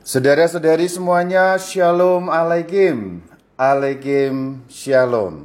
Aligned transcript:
Saudara-saudari 0.00 0.88
semuanya, 0.88 1.60
Shalom 1.60 2.32
Alaikum. 2.32 3.20
Alaikum 3.60 4.64
Shalom. 4.64 5.44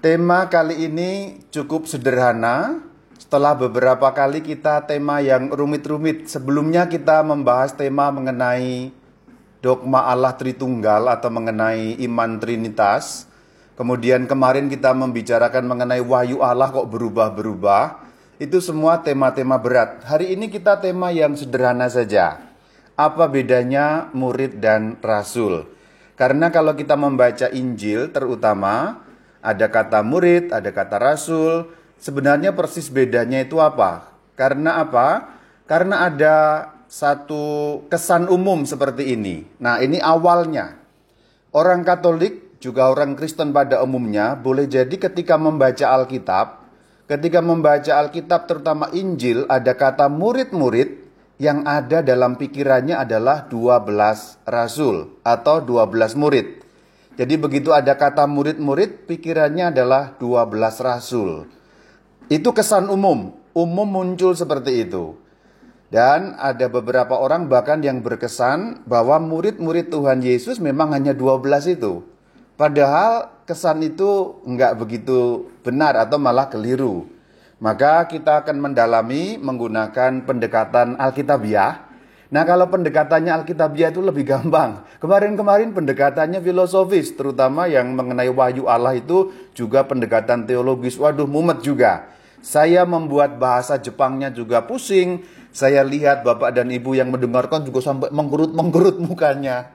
Tema 0.00 0.48
kali 0.48 0.88
ini 0.88 1.44
cukup 1.52 1.84
sederhana. 1.84 2.80
Setelah 3.20 3.52
beberapa 3.52 4.08
kali 4.16 4.40
kita 4.40 4.88
tema 4.88 5.20
yang 5.20 5.52
rumit-rumit, 5.52 6.24
sebelumnya 6.24 6.88
kita 6.88 7.20
membahas 7.20 7.76
tema 7.76 8.08
mengenai 8.08 8.96
dogma 9.60 10.08
Allah 10.08 10.32
Tritunggal 10.32 11.12
atau 11.12 11.28
mengenai 11.28 12.00
iman 12.00 12.40
Trinitas. 12.40 13.28
Kemudian 13.76 14.24
kemarin 14.24 14.72
kita 14.72 14.96
membicarakan 14.96 15.68
mengenai 15.68 16.00
wahyu 16.00 16.40
Allah 16.40 16.72
kok 16.72 16.88
berubah-berubah. 16.88 18.08
Itu 18.40 18.56
semua 18.64 19.04
tema-tema 19.04 19.60
berat. 19.60 20.00
Hari 20.08 20.32
ini 20.32 20.48
kita 20.48 20.80
tema 20.80 21.12
yang 21.12 21.36
sederhana 21.36 21.92
saja. 21.92 22.45
Apa 22.96 23.28
bedanya 23.28 24.08
murid 24.16 24.56
dan 24.56 24.96
rasul? 25.04 25.68
Karena 26.16 26.48
kalau 26.48 26.72
kita 26.72 26.96
membaca 26.96 27.52
Injil 27.52 28.08
terutama 28.08 29.04
ada 29.44 29.68
kata 29.68 30.00
murid, 30.00 30.48
ada 30.48 30.72
kata 30.72 30.96
rasul, 30.96 31.68
sebenarnya 32.00 32.56
persis 32.56 32.88
bedanya 32.88 33.44
itu 33.44 33.60
apa? 33.60 34.16
Karena 34.32 34.80
apa? 34.80 35.38
Karena 35.68 36.08
ada 36.08 36.34
satu 36.88 37.84
kesan 37.92 38.32
umum 38.32 38.64
seperti 38.64 39.12
ini. 39.12 39.44
Nah, 39.60 39.76
ini 39.84 40.00
awalnya. 40.00 40.80
Orang 41.52 41.84
Katolik 41.84 42.46
juga 42.64 42.88
orang 42.88 43.12
Kristen 43.12 43.52
pada 43.52 43.84
umumnya 43.84 44.34
boleh 44.40 44.64
jadi 44.64 44.92
ketika 44.96 45.36
membaca 45.36 45.92
Alkitab 45.92 46.66
ketika 47.06 47.38
membaca 47.38 47.92
Alkitab 48.02 48.50
terutama 48.50 48.90
Injil 48.90 49.46
ada 49.46 49.76
kata 49.76 50.10
murid-murid 50.10 51.05
yang 51.36 51.68
ada 51.68 52.00
dalam 52.00 52.40
pikirannya 52.40 52.96
adalah 52.96 53.44
12 53.48 54.40
rasul 54.48 55.20
atau 55.20 55.60
12 55.60 56.16
murid. 56.16 56.64
Jadi 57.16 57.34
begitu 57.40 57.72
ada 57.72 57.96
kata 57.96 58.28
murid-murid 58.28 59.08
pikirannya 59.08 59.72
adalah 59.72 60.16
12 60.20 60.52
rasul. 60.84 61.48
Itu 62.28 62.52
kesan 62.52 62.92
umum, 62.92 63.32
umum 63.56 63.88
muncul 63.88 64.36
seperti 64.36 64.84
itu. 64.84 65.16
Dan 65.86 66.34
ada 66.36 66.66
beberapa 66.66 67.14
orang 67.16 67.46
bahkan 67.46 67.78
yang 67.80 68.02
berkesan 68.02 68.84
bahwa 68.84 69.22
murid-murid 69.22 69.88
Tuhan 69.88 70.20
Yesus 70.20 70.58
memang 70.58 70.92
hanya 70.92 71.14
12 71.14 71.72
itu. 71.72 72.04
Padahal 72.56 73.32
kesan 73.46 73.84
itu 73.84 74.40
nggak 74.44 74.76
begitu 74.80 75.48
benar 75.62 75.96
atau 75.96 76.18
malah 76.18 76.50
keliru. 76.50 77.15
Maka 77.56 78.04
kita 78.04 78.44
akan 78.44 78.60
mendalami 78.60 79.40
menggunakan 79.40 80.28
pendekatan 80.28 81.00
Alkitabiah. 81.00 81.88
Nah 82.28 82.44
kalau 82.44 82.68
pendekatannya 82.68 83.32
Alkitabiah 83.32 83.88
itu 83.88 84.04
lebih 84.04 84.28
gampang. 84.28 84.84
Kemarin-kemarin 85.00 85.72
pendekatannya 85.72 86.44
filosofis, 86.44 87.16
terutama 87.16 87.64
yang 87.64 87.96
mengenai 87.96 88.28
wahyu 88.28 88.68
Allah 88.68 88.92
itu 89.00 89.32
juga 89.56 89.88
pendekatan 89.88 90.44
teologis. 90.44 91.00
Waduh 91.00 91.24
mumet 91.24 91.64
juga. 91.64 92.12
Saya 92.44 92.84
membuat 92.84 93.40
bahasa 93.40 93.80
Jepangnya 93.80 94.28
juga 94.28 94.60
pusing. 94.68 95.24
Saya 95.48 95.80
lihat 95.80 96.28
bapak 96.28 96.52
dan 96.52 96.68
ibu 96.68 96.92
yang 96.92 97.08
mendengarkan 97.08 97.64
juga 97.64 97.80
sampai 97.80 98.12
menggerut-menggerut 98.12 99.00
mukanya. 99.00 99.72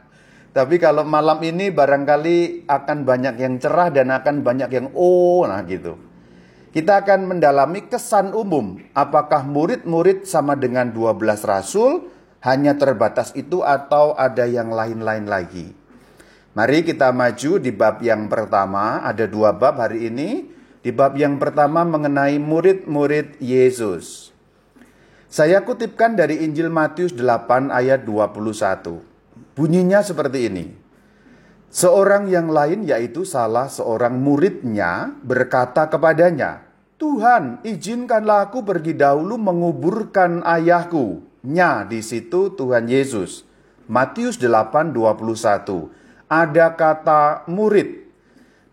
Tapi 0.54 0.78
kalau 0.78 1.02
malam 1.02 1.42
ini 1.42 1.74
barangkali 1.74 2.70
akan 2.70 2.98
banyak 3.08 3.42
yang 3.42 3.58
cerah 3.58 3.90
dan 3.90 4.14
akan 4.14 4.46
banyak 4.46 4.70
yang 4.70 4.88
oh, 4.94 5.48
nah 5.50 5.66
gitu. 5.66 6.11
Kita 6.72 7.04
akan 7.04 7.36
mendalami 7.36 7.84
kesan 7.92 8.32
umum. 8.32 8.80
Apakah 8.96 9.44
murid-murid 9.44 10.24
sama 10.24 10.56
dengan 10.56 10.88
12 10.88 11.44
rasul 11.44 12.08
hanya 12.40 12.80
terbatas 12.80 13.36
itu 13.36 13.60
atau 13.60 14.16
ada 14.16 14.48
yang 14.48 14.72
lain-lain 14.72 15.28
lagi? 15.28 15.76
Mari 16.56 16.88
kita 16.88 17.12
maju 17.12 17.60
di 17.60 17.76
bab 17.76 18.00
yang 18.00 18.32
pertama. 18.32 19.04
Ada 19.04 19.28
dua 19.28 19.52
bab 19.52 19.84
hari 19.84 20.08
ini. 20.08 20.48
Di 20.80 20.96
bab 20.96 21.20
yang 21.20 21.36
pertama 21.44 21.84
mengenai 21.84 22.40
murid-murid 22.40 23.44
Yesus. 23.44 24.32
Saya 25.28 25.68
kutipkan 25.68 26.16
dari 26.16 26.40
Injil 26.40 26.72
Matius 26.72 27.12
8 27.12 27.68
ayat 27.68 28.08
21. 28.08 29.04
Bunyinya 29.60 30.00
seperti 30.08 30.48
ini. 30.48 30.81
Seorang 31.72 32.28
yang 32.28 32.52
lain 32.52 32.84
yaitu 32.84 33.24
salah 33.24 33.72
seorang 33.72 34.20
muridnya 34.20 35.16
berkata 35.24 35.88
kepadanya, 35.88 36.68
Tuhan, 37.00 37.64
izinkanlah 37.64 38.52
aku 38.52 38.68
pergi 38.68 38.92
dahulu 38.92 39.40
menguburkan 39.40 40.44
ayahku. 40.44 41.24
Nya 41.48 41.88
di 41.88 42.04
situ 42.04 42.54
Tuhan 42.54 42.92
Yesus. 42.92 43.48
Matius 43.88 44.36
8:21. 44.38 45.90
Ada 46.28 46.76
kata 46.76 47.48
murid. 47.48 48.04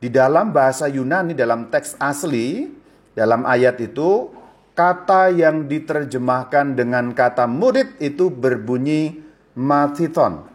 Di 0.02 0.10
dalam 0.10 0.50
bahasa 0.50 0.90
Yunani 0.90 1.38
dalam 1.38 1.70
teks 1.70 1.96
asli, 2.02 2.66
dalam 3.14 3.46
ayat 3.46 3.78
itu 3.78 4.30
kata 4.74 5.30
yang 5.34 5.70
diterjemahkan 5.70 6.74
dengan 6.74 7.14
kata 7.14 7.46
murid 7.46 7.98
itu 8.02 8.30
berbunyi 8.30 9.22
mathiton. 9.58 10.46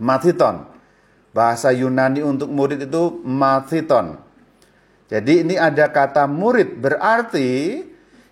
Mathiton. 0.00 0.71
Bahasa 1.32 1.72
Yunani 1.72 2.20
untuk 2.20 2.52
murid 2.52 2.84
itu 2.84 3.24
mathiton. 3.24 4.20
Jadi 5.08 5.44
ini 5.44 5.56
ada 5.60 5.92
kata 5.92 6.24
murid 6.28 6.80
berarti 6.80 7.84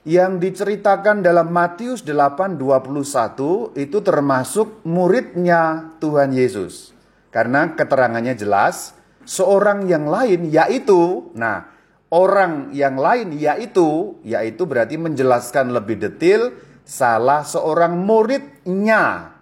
yang 0.09 0.41
diceritakan 0.41 1.21
dalam 1.21 1.53
Matius 1.53 2.01
8:21 2.05 3.77
itu 3.77 3.99
termasuk 4.01 4.81
muridnya 4.89 5.93
Tuhan 6.01 6.33
Yesus. 6.33 6.97
Karena 7.29 7.77
keterangannya 7.77 8.33
jelas, 8.33 8.97
seorang 9.29 9.85
yang 9.87 10.09
lain 10.09 10.49
yaitu 10.49 11.31
nah, 11.37 11.69
orang 12.11 12.73
yang 12.75 12.97
lain 12.97 13.37
yaitu 13.37 14.19
yaitu 14.25 14.65
berarti 14.65 14.97
menjelaskan 14.97 15.71
lebih 15.71 16.01
detail 16.01 16.53
salah 16.83 17.47
seorang 17.47 17.95
muridnya. 17.95 19.37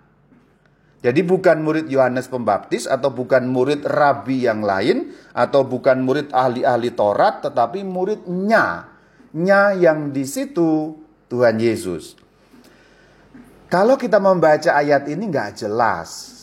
Jadi 0.99 1.23
bukan 1.23 1.63
murid 1.63 1.87
Yohanes 1.87 2.27
Pembaptis 2.27 2.91
atau 2.91 3.15
bukan 3.15 3.47
murid 3.47 3.87
rabi 3.87 4.51
yang 4.51 4.67
lain 4.67 5.15
atau 5.31 5.63
bukan 5.63 6.03
murid 6.03 6.35
ahli-ahli 6.35 6.91
Taurat 6.91 7.39
tetapi 7.39 7.87
muridnya. 7.87 8.91
Nya 9.39 9.77
yang 9.79 10.11
di 10.11 10.27
situ 10.27 10.99
Tuhan 11.31 11.63
Yesus. 11.63 12.19
Kalau 13.69 14.01
kita 14.01 14.19
membaca 14.19 14.75
ayat 14.75 15.07
ini 15.07 15.29
nggak 15.29 15.63
jelas. 15.63 16.35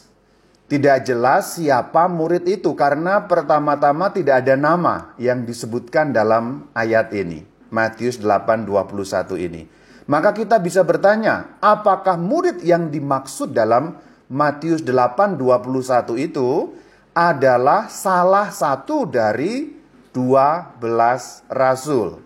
Tidak 0.66 1.06
jelas 1.06 1.62
siapa 1.62 2.10
murid 2.10 2.48
itu 2.50 2.74
karena 2.74 3.26
pertama-tama 3.30 4.10
tidak 4.10 4.46
ada 4.46 4.58
nama 4.58 5.14
yang 5.22 5.46
disebutkan 5.46 6.10
dalam 6.10 6.70
ayat 6.74 7.14
ini. 7.14 7.46
Matius 7.70 8.18
8:21 8.24 9.36
ini. 9.36 9.68
Maka 10.06 10.38
kita 10.38 10.62
bisa 10.62 10.86
bertanya, 10.86 11.58
apakah 11.62 12.18
murid 12.18 12.62
yang 12.62 12.94
dimaksud 12.94 13.54
dalam 13.54 13.98
Matius 14.32 14.82
8:21 14.82 16.18
itu 16.18 16.74
adalah 17.14 17.88
salah 17.88 18.50
satu 18.50 19.06
dari 19.06 19.72
12 20.12 21.46
rasul. 21.52 22.24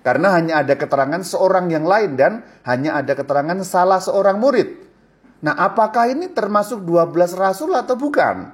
Karena 0.00 0.32
hanya 0.32 0.64
ada 0.64 0.74
keterangan 0.80 1.20
seorang 1.20 1.68
yang 1.68 1.84
lain 1.84 2.16
dan 2.16 2.32
hanya 2.64 2.96
ada 2.96 3.12
keterangan 3.12 3.60
salah 3.62 4.00
seorang 4.00 4.40
murid. 4.40 4.80
Nah, 5.44 5.56
apakah 5.56 6.08
ini 6.08 6.32
termasuk 6.32 6.84
12 6.84 7.36
rasul 7.36 7.72
atau 7.76 7.96
bukan? 7.96 8.52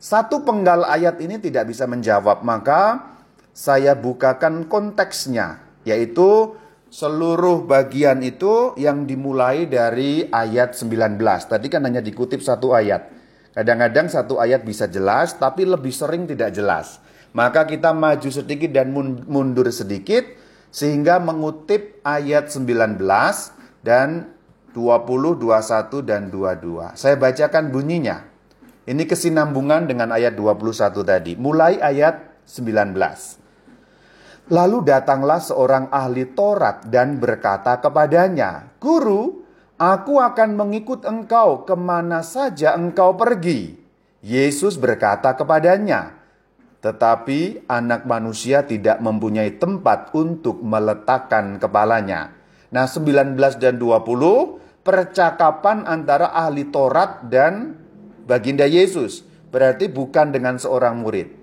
Satu 0.00 0.42
penggal 0.42 0.86
ayat 0.86 1.22
ini 1.22 1.38
tidak 1.38 1.70
bisa 1.70 1.86
menjawab, 1.86 2.42
maka 2.42 3.10
saya 3.50 3.94
bukakan 3.98 4.66
konteksnya, 4.66 5.62
yaitu 5.86 6.54
seluruh 6.90 7.70
bagian 7.70 8.18
itu 8.26 8.74
yang 8.74 9.06
dimulai 9.06 9.70
dari 9.70 10.26
ayat 10.26 10.74
19. 10.74 11.22
Tadi 11.22 11.66
kan 11.70 11.86
hanya 11.86 12.02
dikutip 12.02 12.42
satu 12.42 12.74
ayat. 12.74 13.06
Kadang-kadang 13.54 14.10
satu 14.10 14.42
ayat 14.42 14.66
bisa 14.66 14.90
jelas, 14.90 15.38
tapi 15.38 15.66
lebih 15.66 15.94
sering 15.94 16.26
tidak 16.26 16.50
jelas. 16.54 16.98
Maka 17.30 17.62
kita 17.66 17.94
maju 17.94 18.26
sedikit 18.26 18.74
dan 18.74 18.90
mundur 19.26 19.70
sedikit, 19.70 20.26
sehingga 20.74 21.22
mengutip 21.22 22.02
ayat 22.02 22.50
19 22.50 22.98
dan 23.86 24.34
20, 24.74 25.38
21, 25.38 26.02
dan 26.02 26.30
22. 26.30 26.94
Saya 26.94 27.14
bacakan 27.18 27.74
bunyinya. 27.74 28.26
Ini 28.86 29.06
kesinambungan 29.06 29.86
dengan 29.86 30.10
ayat 30.10 30.34
21 30.34 31.06
tadi. 31.06 31.38
Mulai 31.38 31.78
ayat 31.78 32.42
19. 32.46 33.39
Lalu 34.50 34.82
datanglah 34.82 35.38
seorang 35.38 35.94
ahli 35.94 36.26
Taurat 36.34 36.82
dan 36.90 37.22
berkata 37.22 37.78
kepadanya, 37.78 38.74
Guru, 38.82 39.46
aku 39.78 40.18
akan 40.18 40.58
mengikut 40.58 41.06
engkau 41.06 41.62
ke 41.62 41.78
mana 41.78 42.26
saja 42.26 42.74
engkau 42.74 43.14
pergi. 43.14 43.78
Yesus 44.20 44.74
berkata 44.74 45.38
kepadanya, 45.38 46.18
tetapi 46.82 47.70
anak 47.70 48.04
manusia 48.04 48.66
tidak 48.66 48.98
mempunyai 48.98 49.54
tempat 49.56 50.10
untuk 50.18 50.60
meletakkan 50.60 51.62
kepalanya. 51.62 52.34
Nah 52.74 52.90
19 52.90 53.38
dan 53.56 53.78
20 53.78 54.82
percakapan 54.82 55.86
antara 55.86 56.34
ahli 56.34 56.68
Taurat 56.68 57.22
dan 57.30 57.78
baginda 58.26 58.66
Yesus. 58.66 59.22
Berarti 59.54 59.86
bukan 59.86 60.34
dengan 60.34 60.58
seorang 60.58 61.02
murid. 61.02 61.39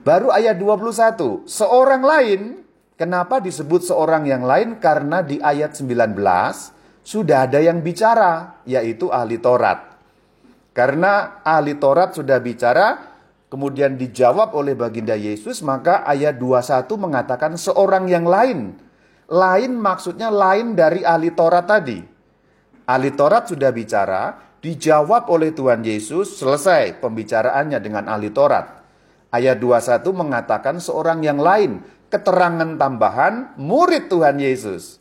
Baru 0.00 0.32
ayat 0.32 0.56
21, 0.56 1.44
seorang 1.44 2.00
lain, 2.00 2.64
kenapa 2.96 3.36
disebut 3.36 3.84
seorang 3.84 4.24
yang 4.24 4.48
lain? 4.48 4.80
Karena 4.80 5.20
di 5.20 5.36
ayat 5.36 5.76
19 5.76 6.16
sudah 7.04 7.44
ada 7.44 7.60
yang 7.60 7.84
bicara, 7.84 8.64
yaitu 8.64 9.12
ahli 9.12 9.36
Taurat. 9.36 9.92
Karena 10.72 11.44
ahli 11.44 11.76
Taurat 11.76 12.16
sudah 12.16 12.40
bicara, 12.40 13.12
kemudian 13.52 14.00
dijawab 14.00 14.56
oleh 14.56 14.72
baginda 14.72 15.12
Yesus, 15.12 15.60
maka 15.60 16.00
ayat 16.08 16.40
21 16.40 16.88
mengatakan 16.96 17.60
seorang 17.60 18.08
yang 18.08 18.24
lain. 18.24 18.80
Lain 19.28 19.72
maksudnya 19.76 20.32
lain 20.32 20.80
dari 20.80 21.04
ahli 21.04 21.28
Taurat 21.36 21.68
tadi. 21.68 22.00
Ahli 22.88 23.12
Taurat 23.12 23.52
sudah 23.52 23.68
bicara, 23.68 24.32
dijawab 24.64 25.28
oleh 25.28 25.52
Tuhan 25.52 25.84
Yesus, 25.84 26.40
selesai 26.40 26.96
pembicaraannya 27.04 27.76
dengan 27.84 28.08
ahli 28.08 28.32
Taurat. 28.32 28.79
Ayat 29.30 29.62
21 29.62 30.10
mengatakan 30.10 30.82
seorang 30.82 31.22
yang 31.22 31.38
lain, 31.38 31.86
keterangan 32.10 32.74
tambahan 32.74 33.54
murid 33.54 34.10
Tuhan 34.10 34.42
Yesus. 34.42 34.98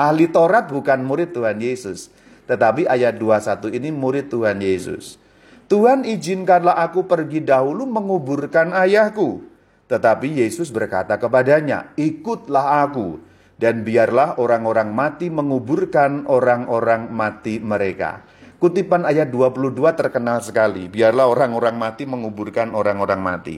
Ahli 0.00 0.32
Taurat 0.32 0.68
bukan 0.72 1.04
murid 1.04 1.36
Tuhan 1.36 1.60
Yesus, 1.60 2.08
tetapi 2.48 2.88
ayat 2.88 3.20
21 3.20 3.76
ini 3.76 3.92
murid 3.92 4.32
Tuhan 4.32 4.64
Yesus. 4.64 5.20
Tuhan 5.66 6.08
izinkanlah 6.08 6.78
aku 6.78 7.04
pergi 7.04 7.44
dahulu 7.44 7.84
menguburkan 7.84 8.72
ayahku. 8.72 9.44
Tetapi 9.86 10.40
Yesus 10.40 10.72
berkata 10.72 11.18
kepadanya, 11.18 11.92
ikutlah 11.98 12.86
aku. 12.86 13.20
Dan 13.56 13.88
biarlah 13.88 14.36
orang-orang 14.36 14.92
mati 14.92 15.32
menguburkan 15.32 16.28
orang-orang 16.28 17.08
mati 17.08 17.56
mereka. 17.56 18.20
Kutipan 18.56 19.04
ayat 19.04 19.28
22 19.28 19.76
terkenal 19.92 20.40
sekali. 20.40 20.88
Biarlah 20.88 21.28
orang-orang 21.28 21.76
mati 21.76 22.08
menguburkan 22.08 22.72
orang-orang 22.72 23.20
mati. 23.20 23.56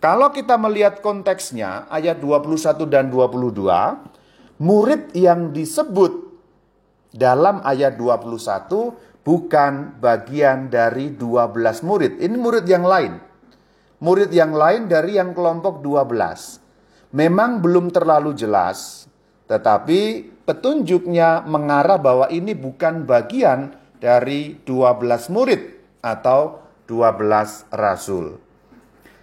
Kalau 0.00 0.32
kita 0.32 0.56
melihat 0.56 1.04
konteksnya, 1.04 1.84
ayat 1.92 2.24
21 2.24 2.88
dan 2.88 3.12
22, 3.12 4.00
murid 4.64 5.12
yang 5.12 5.52
disebut 5.52 6.32
dalam 7.12 7.60
ayat 7.60 8.00
21 8.00 8.96
bukan 9.20 9.72
bagian 10.00 10.72
dari 10.72 11.12
12 11.12 11.84
murid. 11.84 12.16
Ini 12.16 12.36
murid 12.40 12.64
yang 12.64 12.88
lain. 12.88 13.20
Murid 14.00 14.32
yang 14.32 14.56
lain 14.56 14.88
dari 14.88 15.20
yang 15.20 15.36
kelompok 15.36 15.84
12. 15.84 17.12
Memang 17.12 17.60
belum 17.60 17.92
terlalu 17.92 18.32
jelas, 18.32 19.04
tetapi 19.52 20.32
petunjuknya 20.48 21.44
mengarah 21.44 22.00
bahwa 22.00 22.30
ini 22.32 22.56
bukan 22.56 23.04
bagian 23.04 23.79
dari 24.00 24.56
12 24.64 25.28
murid 25.30 25.60
atau 26.00 26.64
12 26.88 27.68
rasul. 27.70 28.40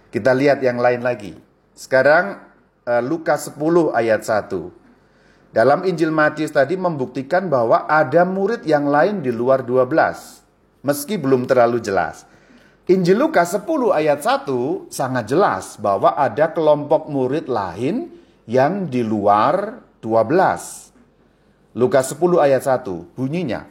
Kita 0.08 0.32
lihat 0.32 0.64
yang 0.64 0.80
lain 0.80 1.04
lagi. 1.04 1.36
Sekarang 1.76 2.40
eh, 2.86 3.02
Lukas 3.04 3.52
10 3.52 3.92
ayat 3.92 4.24
1. 4.24 5.52
Dalam 5.52 5.84
Injil 5.84 6.14
Matius 6.14 6.54
tadi 6.54 6.78
membuktikan 6.78 7.50
bahwa 7.50 7.84
ada 7.90 8.22
murid 8.24 8.64
yang 8.64 8.88
lain 8.88 9.20
di 9.20 9.34
luar 9.34 9.66
12. 9.66 10.86
Meski 10.86 11.18
belum 11.18 11.44
terlalu 11.44 11.82
jelas. 11.82 12.24
Injil 12.88 13.20
Lukas 13.20 13.52
10 13.52 13.68
ayat 13.92 14.24
1 14.24 14.88
sangat 14.88 15.28
jelas 15.28 15.76
bahwa 15.76 16.16
ada 16.16 16.48
kelompok 16.56 17.12
murid 17.12 17.44
lain 17.44 18.08
yang 18.48 18.88
di 18.88 19.04
luar 19.04 19.84
12. 20.00 21.76
Lukas 21.76 22.16
10 22.16 22.40
ayat 22.40 22.64
1 22.64 23.12
bunyinya. 23.12 23.68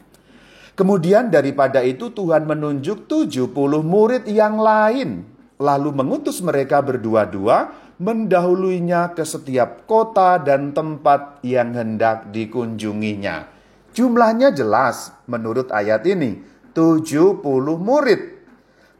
Kemudian 0.78 1.26
daripada 1.26 1.82
itu 1.82 2.14
Tuhan 2.14 2.46
menunjuk 2.46 3.10
70 3.10 3.50
murid 3.82 4.30
yang 4.30 4.62
lain. 4.62 5.26
Lalu 5.58 5.90
mengutus 5.90 6.38
mereka 6.38 6.78
berdua-dua 6.78 7.74
mendahuluinya 7.98 9.10
ke 9.10 9.26
setiap 9.26 9.90
kota 9.90 10.38
dan 10.38 10.70
tempat 10.70 11.42
yang 11.42 11.74
hendak 11.74 12.30
dikunjunginya. 12.30 13.50
Jumlahnya 13.90 14.54
jelas 14.54 15.10
menurut 15.26 15.74
ayat 15.74 16.06
ini, 16.06 16.46
70 16.78 17.42
murid. 17.74 18.38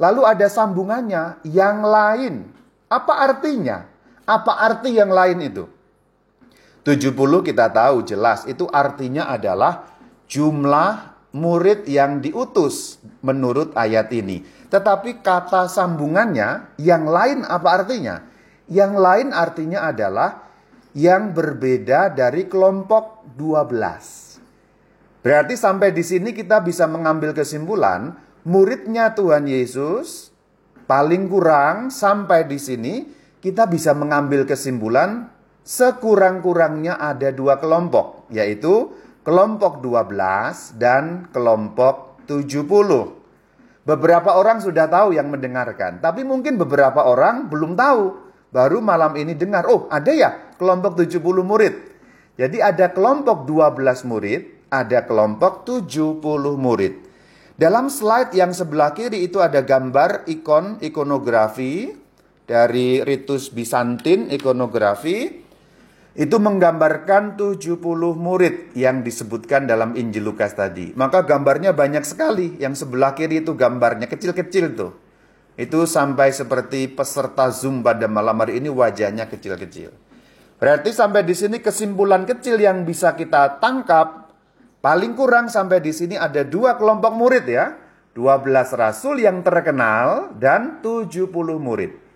Lalu 0.02 0.22
ada 0.26 0.50
sambungannya 0.50 1.38
yang 1.46 1.86
lain. 1.86 2.42
Apa 2.90 3.22
artinya? 3.22 3.86
Apa 4.26 4.66
arti 4.66 4.98
yang 4.98 5.14
lain 5.14 5.46
itu? 5.46 5.70
70 6.82 7.14
kita 7.46 7.70
tahu 7.70 8.02
jelas 8.02 8.50
itu 8.50 8.66
artinya 8.66 9.30
adalah 9.30 9.94
jumlah 10.26 11.17
murid 11.32 11.84
yang 11.84 12.24
diutus 12.24 13.00
menurut 13.20 13.76
ayat 13.76 14.08
ini. 14.14 14.44
Tetapi 14.68 15.20
kata 15.24 15.68
sambungannya 15.68 16.76
yang 16.80 17.08
lain 17.08 17.44
apa 17.44 17.68
artinya? 17.82 18.16
Yang 18.68 18.92
lain 19.00 19.28
artinya 19.32 19.88
adalah 19.88 20.44
yang 20.92 21.32
berbeda 21.32 22.12
dari 22.12 22.48
kelompok 22.48 23.24
12. 23.36 25.24
Berarti 25.24 25.54
sampai 25.56 25.92
di 25.92 26.04
sini 26.04 26.32
kita 26.32 26.60
bisa 26.64 26.88
mengambil 26.88 27.32
kesimpulan 27.36 28.16
muridnya 28.48 29.12
Tuhan 29.12 29.44
Yesus 29.44 30.32
paling 30.88 31.28
kurang 31.28 31.92
sampai 31.92 32.48
di 32.48 32.56
sini 32.56 32.94
kita 33.44 33.68
bisa 33.68 33.92
mengambil 33.92 34.48
kesimpulan 34.48 35.28
sekurang-kurangnya 35.68 36.96
ada 36.96 37.28
dua 37.28 37.60
kelompok 37.60 38.24
yaitu 38.32 38.88
kelompok 39.28 39.84
12 39.84 40.80
dan 40.80 41.28
kelompok 41.28 42.24
70. 42.24 43.84
Beberapa 43.84 44.40
orang 44.40 44.64
sudah 44.64 44.88
tahu 44.88 45.12
yang 45.12 45.28
mendengarkan, 45.28 46.00
tapi 46.00 46.24
mungkin 46.24 46.56
beberapa 46.56 47.04
orang 47.04 47.52
belum 47.52 47.76
tahu 47.76 48.16
baru 48.48 48.80
malam 48.80 49.12
ini 49.20 49.36
dengar, 49.36 49.68
oh 49.68 49.84
ada 49.92 50.16
ya 50.16 50.56
kelompok 50.56 50.96
70 50.96 51.20
murid. 51.44 51.74
Jadi 52.40 52.56
ada 52.64 52.88
kelompok 52.88 53.44
12 53.44 54.08
murid, 54.08 54.64
ada 54.72 55.04
kelompok 55.04 55.68
70 55.68 56.24
murid. 56.56 56.94
Dalam 57.52 57.92
slide 57.92 58.32
yang 58.32 58.56
sebelah 58.56 58.96
kiri 58.96 59.28
itu 59.28 59.44
ada 59.44 59.60
gambar 59.60 60.24
ikon 60.24 60.80
ikonografi 60.80 61.92
dari 62.48 63.04
ritus 63.04 63.52
Bizantin 63.52 64.32
ikonografi. 64.32 65.47
Itu 66.16 66.40
menggambarkan 66.40 67.36
70 67.36 67.76
murid 68.16 68.72
yang 68.72 69.04
disebutkan 69.04 69.68
dalam 69.68 69.92
Injil 69.98 70.24
Lukas 70.28 70.56
tadi. 70.56 70.96
Maka 70.96 71.26
gambarnya 71.26 71.76
banyak 71.76 72.06
sekali. 72.06 72.56
Yang 72.56 72.86
sebelah 72.86 73.12
kiri 73.12 73.44
itu 73.44 73.52
gambarnya 73.52 74.08
kecil-kecil 74.08 74.66
tuh. 74.74 74.92
Itu 75.58 75.90
sampai 75.90 76.30
seperti 76.30 76.86
peserta 76.86 77.50
Zoom 77.50 77.82
pada 77.82 78.06
malam 78.06 78.38
hari 78.38 78.62
ini 78.62 78.70
wajahnya 78.70 79.26
kecil-kecil. 79.26 79.90
Berarti 80.58 80.90
sampai 80.90 81.22
di 81.22 81.34
sini 81.34 81.62
kesimpulan 81.62 82.26
kecil 82.26 82.58
yang 82.58 82.82
bisa 82.82 83.14
kita 83.14 83.62
tangkap 83.62 84.34
paling 84.82 85.14
kurang 85.14 85.46
sampai 85.46 85.78
di 85.78 85.94
sini 85.94 86.14
ada 86.18 86.42
dua 86.42 86.78
kelompok 86.78 87.12
murid 87.14 87.46
ya. 87.46 87.66
12 88.18 88.74
rasul 88.74 89.22
yang 89.22 89.46
terkenal 89.46 90.34
dan 90.34 90.82
70 90.82 91.22
murid. 91.62 92.07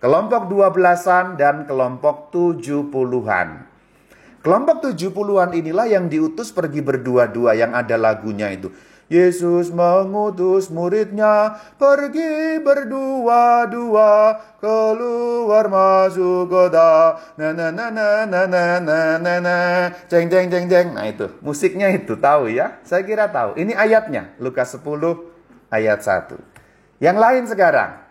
Kelompok 0.00 0.48
12-an 0.48 1.36
dan 1.36 1.68
kelompok 1.68 2.32
70-an. 2.32 3.68
Kelompok 4.40 4.80
70-an 4.80 5.52
inilah 5.52 5.84
yang 5.92 6.08
diutus 6.08 6.56
pergi 6.56 6.80
berdua-dua 6.80 7.52
yang 7.52 7.76
ada 7.76 8.00
lagunya 8.00 8.48
itu. 8.48 8.72
Yesus 9.12 9.68
mengutus 9.68 10.72
muridnya 10.72 11.60
pergi 11.76 12.56
berdua-dua 12.64 14.40
keluar 14.56 15.68
masuk 15.68 16.48
kota. 16.48 17.20
Na 17.36 17.52
na 17.52 17.68
na 17.68 17.92
na 17.92 18.24
na 18.24 18.42
na 18.48 18.80
na 18.80 18.98
na 19.20 19.34
na. 19.36 19.56
Jeng 20.08 20.32
jeng 20.32 20.48
jeng 20.48 20.64
jeng. 20.72 20.96
Nah 20.96 21.12
itu 21.12 21.28
musiknya 21.44 21.92
itu 21.92 22.16
tahu 22.16 22.48
ya? 22.48 22.80
Saya 22.88 23.04
kira 23.04 23.28
tahu. 23.28 23.60
Ini 23.60 23.76
ayatnya 23.76 24.32
Lukas 24.40 24.72
10 24.72 24.80
ayat 25.68 26.00
1. 26.00 26.40
Yang 27.04 27.16
lain 27.20 27.44
sekarang. 27.44 28.09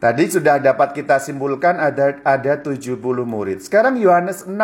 Tadi 0.00 0.32
sudah 0.32 0.56
dapat 0.56 0.96
kita 0.96 1.20
simpulkan 1.20 1.76
ada 1.76 2.24
ada 2.24 2.56
70 2.56 2.96
murid. 3.28 3.60
Sekarang 3.60 4.00
Yohanes 4.00 4.48
6 4.48 4.56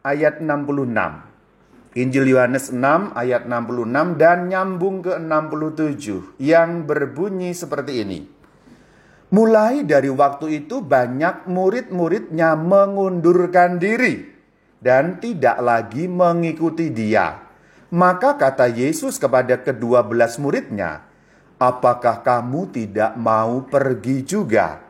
ayat 0.00 0.40
66. 0.40 2.00
Injil 2.00 2.24
Yohanes 2.32 2.72
6 2.72 3.12
ayat 3.12 3.44
66 3.44 4.16
dan 4.16 4.48
nyambung 4.48 5.04
ke 5.04 5.20
67 5.20 6.32
yang 6.40 6.88
berbunyi 6.88 7.52
seperti 7.52 8.08
ini. 8.08 8.24
Mulai 9.36 9.84
dari 9.84 10.08
waktu 10.08 10.64
itu 10.64 10.80
banyak 10.80 11.44
murid-muridnya 11.44 12.56
mengundurkan 12.56 13.76
diri 13.76 14.32
dan 14.80 15.20
tidak 15.20 15.60
lagi 15.60 16.08
mengikuti 16.08 16.88
dia. 16.88 17.36
Maka 17.92 18.40
kata 18.40 18.72
Yesus 18.72 19.20
kepada 19.20 19.60
kedua 19.60 20.08
belas 20.08 20.40
muridnya, 20.40 21.09
Apakah 21.60 22.24
kamu 22.24 22.72
tidak 22.72 23.20
mau 23.20 23.68
pergi 23.68 24.24
juga? 24.24 24.80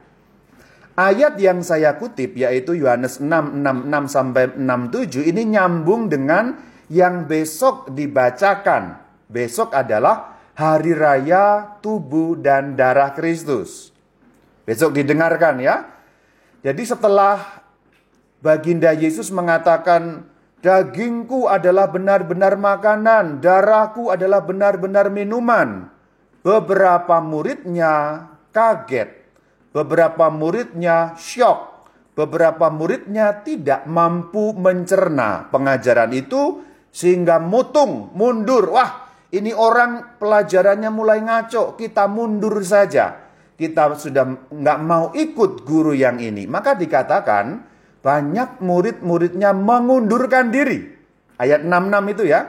Ayat 0.94 1.34
yang 1.42 1.66
saya 1.66 1.98
kutip 1.98 2.38
yaitu 2.38 2.78
Yohanes 2.78 3.18
6, 3.18 3.26
66 3.26 4.06
sampai 4.06 4.54
67 4.54 5.26
ini 5.34 5.50
nyambung 5.50 6.06
dengan 6.06 6.54
yang 6.86 7.26
besok 7.26 7.90
dibacakan. 7.90 9.02
Besok 9.26 9.74
adalah 9.74 10.38
hari 10.54 10.94
raya 10.94 11.74
tubuh 11.82 12.38
dan 12.38 12.78
darah 12.78 13.18
Kristus. 13.18 13.90
Besok 14.62 14.94
didengarkan 14.94 15.58
ya. 15.58 15.90
Jadi 16.62 16.86
setelah 16.86 17.66
baginda 18.38 18.94
Yesus 18.94 19.34
mengatakan 19.34 20.22
dagingku 20.62 21.50
adalah 21.50 21.90
benar-benar 21.90 22.54
makanan, 22.54 23.42
darahku 23.42 24.14
adalah 24.14 24.44
benar-benar 24.44 25.10
minuman. 25.10 25.98
Beberapa 26.40 27.20
muridnya 27.20 28.24
kaget. 28.52 29.10
Beberapa 29.76 30.32
muridnya 30.32 31.14
syok. 31.20 31.68
Beberapa 32.16 32.72
muridnya 32.72 33.44
tidak 33.44 33.84
mampu 33.86 34.52
mencerna 34.56 35.48
pengajaran 35.52 36.10
itu 36.12 36.64
sehingga 36.90 37.38
mutung, 37.38 38.10
mundur. 38.12 38.72
Wah, 38.72 39.08
ini 39.30 39.54
orang 39.54 40.18
pelajarannya 40.18 40.90
mulai 40.90 41.22
ngaco, 41.22 41.78
kita 41.78 42.10
mundur 42.10 42.58
saja. 42.66 43.30
Kita 43.54 43.94
sudah 43.94 44.50
nggak 44.50 44.78
mau 44.82 45.14
ikut 45.14 45.62
guru 45.62 45.92
yang 45.94 46.18
ini. 46.18 46.48
Maka 46.48 46.74
dikatakan 46.74 47.62
banyak 48.00 48.58
murid-muridnya 48.64 49.52
mengundurkan 49.52 50.48
diri. 50.48 50.88
Ayat 51.36 51.62
66 51.62 52.12
itu 52.16 52.24
ya. 52.26 52.40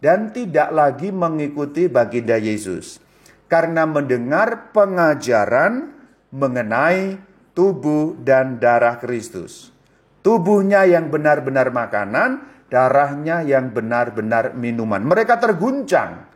Dan 0.00 0.32
tidak 0.32 0.72
lagi 0.72 1.12
mengikuti 1.12 1.88
baginda 1.88 2.40
Yesus. 2.40 3.09
Karena 3.50 3.82
mendengar 3.82 4.70
pengajaran 4.70 5.90
mengenai 6.30 7.18
tubuh 7.50 8.14
dan 8.22 8.62
darah 8.62 9.02
Kristus. 9.02 9.74
Tubuhnya 10.22 10.86
yang 10.86 11.10
benar-benar 11.10 11.74
makanan, 11.74 12.46
darahnya 12.70 13.42
yang 13.42 13.74
benar-benar 13.74 14.54
minuman. 14.54 15.02
Mereka 15.02 15.42
terguncang. 15.42 16.30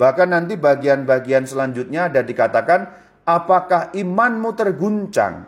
Bahkan 0.00 0.28
nanti 0.32 0.56
bagian-bagian 0.56 1.44
selanjutnya 1.44 2.08
ada 2.08 2.24
dikatakan, 2.24 2.88
apakah 3.28 3.92
imanmu 3.92 4.56
terguncang? 4.56 5.44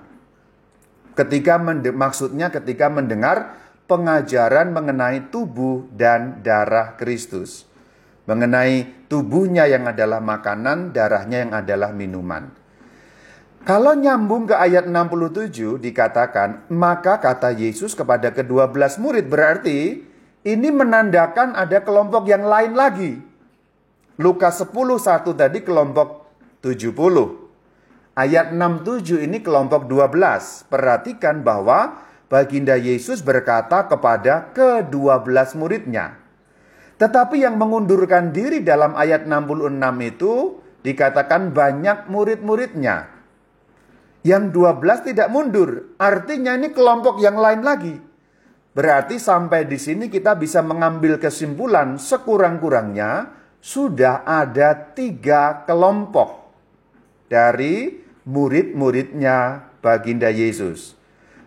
Ketika 1.16 1.56
maksudnya 1.96 2.52
ketika 2.52 2.92
mendengar 2.92 3.56
pengajaran 3.86 4.74
mengenai 4.74 5.30
tubuh 5.30 5.86
dan 5.94 6.42
darah 6.42 6.98
Kristus. 6.98 7.64
Mengenai 8.26 8.90
tubuhnya 9.06 9.66
yang 9.66 9.86
adalah 9.86 10.22
makanan, 10.22 10.94
darahnya 10.94 11.46
yang 11.46 11.52
adalah 11.54 11.90
minuman. 11.90 12.50
Kalau 13.66 13.98
nyambung 13.98 14.46
ke 14.46 14.54
ayat 14.54 14.86
67 14.86 15.82
dikatakan, 15.82 16.70
maka 16.70 17.18
kata 17.18 17.50
Yesus 17.50 17.98
kepada 17.98 18.30
kedua 18.30 18.70
belas 18.70 18.94
murid 18.94 19.26
berarti 19.26 20.06
ini 20.46 20.68
menandakan 20.70 21.58
ada 21.58 21.82
kelompok 21.82 22.30
yang 22.30 22.46
lain 22.46 22.78
lagi. 22.78 23.18
Lukas 24.22 24.62
10 24.62 24.70
satu 25.02 25.34
tadi 25.34 25.66
kelompok 25.66 26.30
70. 26.62 26.94
Ayat 28.14 28.54
67 28.54 29.26
ini 29.26 29.42
kelompok 29.42 29.90
12. 29.90 30.70
Perhatikan 30.70 31.42
bahwa 31.42 32.00
Baginda 32.30 32.78
Yesus 32.78 33.20
berkata 33.20 33.90
kepada 33.90 34.54
kedua 34.54 35.20
belas 35.20 35.58
muridnya. 35.58 36.25
Tetapi 36.96 37.44
yang 37.44 37.60
mengundurkan 37.60 38.32
diri 38.32 38.64
dalam 38.64 38.96
ayat 38.96 39.28
66 39.28 39.76
itu 40.00 40.32
dikatakan 40.80 41.52
banyak 41.52 42.08
murid-muridnya. 42.08 43.12
Yang 44.24 44.44
12 44.54 45.08
tidak 45.12 45.28
mundur. 45.28 45.94
Artinya 46.00 46.56
ini 46.56 46.72
kelompok 46.72 47.20
yang 47.20 47.36
lain 47.36 47.62
lagi. 47.62 47.94
Berarti 48.76 49.16
sampai 49.16 49.64
di 49.64 49.80
sini 49.80 50.12
kita 50.12 50.36
bisa 50.36 50.60
mengambil 50.60 51.16
kesimpulan 51.16 51.96
sekurang-kurangnya 51.96 53.32
sudah 53.60 54.24
ada 54.28 54.92
tiga 54.92 55.64
kelompok 55.64 56.52
dari 57.26 58.04
murid-muridnya 58.26 59.70
baginda 59.80 60.28
Yesus. 60.28 60.92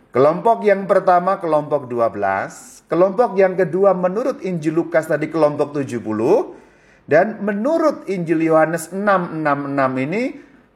Kelompok 0.09 0.65
yang 0.65 0.89
pertama 0.89 1.37
kelompok 1.37 1.85
12, 1.85 2.78
kelompok 2.89 3.37
yang 3.37 3.53
kedua 3.53 3.93
menurut 3.93 4.41
Injil 4.41 4.75
Lukas 4.75 5.07
tadi 5.07 5.29
kelompok 5.29 5.77
70, 5.77 7.07
dan 7.09 7.41
menurut 7.41 8.05
Injil 8.09 8.43
Yohanes 8.49 8.89
666 8.91 10.05
ini 10.09 10.23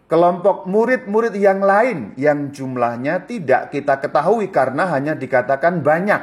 kelompok 0.10 0.70
murid-murid 0.70 1.34
yang 1.38 1.66
lain 1.66 2.14
yang 2.18 2.54
jumlahnya 2.54 3.26
tidak 3.26 3.74
kita 3.74 3.98
ketahui 3.98 4.54
karena 4.54 4.90
hanya 4.94 5.18
dikatakan 5.18 5.82
banyak. 5.82 6.22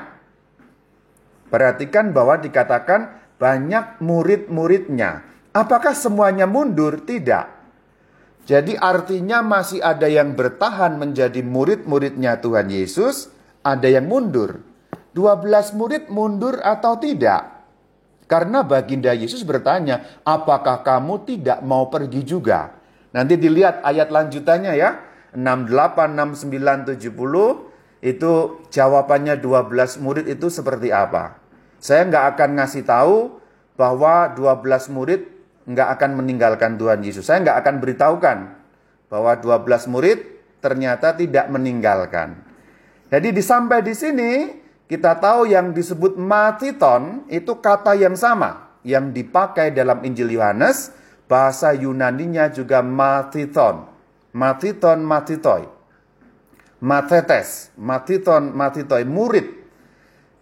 Perhatikan 1.50 2.14
bahwa 2.14 2.38
dikatakan 2.38 3.18
banyak 3.42 3.98
murid-muridnya. 3.98 5.26
Apakah 5.50 5.98
semuanya 5.98 6.46
mundur? 6.46 7.02
Tidak. 7.02 7.58
Jadi 8.46 8.78
artinya 8.78 9.42
masih 9.42 9.82
ada 9.82 10.06
yang 10.06 10.38
bertahan 10.38 10.94
menjadi 10.98 11.42
murid-muridnya 11.42 12.38
Tuhan 12.38 12.70
Yesus, 12.70 13.30
ada 13.66 13.90
yang 13.90 14.06
mundur. 14.06 14.69
12 15.12 15.76
murid 15.78 16.06
mundur 16.12 16.62
atau 16.62 16.98
tidak? 16.98 17.60
Karena 18.30 18.62
baginda 18.62 19.10
Yesus 19.10 19.42
bertanya, 19.42 20.22
apakah 20.22 20.86
kamu 20.86 21.26
tidak 21.26 21.58
mau 21.66 21.90
pergi 21.90 22.22
juga? 22.22 22.78
Nanti 23.10 23.34
dilihat 23.34 23.82
ayat 23.82 24.08
lanjutannya 24.14 24.78
ya. 24.78 24.90
68, 25.34 26.14
69, 26.14 26.94
70 26.94 28.02
itu 28.02 28.32
jawabannya 28.70 29.38
12 29.38 30.02
murid 30.02 30.26
itu 30.26 30.46
seperti 30.46 30.90
apa? 30.94 31.38
Saya 31.82 32.06
nggak 32.06 32.24
akan 32.34 32.50
ngasih 32.58 32.82
tahu 32.86 33.38
bahwa 33.74 34.30
12 34.34 34.94
murid 34.94 35.26
nggak 35.70 35.88
akan 35.98 36.10
meninggalkan 36.18 36.78
Tuhan 36.78 37.02
Yesus. 37.02 37.26
Saya 37.26 37.42
nggak 37.46 37.58
akan 37.62 37.74
beritahukan 37.82 38.38
bahwa 39.10 39.32
12 39.38 39.90
murid 39.90 40.18
ternyata 40.62 41.14
tidak 41.14 41.50
meninggalkan. 41.50 42.36
Jadi 43.10 43.34
di 43.34 43.42
sampai 43.42 43.82
di 43.82 43.94
sini 43.96 44.30
kita 44.90 45.22
tahu 45.22 45.46
yang 45.46 45.70
disebut 45.70 46.18
matiton 46.18 47.22
itu 47.30 47.62
kata 47.62 47.94
yang 47.94 48.18
sama 48.18 48.74
yang 48.82 49.14
dipakai 49.14 49.70
dalam 49.70 50.02
Injil 50.02 50.34
Yohanes 50.34 50.90
bahasa 51.30 51.70
Yunaninya 51.70 52.50
juga 52.50 52.82
matiton. 52.82 53.86
Matiton 54.34 55.06
matitoi. 55.06 55.66
Matetes, 56.82 57.70
matiton 57.78 58.50
matitoi, 58.50 59.06
murid. 59.06 59.46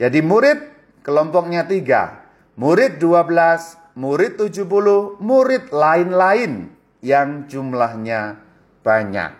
Jadi 0.00 0.24
murid 0.24 0.58
kelompoknya 1.04 1.68
tiga. 1.68 2.24
Murid 2.56 2.96
12, 3.00 4.00
murid 4.00 4.32
70, 4.40 5.20
murid 5.20 5.64
lain-lain 5.68 6.72
yang 7.04 7.44
jumlahnya 7.46 8.40
banyak. 8.80 9.32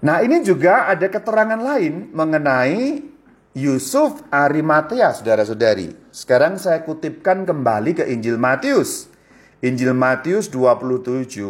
Nah 0.00 0.16
ini 0.22 0.40
juga 0.44 0.86
ada 0.92 1.06
keterangan 1.08 1.58
lain 1.58 2.14
mengenai 2.14 3.15
Yusuf 3.56 4.20
Arimatea 4.28 5.16
saudara-saudari. 5.16 5.96
Sekarang 6.12 6.60
saya 6.60 6.84
kutipkan 6.84 7.48
kembali 7.48 7.96
ke 7.96 8.04
Injil 8.04 8.36
Matius. 8.36 9.08
Injil 9.64 9.96
Matius 9.96 10.52
27 10.52 11.40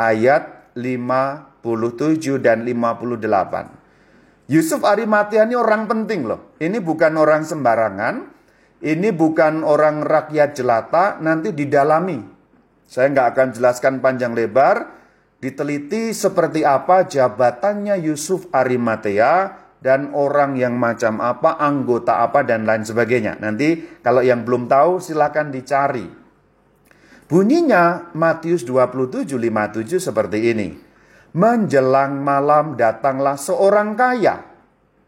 ayat 0.00 0.72
57 0.72 2.40
dan 2.40 2.64
58. 2.64 4.48
Yusuf 4.48 4.80
Arimatia 4.88 5.44
ini 5.44 5.52
orang 5.52 5.84
penting 5.84 6.24
loh. 6.24 6.56
Ini 6.56 6.80
bukan 6.80 7.20
orang 7.20 7.44
sembarangan. 7.44 8.14
Ini 8.80 9.12
bukan 9.12 9.68
orang 9.68 10.00
rakyat 10.08 10.56
jelata. 10.56 11.20
Nanti 11.20 11.52
didalami. 11.52 12.24
Saya 12.88 13.12
nggak 13.12 13.36
akan 13.36 13.48
jelaskan 13.52 14.00
panjang 14.00 14.32
lebar. 14.32 14.96
Diteliti 15.44 16.08
seperti 16.16 16.64
apa 16.64 17.04
jabatannya 17.04 18.00
Yusuf 18.00 18.48
Arimatea 18.48 19.67
dan 19.78 20.10
orang 20.10 20.58
yang 20.58 20.74
macam 20.74 21.22
apa, 21.22 21.54
anggota 21.58 22.22
apa 22.22 22.42
dan 22.42 22.66
lain 22.66 22.82
sebagainya. 22.82 23.38
Nanti 23.38 23.98
kalau 24.02 24.22
yang 24.22 24.42
belum 24.42 24.66
tahu 24.66 24.98
silakan 24.98 25.54
dicari. 25.54 26.06
Bunyinya 27.28 28.10
Matius 28.16 28.64
27:57 28.64 30.00
seperti 30.00 30.38
ini. 30.50 30.68
Menjelang 31.36 32.24
malam 32.24 32.74
datanglah 32.74 33.36
seorang 33.36 33.92
kaya. 33.94 34.48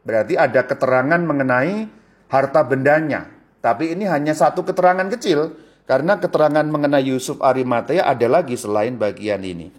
Berarti 0.05 0.37
ada 0.37 0.69
keterangan 0.69 1.19
mengenai 1.19 1.89
harta 2.29 2.61
bendanya. 2.63 3.25
Tapi 3.65 3.97
ini 3.97 4.05
hanya 4.05 4.37
satu 4.37 4.63
keterangan 4.63 5.09
kecil. 5.17 5.57
Karena 5.89 6.23
keterangan 6.23 6.63
mengenai 6.71 7.03
Yusuf 7.03 7.43
Arimatea 7.43 8.07
ada 8.07 8.27
lagi 8.31 8.55
selain 8.55 8.95
bagian 8.95 9.43
ini. 9.43 9.73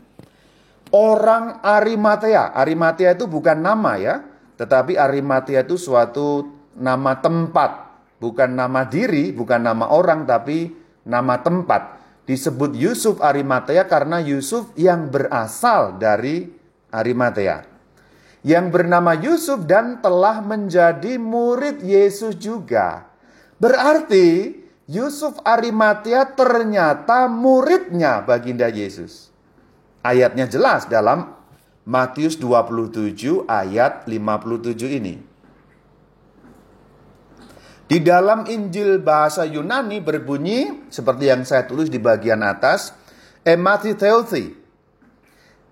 Orang 0.92 1.64
Arimatea. 1.64 2.52
Arimatea 2.52 3.16
itu 3.16 3.30
bukan 3.30 3.64
nama 3.64 3.96
ya. 3.96 4.31
Tetapi 4.62 4.94
Arimatea 4.94 5.66
itu 5.66 5.82
suatu 5.82 6.46
nama 6.78 7.18
tempat. 7.18 7.90
Bukan 8.22 8.54
nama 8.54 8.86
diri, 8.86 9.34
bukan 9.34 9.66
nama 9.66 9.90
orang, 9.90 10.30
tapi 10.30 10.70
nama 11.02 11.42
tempat 11.42 11.98
disebut 12.30 12.78
Yusuf 12.78 13.18
Arimatea 13.20 13.90
karena 13.90 14.22
Yusuf 14.22 14.70
yang 14.78 15.10
berasal 15.10 15.98
dari 15.98 16.48
Arimatea. 16.94 17.66
Yang 18.42 18.66
bernama 18.74 19.14
Yusuf 19.18 19.66
dan 19.70 20.02
telah 20.02 20.42
menjadi 20.42 21.18
murid 21.22 21.82
Yesus 21.86 22.38
juga. 22.38 23.06
Berarti 23.62 24.58
Yusuf 24.90 25.38
Arimatea 25.46 26.34
ternyata 26.34 27.30
muridnya 27.30 28.26
baginda 28.26 28.66
Yesus. 28.66 29.30
Ayatnya 30.02 30.50
jelas 30.50 30.90
dalam 30.90 31.41
Matius 31.82 32.38
27 32.38 33.50
ayat 33.50 34.06
57 34.06 35.02
ini. 35.02 35.18
Di 37.90 37.98
dalam 38.00 38.46
Injil 38.46 39.02
bahasa 39.02 39.44
Yunani 39.50 39.98
berbunyi 39.98 40.88
seperti 40.94 41.28
yang 41.28 41.42
saya 41.44 41.66
tulis 41.66 41.90
di 41.90 41.98
bagian 41.98 42.46
atas, 42.46 42.94
ematitheuthi. 43.44 44.54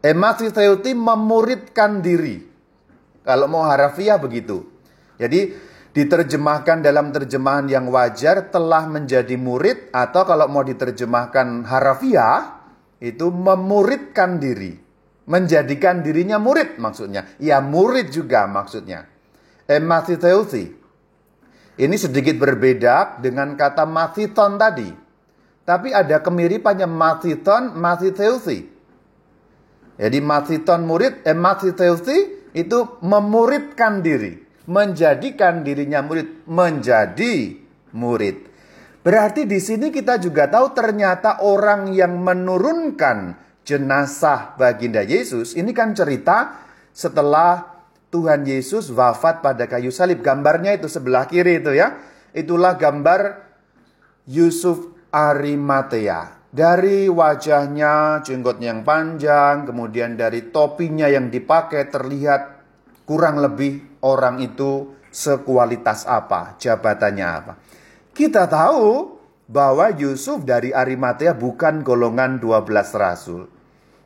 Ematitheuthi 0.02 0.92
memuridkan 0.98 2.02
diri. 2.02 2.42
Kalau 3.22 3.46
mau 3.46 3.64
harafiah 3.70 4.18
begitu. 4.18 4.66
Jadi 5.22 5.54
diterjemahkan 5.94 6.82
dalam 6.82 7.14
terjemahan 7.14 7.70
yang 7.70 7.86
wajar 7.94 8.50
telah 8.50 8.90
menjadi 8.90 9.38
murid 9.38 9.94
atau 9.94 10.26
kalau 10.26 10.50
mau 10.50 10.66
diterjemahkan 10.66 11.70
harafiah 11.70 12.66
itu 12.98 13.30
memuridkan 13.30 14.42
diri. 14.42 14.89
Menjadikan 15.30 16.02
dirinya 16.02 16.42
murid 16.42 16.82
maksudnya. 16.82 17.38
Ya 17.38 17.62
murid 17.62 18.10
juga 18.10 18.50
maksudnya. 18.50 19.06
Ematitheuthi. 19.70 20.74
Ini 21.80 21.96
sedikit 21.96 22.42
berbeda 22.42 23.22
dengan 23.22 23.54
kata 23.54 23.86
mathiton 23.86 24.58
tadi. 24.58 24.90
Tapi 25.64 25.94
ada 25.94 26.26
kemiripannya 26.26 26.90
mathiton, 26.90 27.78
mathitheuthi. 27.78 28.60
Jadi 30.02 30.18
mathiton 30.18 30.82
murid, 30.90 31.22
eh 31.22 31.38
mathitheuthi 31.38 32.18
itu 32.58 32.80
memuridkan 33.06 34.02
diri. 34.02 34.34
Menjadikan 34.66 35.62
dirinya 35.62 36.02
murid. 36.02 36.50
Menjadi 36.50 37.54
murid. 37.94 38.50
Berarti 39.06 39.46
di 39.46 39.62
sini 39.62 39.94
kita 39.94 40.18
juga 40.18 40.50
tahu 40.50 40.74
ternyata 40.76 41.46
orang 41.46 41.94
yang 41.94 42.18
menurunkan 42.18 43.49
jenazah 43.68 44.56
baginda 44.58 45.06
Yesus 45.06 45.54
ini 45.54 45.72
kan 45.76 45.94
cerita 45.94 46.68
setelah 46.90 47.80
Tuhan 48.10 48.42
Yesus 48.46 48.90
wafat 48.90 49.46
pada 49.46 49.70
kayu 49.70 49.94
salib. 49.94 50.26
Gambarnya 50.26 50.74
itu 50.74 50.90
sebelah 50.90 51.30
kiri 51.30 51.62
itu 51.62 51.78
ya. 51.78 52.02
Itulah 52.34 52.78
gambar 52.78 53.46
Yusuf 54.26 54.90
Arimatea. 55.14 56.42
Dari 56.50 57.06
wajahnya, 57.06 58.26
jenggotnya 58.26 58.74
yang 58.74 58.82
panjang, 58.82 59.70
kemudian 59.70 60.18
dari 60.18 60.50
topinya 60.50 61.06
yang 61.06 61.30
dipakai 61.30 61.94
terlihat 61.94 62.42
kurang 63.06 63.38
lebih 63.38 64.02
orang 64.02 64.42
itu 64.42 64.98
sekualitas 65.14 66.10
apa, 66.10 66.58
jabatannya 66.58 67.28
apa. 67.30 67.54
Kita 68.18 68.50
tahu 68.50 69.19
bahwa 69.50 69.90
Yusuf 69.98 70.46
dari 70.46 70.70
Arimatea 70.70 71.34
bukan 71.34 71.82
golongan 71.82 72.38
12 72.38 72.70
rasul. 72.94 73.50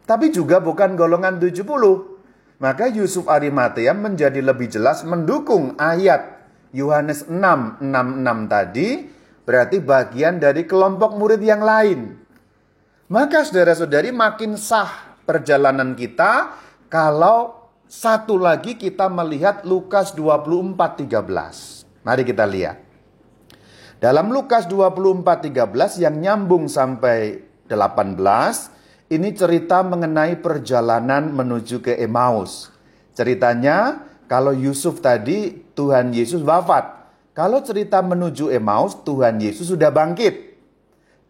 Tapi 0.07 0.31
juga 0.31 0.63
bukan 0.63 0.95
golongan 0.95 1.37
70 1.39 2.13
maka 2.63 2.87
Yusuf 2.87 3.27
Arimatea 3.27 3.91
menjadi 3.91 4.39
lebih 4.39 4.71
jelas 4.71 5.03
mendukung 5.03 5.75
ayat 5.75 6.47
Yohanes 6.71 7.27
6, 7.27 7.83
6, 7.83 7.83
tadi 8.47 9.03
berarti 9.43 9.83
bagian 9.83 10.39
dari 10.39 10.63
kelompok 10.63 11.19
murid 11.19 11.43
yang 11.43 11.59
lain. 11.59 12.23
Maka 13.11 13.43
saudara-saudari 13.43 14.15
makin 14.15 14.55
sah 14.55 15.19
perjalanan 15.27 15.91
kita 15.91 16.55
kalau 16.87 17.67
satu 17.83 18.39
lagi 18.39 18.79
kita 18.79 19.11
melihat 19.11 19.67
Lukas 19.67 20.15
24, 20.15 21.03
13. 21.03 21.83
Mari 22.07 22.23
kita 22.23 22.47
lihat. 22.47 22.92
Dalam 24.03 24.35
Lukas 24.35 24.67
24, 24.67 25.47
13 25.47 26.03
yang 26.03 26.19
nyambung 26.19 26.67
sampai 26.67 27.39
18, 27.71 28.19
ini 29.15 29.31
cerita 29.31 29.79
mengenai 29.79 30.43
perjalanan 30.43 31.31
menuju 31.31 31.79
ke 31.79 31.95
Emmaus. 31.95 32.67
Ceritanya 33.15 34.03
kalau 34.27 34.51
Yusuf 34.51 34.99
tadi 34.99 35.55
Tuhan 35.71 36.11
Yesus 36.11 36.43
wafat. 36.43 36.83
Kalau 37.31 37.63
cerita 37.63 38.03
menuju 38.03 38.51
Emmaus 38.51 38.99
Tuhan 39.07 39.39
Yesus 39.39 39.71
sudah 39.71 39.87
bangkit. 39.87 40.51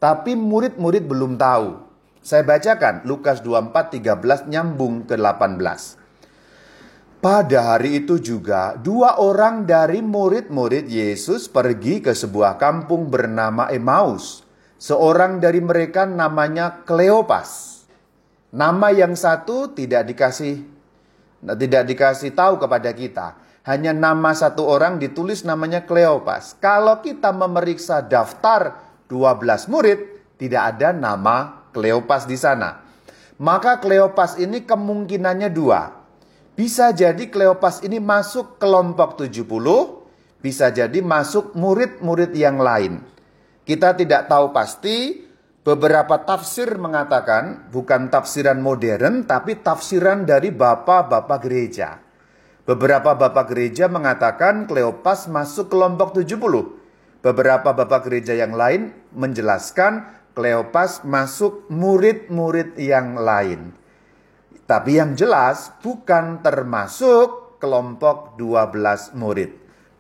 Tapi 0.02 0.34
murid-murid 0.34 1.06
belum 1.06 1.38
tahu. 1.38 1.78
Saya 2.26 2.42
bacakan 2.42 3.06
Lukas 3.06 3.46
24 3.46 4.02
13 4.02 4.50
nyambung 4.50 5.06
ke 5.06 5.14
18. 5.14 6.03
Pada 7.24 7.72
hari 7.72 8.04
itu 8.04 8.20
juga 8.20 8.76
dua 8.76 9.16
orang 9.16 9.64
dari 9.64 10.04
murid-murid 10.04 10.92
Yesus 10.92 11.48
pergi 11.48 12.04
ke 12.04 12.12
sebuah 12.12 12.60
kampung 12.60 13.08
bernama 13.08 13.72
Emmaus. 13.72 14.44
Seorang 14.76 15.40
dari 15.40 15.64
mereka 15.64 16.04
namanya 16.04 16.84
Kleopas 16.84 17.80
Nama 18.52 18.92
yang 18.92 19.16
satu 19.16 19.72
tidak 19.72 20.12
dikasih 20.12 20.68
tidak 21.56 21.84
dikasih 21.88 22.36
tahu 22.36 22.60
kepada 22.60 22.92
kita. 22.92 23.40
Hanya 23.64 23.96
nama 23.96 24.36
satu 24.36 24.68
orang 24.68 25.00
ditulis 25.00 25.48
namanya 25.48 25.88
Kleopas. 25.88 26.60
Kalau 26.60 27.00
kita 27.00 27.32
memeriksa 27.32 28.04
daftar 28.04 28.84
12 29.08 29.72
murid, 29.72 30.00
tidak 30.36 30.76
ada 30.76 30.92
nama 30.92 31.66
Kleopas 31.72 32.28
di 32.28 32.36
sana. 32.36 32.84
Maka 33.40 33.80
Kleopas 33.80 34.36
ini 34.36 34.68
kemungkinannya 34.68 35.48
dua. 35.48 36.03
Bisa 36.54 36.94
jadi 36.94 37.30
Kleopas 37.34 37.82
ini 37.82 37.98
masuk 37.98 38.62
kelompok 38.62 39.18
70, 39.18 39.42
bisa 40.44 40.70
jadi 40.70 41.00
masuk 41.02 41.58
murid-murid 41.58 42.34
yang 42.38 42.62
lain. 42.62 43.02
Kita 43.66 43.98
tidak 43.98 44.30
tahu 44.30 44.54
pasti, 44.54 45.24
Beberapa 45.64 46.20
tafsir 46.28 46.76
mengatakan 46.76 47.72
bukan 47.72 48.12
tafsiran 48.12 48.60
modern 48.60 49.24
tapi 49.24 49.64
tafsiran 49.64 50.28
dari 50.28 50.52
bapak-bapak 50.52 51.40
gereja. 51.40 52.04
Beberapa 52.68 53.16
bapak 53.16 53.48
gereja 53.48 53.88
mengatakan 53.88 54.68
Kleopas 54.68 55.32
masuk 55.32 55.72
kelompok 55.72 56.20
70. 56.20 56.36
Beberapa 57.24 57.72
bapak 57.72 58.12
gereja 58.12 58.36
yang 58.36 58.52
lain 58.52 58.92
menjelaskan 59.16 60.04
Kleopas 60.36 61.08
masuk 61.08 61.72
murid-murid 61.72 62.76
yang 62.76 63.16
lain. 63.16 63.72
Tapi 64.64 65.00
yang 65.00 65.14
jelas 65.14 65.76
bukan 65.84 66.40
termasuk 66.40 67.60
kelompok 67.60 68.40
12 68.40 69.16
murid. 69.20 69.52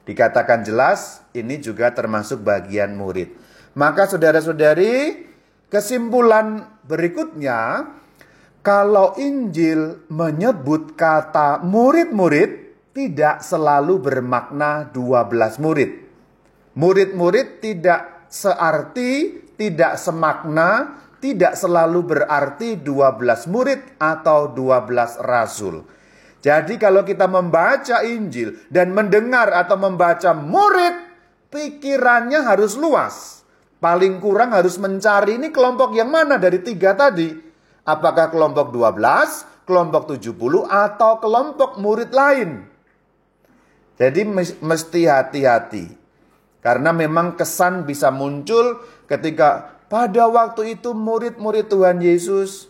Dikatakan 0.04 0.64
jelas 0.68 1.24
ini 1.36 1.60
juga 1.60 1.92
termasuk 1.92 2.44
bagian 2.44 2.96
murid. 2.96 3.32
Maka 3.76 4.08
saudara-saudari, 4.08 5.34
Kesimpulan 5.74 6.70
berikutnya, 6.86 7.90
kalau 8.62 9.18
Injil 9.18 10.06
menyebut 10.06 10.94
kata 10.94 11.66
murid-murid, 11.66 12.78
tidak 12.94 13.42
selalu 13.42 13.98
bermakna 13.98 14.94
12 14.94 15.58
murid. 15.58 15.92
Murid-murid 16.78 17.58
tidak 17.58 18.30
searti, 18.30 19.42
tidak 19.58 19.98
semakna, 19.98 21.02
tidak 21.24 21.56
selalu 21.56 22.04
berarti 22.04 22.76
12 22.84 23.48
murid 23.48 23.96
atau 23.96 24.52
12 24.52 25.24
rasul. 25.24 25.88
Jadi 26.44 26.76
kalau 26.76 27.08
kita 27.08 27.32
membaca 27.32 28.04
Injil 28.04 28.68
dan 28.68 28.92
mendengar 28.92 29.48
atau 29.56 29.80
membaca 29.80 30.36
murid, 30.36 30.92
pikirannya 31.48 32.44
harus 32.44 32.76
luas. 32.76 33.48
Paling 33.80 34.20
kurang 34.20 34.52
harus 34.52 34.76
mencari 34.76 35.40
ini 35.40 35.56
kelompok 35.56 35.96
yang 35.96 36.12
mana 36.12 36.36
dari 36.36 36.60
tiga 36.60 36.92
tadi. 36.92 37.32
Apakah 37.88 38.28
kelompok 38.28 38.76
12, 38.76 39.64
kelompok 39.64 40.20
70, 40.20 40.68
atau 40.68 41.24
kelompok 41.24 41.80
murid 41.80 42.12
lain. 42.12 42.68
Jadi 43.96 44.28
mesti 44.60 45.02
hati-hati. 45.08 45.86
Karena 46.60 46.92
memang 46.96 47.36
kesan 47.40 47.88
bisa 47.88 48.12
muncul 48.12 48.84
ketika 49.08 49.83
pada 49.94 50.26
waktu 50.26 50.82
itu 50.82 50.98
murid-murid 50.98 51.70
Tuhan 51.70 52.02
Yesus 52.02 52.66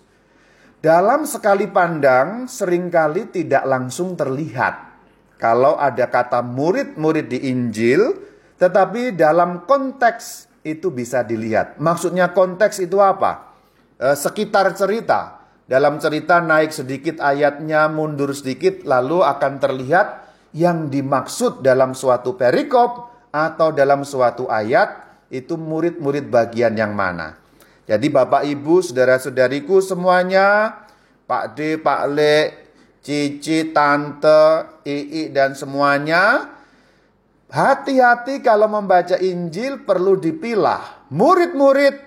dalam 0.84 1.24
sekali 1.24 1.72
pandang 1.72 2.52
sering 2.52 2.92
kali 2.92 3.32
tidak 3.32 3.64
langsung 3.64 4.20
terlihat. 4.20 4.92
Kalau 5.40 5.80
ada 5.80 6.12
kata 6.12 6.44
murid-murid 6.44 7.32
di 7.32 7.48
Injil, 7.48 8.20
tetapi 8.60 9.16
dalam 9.16 9.64
konteks 9.64 10.52
itu 10.68 10.92
bisa 10.92 11.24
dilihat. 11.24 11.80
Maksudnya 11.80 12.36
konteks 12.36 12.84
itu 12.84 13.00
apa? 13.00 13.56
E, 13.96 14.20
sekitar 14.20 14.76
cerita. 14.76 15.48
Dalam 15.64 16.04
cerita 16.04 16.44
naik 16.44 16.76
sedikit 16.76 17.24
ayatnya, 17.24 17.88
mundur 17.88 18.36
sedikit, 18.36 18.84
lalu 18.84 19.24
akan 19.24 19.64
terlihat 19.64 20.28
yang 20.52 20.92
dimaksud 20.92 21.64
dalam 21.64 21.96
suatu 21.96 22.36
perikop 22.36 23.08
atau 23.32 23.72
dalam 23.72 24.04
suatu 24.04 24.52
ayat 24.52 25.13
itu 25.34 25.58
murid-murid 25.58 26.30
bagian 26.30 26.78
yang 26.78 26.94
mana. 26.94 27.42
Jadi 27.90 28.08
Bapak 28.14 28.46
Ibu, 28.46 28.86
saudara-saudariku 28.86 29.82
semuanya, 29.82 30.78
Pak 31.26 31.58
D, 31.58 31.82
Pak 31.82 32.02
Le, 32.14 32.38
Cici, 33.02 33.74
Tante, 33.74 34.80
Ii 34.86 35.34
dan 35.34 35.58
semuanya 35.58 36.54
Hati-hati 37.54 38.42
kalau 38.42 38.66
membaca 38.66 39.14
Injil 39.22 39.86
perlu 39.86 40.18
dipilah 40.18 41.06
murid-murid 41.14 42.02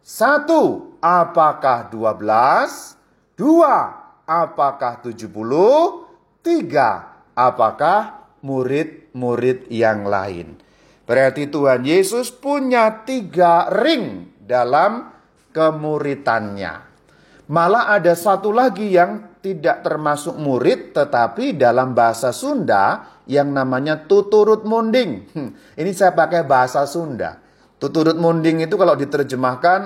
satu, 0.00 0.96
apakah 1.04 1.92
dua 1.92 2.16
belas? 2.16 2.96
Dua, 3.36 3.92
apakah 4.24 5.04
tujuh 5.04 5.28
puluh? 5.28 6.08
Tiga, 6.40 7.20
apakah 7.36 8.24
murid-murid 8.40 9.68
yang 9.68 10.08
lain? 10.08 10.56
Berarti 11.04 11.52
Tuhan 11.52 11.84
Yesus 11.84 12.32
punya 12.32 13.04
tiga 13.04 13.68
ring 13.68 14.32
dalam 14.40 15.12
kemuritannya. 15.52 16.96
Malah 17.44 17.92
ada 17.92 18.16
satu 18.16 18.48
lagi 18.56 18.88
yang 18.96 19.36
tidak 19.44 19.84
termasuk 19.84 20.40
murid 20.40 20.96
tetapi 20.96 21.60
dalam 21.60 21.92
bahasa 21.92 22.32
Sunda 22.32 23.04
yang 23.28 23.52
namanya 23.52 24.08
tuturut 24.08 24.64
munding. 24.64 25.28
Hmm, 25.36 25.52
ini 25.76 25.92
saya 25.92 26.16
pakai 26.16 26.48
bahasa 26.48 26.88
Sunda. 26.88 27.36
Tuturut 27.76 28.16
munding 28.16 28.64
itu 28.64 28.80
kalau 28.80 28.96
diterjemahkan 28.96 29.80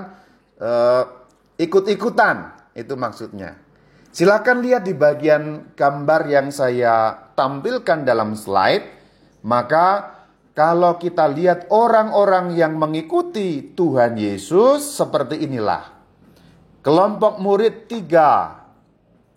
uh, 0.62 1.02
ikut-ikutan 1.58 2.54
itu 2.78 2.94
maksudnya. 2.94 3.58
Silakan 4.14 4.62
lihat 4.62 4.86
di 4.86 4.94
bagian 4.94 5.74
gambar 5.74 6.30
yang 6.30 6.54
saya 6.54 7.14
tampilkan 7.34 8.06
dalam 8.06 8.38
slide. 8.38 8.98
Maka 9.42 10.17
kalau 10.58 10.98
kita 10.98 11.30
lihat 11.30 11.70
orang-orang 11.70 12.58
yang 12.58 12.74
mengikuti 12.74 13.62
Tuhan 13.78 14.18
Yesus 14.18 14.82
seperti 14.82 15.46
inilah. 15.46 15.94
Kelompok 16.82 17.38
murid 17.38 17.86
tiga 17.86 18.58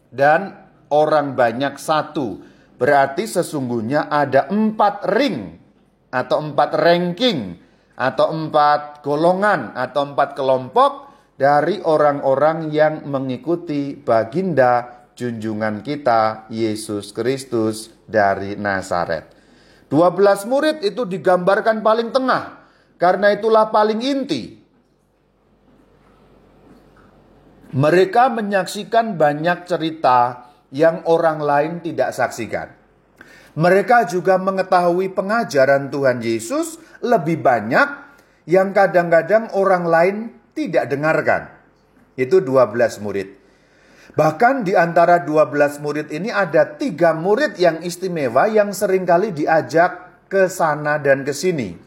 dan 0.10 0.66
orang 0.90 1.38
banyak 1.38 1.78
satu. 1.78 2.42
Berarti 2.82 3.30
sesungguhnya 3.30 4.10
ada 4.10 4.50
empat 4.50 5.06
ring 5.14 5.62
atau 6.10 6.42
empat 6.42 6.74
ranking 6.74 7.54
atau 7.94 8.34
empat 8.34 9.06
golongan 9.06 9.78
atau 9.78 10.10
empat 10.10 10.34
kelompok 10.34 11.14
dari 11.38 11.78
orang-orang 11.86 12.74
yang 12.74 13.06
mengikuti 13.06 13.94
baginda 13.94 15.06
junjungan 15.14 15.86
kita 15.86 16.50
Yesus 16.50 17.14
Kristus 17.14 17.94
dari 18.10 18.58
Nazaret. 18.58 19.41
12 19.92 20.48
murid 20.48 20.88
itu 20.88 21.04
digambarkan 21.04 21.84
paling 21.84 22.16
tengah 22.16 22.64
karena 22.96 23.36
itulah 23.36 23.68
paling 23.76 24.00
inti. 24.00 24.56
Mereka 27.76 28.32
menyaksikan 28.32 29.20
banyak 29.20 29.68
cerita 29.68 30.48
yang 30.72 31.04
orang 31.04 31.44
lain 31.44 31.74
tidak 31.84 32.16
saksikan. 32.16 32.72
Mereka 33.60 34.08
juga 34.08 34.40
mengetahui 34.40 35.12
pengajaran 35.12 35.92
Tuhan 35.92 36.24
Yesus 36.24 36.80
lebih 37.04 37.44
banyak 37.44 37.88
yang 38.48 38.72
kadang-kadang 38.72 39.52
orang 39.52 39.84
lain 39.84 40.16
tidak 40.56 40.88
dengarkan. 40.88 41.52
Itu 42.16 42.40
12 42.40 43.04
murid. 43.04 43.41
Bahkan 44.12 44.68
di 44.68 44.76
antara 44.76 45.24
12 45.24 45.80
murid 45.80 46.08
ini 46.12 46.28
ada 46.28 46.76
tiga 46.76 47.16
murid 47.16 47.56
yang 47.56 47.80
istimewa 47.80 48.52
yang 48.52 48.76
sering 48.76 49.08
kali 49.08 49.32
diajak 49.32 50.28
ke 50.28 50.52
sana 50.52 51.00
dan 51.00 51.24
ke 51.24 51.32
sini. 51.32 51.80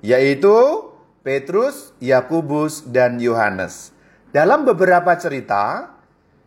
Yaitu 0.00 0.88
Petrus, 1.20 1.92
Yakubus, 2.00 2.88
dan 2.88 3.20
Yohanes. 3.20 3.92
Dalam 4.32 4.64
beberapa 4.64 5.12
cerita, 5.20 5.92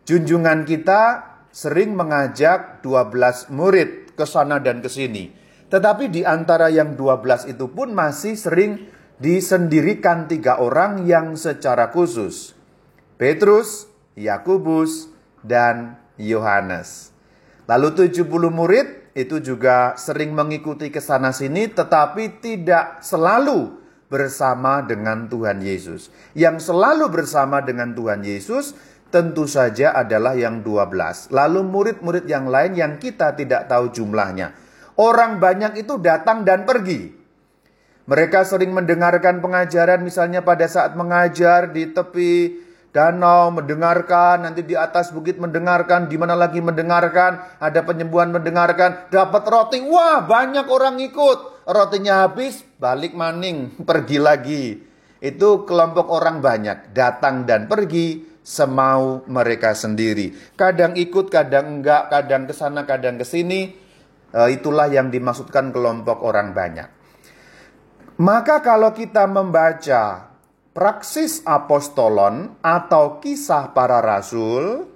junjungan 0.02 0.66
kita 0.66 1.22
sering 1.54 1.94
mengajak 1.94 2.82
12 2.82 3.52
murid 3.54 4.18
ke 4.18 4.24
sana 4.26 4.58
dan 4.58 4.82
ke 4.82 4.90
sini. 4.90 5.30
Tetapi 5.70 6.10
di 6.10 6.26
antara 6.26 6.66
yang 6.66 6.98
12 6.98 7.46
itu 7.46 7.70
pun 7.70 7.94
masih 7.94 8.34
sering 8.34 8.90
disendirikan 9.22 10.26
tiga 10.26 10.58
orang 10.58 11.06
yang 11.06 11.38
secara 11.38 11.94
khusus. 11.94 12.58
Petrus, 13.22 13.86
Yakubus, 14.18 15.11
dan 15.46 15.98
Yohanes. 16.18 17.12
Lalu 17.66 18.10
70 18.10 18.26
murid 18.50 18.86
itu 19.12 19.38
juga 19.44 19.94
sering 20.00 20.32
mengikuti 20.32 20.88
ke 20.88 20.98
sana 20.98 21.30
sini 21.30 21.68
tetapi 21.68 22.40
tidak 22.40 23.04
selalu 23.04 23.78
bersama 24.08 24.84
dengan 24.84 25.28
Tuhan 25.28 25.60
Yesus. 25.64 26.12
Yang 26.36 26.72
selalu 26.72 27.08
bersama 27.08 27.64
dengan 27.64 27.96
Tuhan 27.96 28.24
Yesus 28.24 28.76
tentu 29.12 29.44
saja 29.44 29.92
adalah 29.92 30.32
yang 30.32 30.64
12. 30.64 31.32
Lalu 31.32 31.60
murid-murid 31.64 32.24
yang 32.24 32.48
lain 32.48 32.72
yang 32.76 32.92
kita 32.96 33.36
tidak 33.36 33.68
tahu 33.68 33.92
jumlahnya. 33.92 34.56
Orang 34.96 35.40
banyak 35.40 35.80
itu 35.80 35.96
datang 36.00 36.44
dan 36.44 36.68
pergi. 36.68 37.12
Mereka 38.04 38.44
sering 38.44 38.74
mendengarkan 38.74 39.38
pengajaran 39.38 40.02
misalnya 40.02 40.42
pada 40.42 40.66
saat 40.66 40.98
mengajar 40.98 41.70
di 41.70 41.88
tepi 41.94 42.32
danau 42.92 43.48
mendengarkan, 43.50 44.44
nanti 44.44 44.62
di 44.62 44.76
atas 44.76 45.10
bukit 45.10 45.40
mendengarkan, 45.40 46.06
di 46.06 46.20
mana 46.20 46.36
lagi 46.36 46.60
mendengarkan, 46.60 47.40
ada 47.58 47.80
penyembuhan 47.82 48.28
mendengarkan, 48.28 49.08
dapat 49.08 49.42
roti, 49.48 49.80
wah 49.82 50.22
banyak 50.22 50.68
orang 50.68 51.00
ikut. 51.00 51.64
Rotinya 51.64 52.28
habis, 52.28 52.62
balik 52.76 53.16
maning, 53.16 53.72
pergi 53.88 54.18
lagi. 54.20 54.64
Itu 55.18 55.64
kelompok 55.64 56.12
orang 56.12 56.44
banyak, 56.44 56.92
datang 56.92 57.48
dan 57.48 57.66
pergi 57.66 58.28
semau 58.42 59.22
mereka 59.30 59.72
sendiri. 59.72 60.54
Kadang 60.58 60.98
ikut, 60.98 61.32
kadang 61.32 61.80
enggak, 61.80 62.12
kadang 62.12 62.44
ke 62.44 62.54
sana, 62.54 62.84
kadang 62.84 63.16
ke 63.16 63.24
sini. 63.24 63.72
Eh, 64.32 64.48
itulah 64.52 64.90
yang 64.90 65.12
dimaksudkan 65.14 65.70
kelompok 65.70 66.24
orang 66.24 66.50
banyak. 66.50 66.88
Maka 68.18 68.60
kalau 68.60 68.90
kita 68.90 69.30
membaca 69.30 70.31
praksis 70.72 71.44
apostolon 71.44 72.56
atau 72.64 73.20
kisah 73.20 73.76
para 73.76 74.00
rasul 74.00 74.88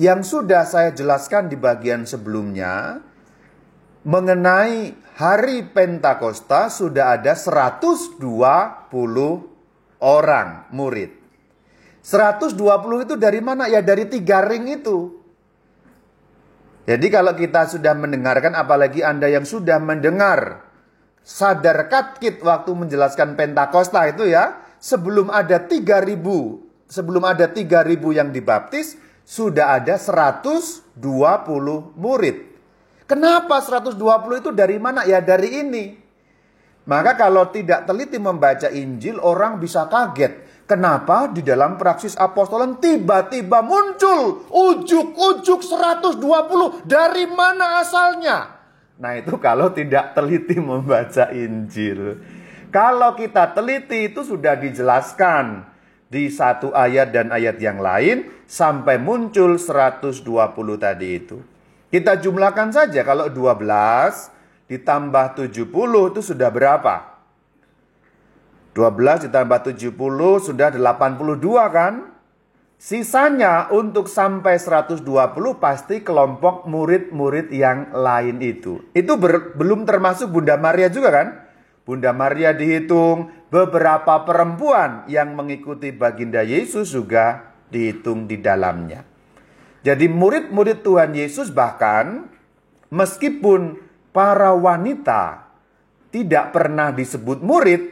yang 0.00 0.24
sudah 0.24 0.64
saya 0.64 0.96
jelaskan 0.96 1.52
di 1.52 1.56
bagian 1.60 2.08
sebelumnya 2.08 3.04
mengenai 4.08 4.96
hari 5.20 5.68
Pentakosta 5.68 6.72
sudah 6.72 7.20
ada 7.20 7.36
120 7.36 8.16
orang 10.00 10.48
murid. 10.72 11.12
120 12.00 12.56
itu 13.04 13.14
dari 13.20 13.44
mana? 13.44 13.68
Ya 13.68 13.84
dari 13.84 14.08
tiga 14.08 14.40
ring 14.40 14.64
itu. 14.72 15.20
Jadi 16.88 17.06
kalau 17.12 17.36
kita 17.36 17.68
sudah 17.68 17.92
mendengarkan 17.92 18.56
apalagi 18.56 19.04
Anda 19.04 19.28
yang 19.28 19.44
sudah 19.44 19.76
mendengar 19.76 20.64
sadar 21.20 21.92
katkit 21.92 22.40
waktu 22.40 22.72
menjelaskan 22.72 23.36
Pentakosta 23.36 24.08
itu 24.08 24.24
ya, 24.24 24.69
sebelum 24.80 25.28
ada 25.28 25.62
3000, 25.62 26.88
sebelum 26.88 27.22
ada 27.22 27.46
3000 27.46 28.16
yang 28.16 28.32
dibaptis, 28.32 28.96
sudah 29.22 29.78
ada 29.78 29.94
120 29.94 30.98
murid. 31.94 32.36
Kenapa 33.06 33.62
120 33.62 33.94
itu 34.42 34.50
dari 34.50 34.80
mana? 34.80 35.06
Ya 35.06 35.20
dari 35.22 35.62
ini. 35.62 35.84
Maka 36.88 37.14
kalau 37.14 37.46
tidak 37.52 37.86
teliti 37.86 38.18
membaca 38.18 38.66
Injil, 38.72 39.20
orang 39.22 39.60
bisa 39.62 39.86
kaget. 39.86 40.64
Kenapa 40.66 41.26
di 41.26 41.42
dalam 41.42 41.74
praksis 41.74 42.14
apostolan 42.14 42.78
tiba-tiba 42.78 43.58
muncul 43.62 44.46
ujuk-ujuk 44.50 45.60
120 45.66 46.22
dari 46.86 47.26
mana 47.26 47.82
asalnya? 47.82 48.62
Nah 49.02 49.12
itu 49.18 49.34
kalau 49.42 49.74
tidak 49.74 50.14
teliti 50.14 50.62
membaca 50.62 51.30
Injil. 51.34 52.22
Kalau 52.70 53.18
kita 53.18 53.50
teliti 53.50 54.14
itu 54.14 54.22
sudah 54.22 54.54
dijelaskan 54.54 55.66
di 56.06 56.30
satu 56.30 56.70
ayat 56.70 57.10
dan 57.10 57.34
ayat 57.34 57.58
yang 57.58 57.82
lain 57.82 58.30
sampai 58.46 58.98
muncul 58.98 59.58
120 59.58 60.22
tadi 60.78 61.08
itu. 61.18 61.42
Kita 61.90 62.22
jumlahkan 62.22 62.70
saja 62.70 63.02
kalau 63.02 63.26
12 63.26 64.70
ditambah 64.70 65.26
70 65.34 65.66
itu 66.14 66.20
sudah 66.22 66.50
berapa? 66.54 66.94
12 68.70 69.26
ditambah 69.26 69.58
70 69.74 69.90
sudah 70.38 70.68
82 70.70 71.74
kan? 71.74 71.94
Sisanya 72.80 73.66
untuk 73.74 74.06
sampai 74.06 74.56
120 74.56 75.02
pasti 75.58 76.06
kelompok 76.06 76.70
murid-murid 76.70 77.50
yang 77.50 77.90
lain 77.90 78.38
itu. 78.38 78.78
Itu 78.94 79.18
belum 79.58 79.84
termasuk 79.84 80.30
Bunda 80.30 80.54
Maria 80.54 80.86
juga 80.86 81.10
kan? 81.10 81.49
Bunda 81.84 82.12
Maria 82.12 82.52
dihitung, 82.52 83.32
beberapa 83.50 84.22
perempuan 84.22 85.04
yang 85.10 85.34
mengikuti 85.34 85.90
baginda 85.90 86.44
Yesus 86.46 86.94
juga 86.94 87.50
dihitung 87.68 88.30
di 88.30 88.38
dalamnya. 88.38 89.02
Jadi 89.80 90.06
murid-murid 90.06 90.84
Tuhan 90.84 91.16
Yesus 91.16 91.48
bahkan 91.50 92.28
meskipun 92.92 93.80
para 94.12 94.52
wanita 94.52 95.50
tidak 96.12 96.52
pernah 96.52 96.92
disebut 96.92 97.40
murid, 97.40 97.82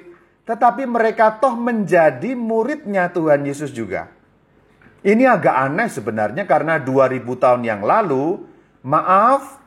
tetapi 0.44 0.84
mereka 0.84 1.38
toh 1.38 1.56
menjadi 1.56 2.34
muridnya 2.36 3.08
Tuhan 3.10 3.46
Yesus 3.46 3.72
juga. 3.72 4.10
Ini 5.00 5.30
agak 5.30 5.54
aneh 5.54 5.88
sebenarnya 5.88 6.44
karena 6.44 6.82
2000 6.82 7.22
tahun 7.38 7.62
yang 7.62 7.82
lalu, 7.86 8.42
maaf, 8.82 9.62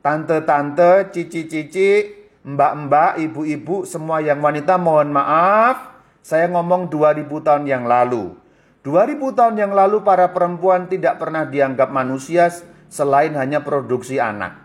tante-tante, 0.00 1.12
cici-cici, 1.12 2.19
mbak-mbak, 2.54 3.20
ibu-ibu, 3.20 3.84
semua 3.84 4.22
yang 4.24 4.40
wanita 4.40 4.78
mohon 4.80 5.12
maaf. 5.12 5.90
Saya 6.20 6.48
ngomong 6.52 6.92
2000 6.92 7.26
tahun 7.40 7.64
yang 7.66 7.84
lalu. 7.88 8.36
2000 8.80 9.36
tahun 9.36 9.56
yang 9.60 9.72
lalu 9.76 10.00
para 10.00 10.32
perempuan 10.32 10.88
tidak 10.88 11.20
pernah 11.20 11.44
dianggap 11.44 11.92
manusia 11.92 12.48
selain 12.88 13.36
hanya 13.36 13.60
produksi 13.60 14.16
anak. 14.16 14.56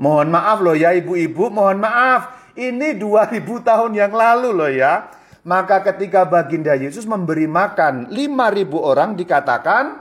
Mohon 0.00 0.28
maaf 0.32 0.58
loh 0.64 0.72
ya 0.72 0.96
ibu-ibu, 0.96 1.52
mohon 1.52 1.84
maaf. 1.84 2.52
Ini 2.56 2.96
2000 2.96 3.44
tahun 3.60 3.92
yang 3.92 4.12
lalu 4.16 4.50
loh 4.56 4.72
ya. 4.72 5.12
Maka 5.44 5.80
ketika 5.84 6.24
baginda 6.28 6.76
Yesus 6.76 7.08
memberi 7.08 7.48
makan 7.48 8.12
5000 8.12 8.76
orang 8.76 9.16
dikatakan 9.16 9.96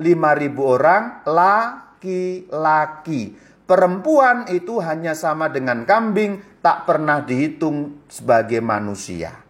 5000 0.00 0.56
orang 0.60 1.02
laki-laki. 1.28 3.22
Perempuan 3.62 4.50
itu 4.50 4.82
hanya 4.82 5.14
sama 5.14 5.46
dengan 5.46 5.86
kambing, 5.86 6.60
tak 6.60 6.84
pernah 6.86 7.22
dihitung 7.22 8.06
sebagai 8.10 8.58
manusia. 8.58 9.42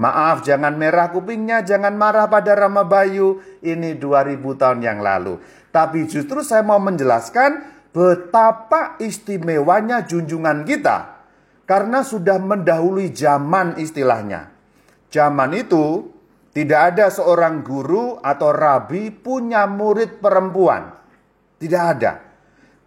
Maaf, 0.00 0.40
jangan 0.46 0.80
merah 0.80 1.12
kupingnya, 1.12 1.60
jangan 1.60 1.92
marah 1.92 2.24
pada 2.32 2.56
Rama 2.56 2.88
Bayu. 2.88 3.44
Ini 3.60 4.00
2000 4.00 4.40
tahun 4.56 4.80
yang 4.80 5.04
lalu. 5.04 5.36
Tapi 5.68 6.08
justru 6.08 6.40
saya 6.40 6.64
mau 6.64 6.80
menjelaskan 6.80 7.60
betapa 7.92 8.96
istimewanya 8.96 10.08
junjungan 10.08 10.64
kita. 10.64 11.20
Karena 11.68 12.00
sudah 12.00 12.40
mendahului 12.40 13.12
zaman 13.12 13.76
istilahnya. 13.76 14.48
Zaman 15.12 15.52
itu 15.52 16.08
tidak 16.56 16.96
ada 16.96 17.12
seorang 17.12 17.60
guru 17.60 18.16
atau 18.24 18.50
rabi 18.56 19.12
punya 19.12 19.68
murid 19.68 20.18
perempuan. 20.18 20.96
Tidak 21.60 21.82
ada. 21.84 22.29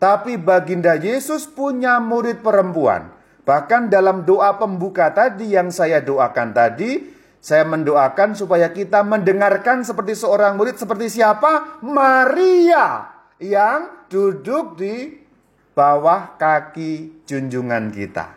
Tapi 0.04 0.36
baginda 0.36 1.00
Yesus 1.00 1.48
punya 1.48 1.96
murid 2.04 2.44
perempuan. 2.44 3.08
Bahkan 3.48 3.88
dalam 3.88 4.28
doa 4.28 4.60
pembuka 4.60 5.16
tadi 5.16 5.56
yang 5.56 5.72
saya 5.72 6.04
doakan 6.04 6.52
tadi, 6.52 7.08
saya 7.40 7.64
mendoakan 7.64 8.36
supaya 8.36 8.68
kita 8.76 9.00
mendengarkan 9.00 9.88
seperti 9.88 10.20
seorang 10.20 10.60
murid 10.60 10.76
seperti 10.76 11.08
siapa? 11.08 11.80
Maria 11.88 13.16
yang 13.40 14.04
duduk 14.12 14.76
di 14.76 15.24
bawah 15.72 16.36
kaki 16.36 17.24
junjungan 17.24 17.88
kita. 17.96 18.36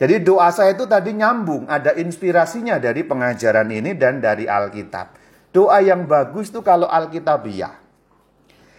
Jadi 0.00 0.24
doa 0.24 0.48
saya 0.56 0.72
itu 0.72 0.88
tadi 0.88 1.12
nyambung, 1.12 1.68
ada 1.68 1.92
inspirasinya 2.00 2.80
dari 2.80 3.04
pengajaran 3.04 3.68
ini 3.68 3.92
dan 3.92 4.24
dari 4.24 4.48
Alkitab. 4.48 5.20
Doa 5.52 5.84
yang 5.84 6.08
bagus 6.08 6.48
itu 6.48 6.64
kalau 6.64 6.88
Alkitabiah. 6.88 7.83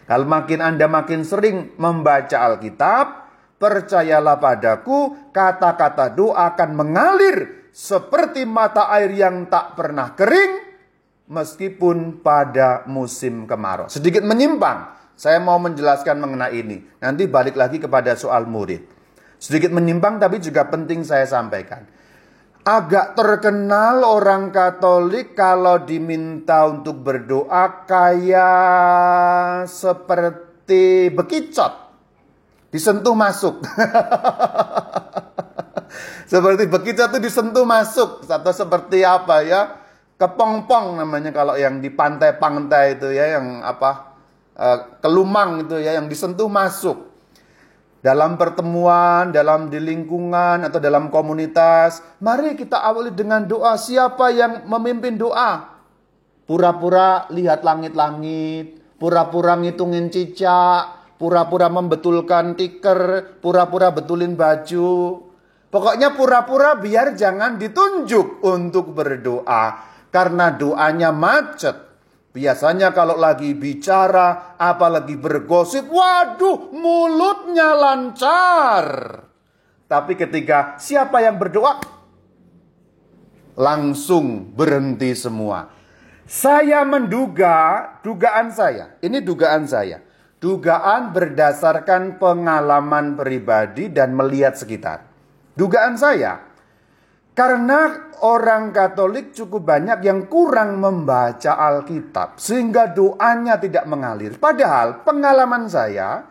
Kalau 0.06 0.26
makin 0.30 0.62
Anda 0.62 0.86
makin 0.86 1.26
sering 1.26 1.74
membaca 1.82 2.38
Alkitab, 2.38 3.26
Percayalah 3.56 4.36
padaku, 4.36 5.32
kata-kata 5.32 6.12
doa 6.12 6.52
akan 6.52 6.76
mengalir 6.76 7.72
seperti 7.72 8.44
mata 8.44 8.92
air 8.92 9.16
yang 9.16 9.48
tak 9.48 9.80
pernah 9.80 10.12
kering, 10.12 10.60
meskipun 11.32 12.20
pada 12.20 12.84
musim 12.92 13.48
kemarau. 13.48 13.88
Sedikit 13.88 14.28
menyimpang, 14.28 14.92
saya 15.16 15.40
mau 15.40 15.56
menjelaskan 15.56 16.20
mengenai 16.20 16.52
ini. 16.52 16.84
Nanti 17.00 17.32
balik 17.32 17.56
lagi 17.56 17.80
kepada 17.80 18.12
soal 18.20 18.44
murid. 18.44 18.84
Sedikit 19.40 19.72
menyimpang 19.72 20.20
tapi 20.20 20.44
juga 20.44 20.68
penting 20.68 21.08
saya 21.08 21.24
sampaikan. 21.24 21.88
Agak 22.66 23.14
terkenal 23.14 24.02
orang 24.02 24.50
Katolik 24.50 25.38
kalau 25.38 25.86
diminta 25.86 26.66
untuk 26.66 27.06
berdoa 27.06 27.86
kayak 27.86 29.70
seperti 29.70 31.14
bekicot 31.14 31.86
disentuh 32.76 33.16
masuk. 33.16 33.56
seperti 36.32 36.68
begitu 36.68 37.08
tuh 37.08 37.24
disentuh 37.24 37.64
masuk 37.64 38.28
atau 38.28 38.52
seperti 38.52 39.08
apa 39.08 39.40
ya? 39.46 39.62
Kepompong 40.20 41.00
namanya 41.00 41.32
kalau 41.32 41.56
yang 41.56 41.80
di 41.80 41.88
pantai-pantai 41.94 43.00
itu 43.00 43.16
ya 43.16 43.40
yang 43.40 43.64
apa? 43.64 44.12
Uh, 44.56 44.80
kelumang 45.06 45.70
itu 45.70 45.78
ya 45.80 45.96
yang 46.02 46.10
disentuh 46.12 46.52
masuk. 46.52 47.15
Dalam 48.06 48.38
pertemuan, 48.38 49.34
dalam 49.34 49.74
di 49.74 49.82
lingkungan 49.82 50.62
atau 50.62 50.78
dalam 50.78 51.10
komunitas, 51.10 52.06
mari 52.22 52.54
kita 52.54 52.78
awali 52.86 53.10
dengan 53.10 53.50
doa. 53.50 53.74
Siapa 53.82 54.30
yang 54.30 54.70
memimpin 54.70 55.18
doa? 55.18 55.74
Pura-pura 56.46 57.26
lihat 57.34 57.66
langit-langit, 57.66 58.78
pura-pura 59.02 59.58
ngitungin 59.58 60.14
cicak, 60.14 61.18
pura-pura 61.18 61.66
membetulkan 61.66 62.54
tiker, 62.54 63.42
pura-pura 63.42 63.90
betulin 63.90 64.38
baju. 64.38 65.26
Pokoknya 65.74 66.14
pura-pura 66.14 66.78
biar 66.78 67.18
jangan 67.18 67.58
ditunjuk 67.58 68.46
untuk 68.46 68.94
berdoa. 68.94 69.82
Karena 70.14 70.54
doanya 70.54 71.10
macet. 71.10 71.95
Biasanya 72.36 72.92
kalau 72.92 73.16
lagi 73.16 73.56
bicara, 73.56 74.60
apalagi 74.60 75.16
bergosip, 75.16 75.88
waduh 75.88 76.76
mulutnya 76.76 77.72
lancar. 77.80 78.86
Tapi 79.88 80.20
ketika 80.20 80.76
siapa 80.76 81.24
yang 81.24 81.40
berdoa, 81.40 81.80
langsung 83.56 84.52
berhenti 84.52 85.16
semua. 85.16 85.72
Saya 86.28 86.84
menduga, 86.84 87.88
dugaan 88.04 88.52
saya, 88.52 89.00
ini 89.00 89.24
dugaan 89.24 89.64
saya 89.64 90.04
Dugaan 90.46 91.10
berdasarkan 91.10 92.22
pengalaman 92.22 93.18
pribadi 93.18 93.90
dan 93.90 94.14
melihat 94.14 94.54
sekitar. 94.54 95.02
Dugaan 95.58 95.98
saya, 95.98 96.38
karena 97.36 98.12
orang 98.24 98.72
Katolik 98.72 99.36
cukup 99.36 99.68
banyak 99.68 100.00
yang 100.08 100.32
kurang 100.32 100.80
membaca 100.80 101.60
Alkitab, 101.60 102.40
sehingga 102.40 102.96
doanya 102.96 103.60
tidak 103.60 103.84
mengalir. 103.92 104.40
Padahal 104.40 105.04
pengalaman 105.04 105.68
saya, 105.68 106.24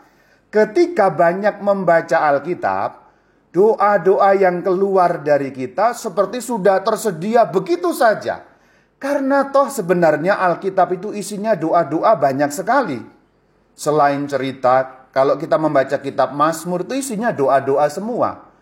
ketika 0.49 1.13
banyak 1.13 1.61
membaca 1.61 2.25
Alkitab, 2.33 3.05
doa-doa 3.53 4.33
yang 4.33 4.65
keluar 4.65 5.21
dari 5.21 5.53
kita 5.53 5.93
seperti 5.93 6.41
sudah 6.41 6.81
tersedia 6.81 7.45
begitu 7.47 7.93
saja. 7.93 8.41
Karena 8.97 9.53
toh 9.53 9.69
sebenarnya 9.69 10.41
Alkitab 10.41 10.97
itu 10.97 11.13
isinya 11.13 11.53
doa-doa 11.53 12.17
banyak 12.17 12.49
sekali. 12.49 12.97
Selain 13.77 14.25
cerita, 14.25 15.07
kalau 15.13 15.37
kita 15.37 15.61
membaca 15.61 16.01
kitab 16.01 16.33
Mazmur 16.33 16.89
itu 16.89 16.97
isinya 16.97 17.29
doa-doa 17.29 17.85
semua. 17.93 18.54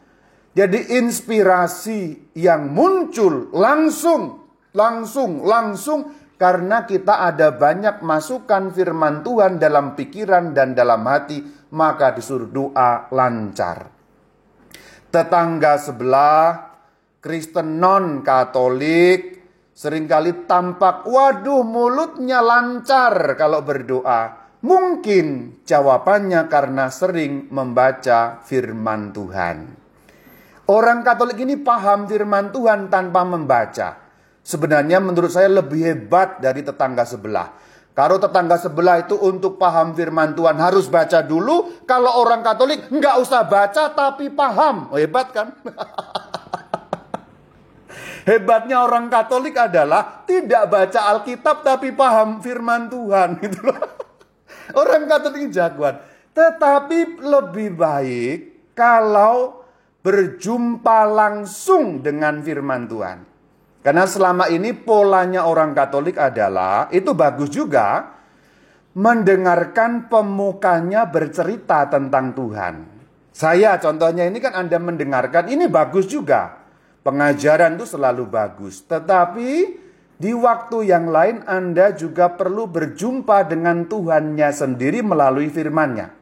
Jadi 0.52 1.00
inspirasi 1.00 2.32
yang 2.36 2.68
muncul 2.76 3.48
langsung, 3.56 4.52
langsung, 4.76 5.40
langsung 5.48 6.12
karena 6.36 6.84
kita 6.84 7.24
ada 7.24 7.56
banyak 7.56 8.04
masukan 8.04 8.68
firman 8.68 9.24
Tuhan 9.24 9.56
dalam 9.56 9.96
pikiran 9.96 10.52
dan 10.52 10.76
dalam 10.76 11.08
hati, 11.08 11.40
maka 11.72 12.12
disuruh 12.12 12.52
doa 12.52 13.08
lancar. 13.08 13.88
Tetangga 15.08 15.80
sebelah, 15.80 16.76
Kristen 17.24 17.80
non-Katolik, 17.80 19.40
sering 19.72 20.04
kali 20.04 20.44
tampak, 20.44 21.08
waduh 21.08 21.64
mulutnya 21.64 22.44
lancar 22.44 23.40
kalau 23.40 23.64
berdoa. 23.64 24.52
Mungkin 24.60 25.58
jawabannya 25.64 26.44
karena 26.52 26.92
sering 26.92 27.48
membaca 27.48 28.44
firman 28.44 29.16
Tuhan. 29.16 29.81
Orang 30.70 31.02
Katolik 31.02 31.42
ini 31.42 31.58
paham 31.58 32.06
firman 32.06 32.54
Tuhan 32.54 32.86
tanpa 32.86 33.26
membaca. 33.26 33.98
Sebenarnya 34.42 35.02
menurut 35.02 35.30
saya 35.30 35.50
lebih 35.50 35.82
hebat 35.82 36.38
dari 36.38 36.62
tetangga 36.62 37.02
sebelah. 37.02 37.50
Kalau 37.92 38.16
tetangga 38.16 38.56
sebelah 38.56 39.04
itu 39.04 39.18
untuk 39.20 39.60
paham 39.60 39.92
firman 39.92 40.32
Tuhan 40.32 40.56
harus 40.56 40.88
baca 40.88 41.20
dulu. 41.20 41.84
Kalau 41.84 42.24
orang 42.24 42.40
Katolik 42.40 42.88
nggak 42.88 43.16
usah 43.20 43.44
baca 43.44 43.92
tapi 43.92 44.32
paham. 44.32 44.88
Oh 44.90 44.98
hebat 44.98 45.28
kan? 45.34 45.52
Hebatnya 48.22 48.86
orang 48.86 49.10
Katolik 49.10 49.58
adalah 49.58 50.22
tidak 50.24 50.70
baca 50.70 51.10
Alkitab 51.10 51.66
tapi 51.66 51.90
paham 51.90 52.38
firman 52.38 52.86
Tuhan 52.86 53.36
gitu. 53.42 53.66
Orang 54.78 55.10
Katolik 55.10 55.50
jagoan. 55.50 55.98
Tetapi 56.32 57.20
lebih 57.20 57.76
baik 57.76 58.38
kalau 58.72 59.61
berjumpa 60.02 61.06
langsung 61.06 62.02
dengan 62.02 62.42
firman 62.42 62.90
Tuhan. 62.90 63.18
Karena 63.82 64.06
selama 64.06 64.46
ini 64.46 64.74
polanya 64.74 65.46
orang 65.46 65.74
Katolik 65.74 66.18
adalah, 66.18 66.86
itu 66.94 67.14
bagus 67.14 67.50
juga, 67.50 68.14
mendengarkan 68.94 70.06
pemukanya 70.06 71.08
bercerita 71.10 71.90
tentang 71.90 72.30
Tuhan. 72.34 72.74
Saya 73.32 73.80
contohnya 73.82 74.28
ini 74.28 74.38
kan 74.38 74.54
Anda 74.54 74.78
mendengarkan, 74.78 75.50
ini 75.50 75.66
bagus 75.66 76.06
juga. 76.06 76.62
Pengajaran 77.02 77.74
itu 77.74 77.98
selalu 77.98 78.30
bagus. 78.30 78.86
Tetapi 78.86 79.50
di 80.22 80.30
waktu 80.30 80.86
yang 80.86 81.10
lain 81.10 81.42
Anda 81.50 81.90
juga 81.90 82.30
perlu 82.30 82.70
berjumpa 82.70 83.50
dengan 83.50 83.90
Tuhannya 83.90 84.54
sendiri 84.54 85.02
melalui 85.02 85.50
firman-Nya. 85.50 86.21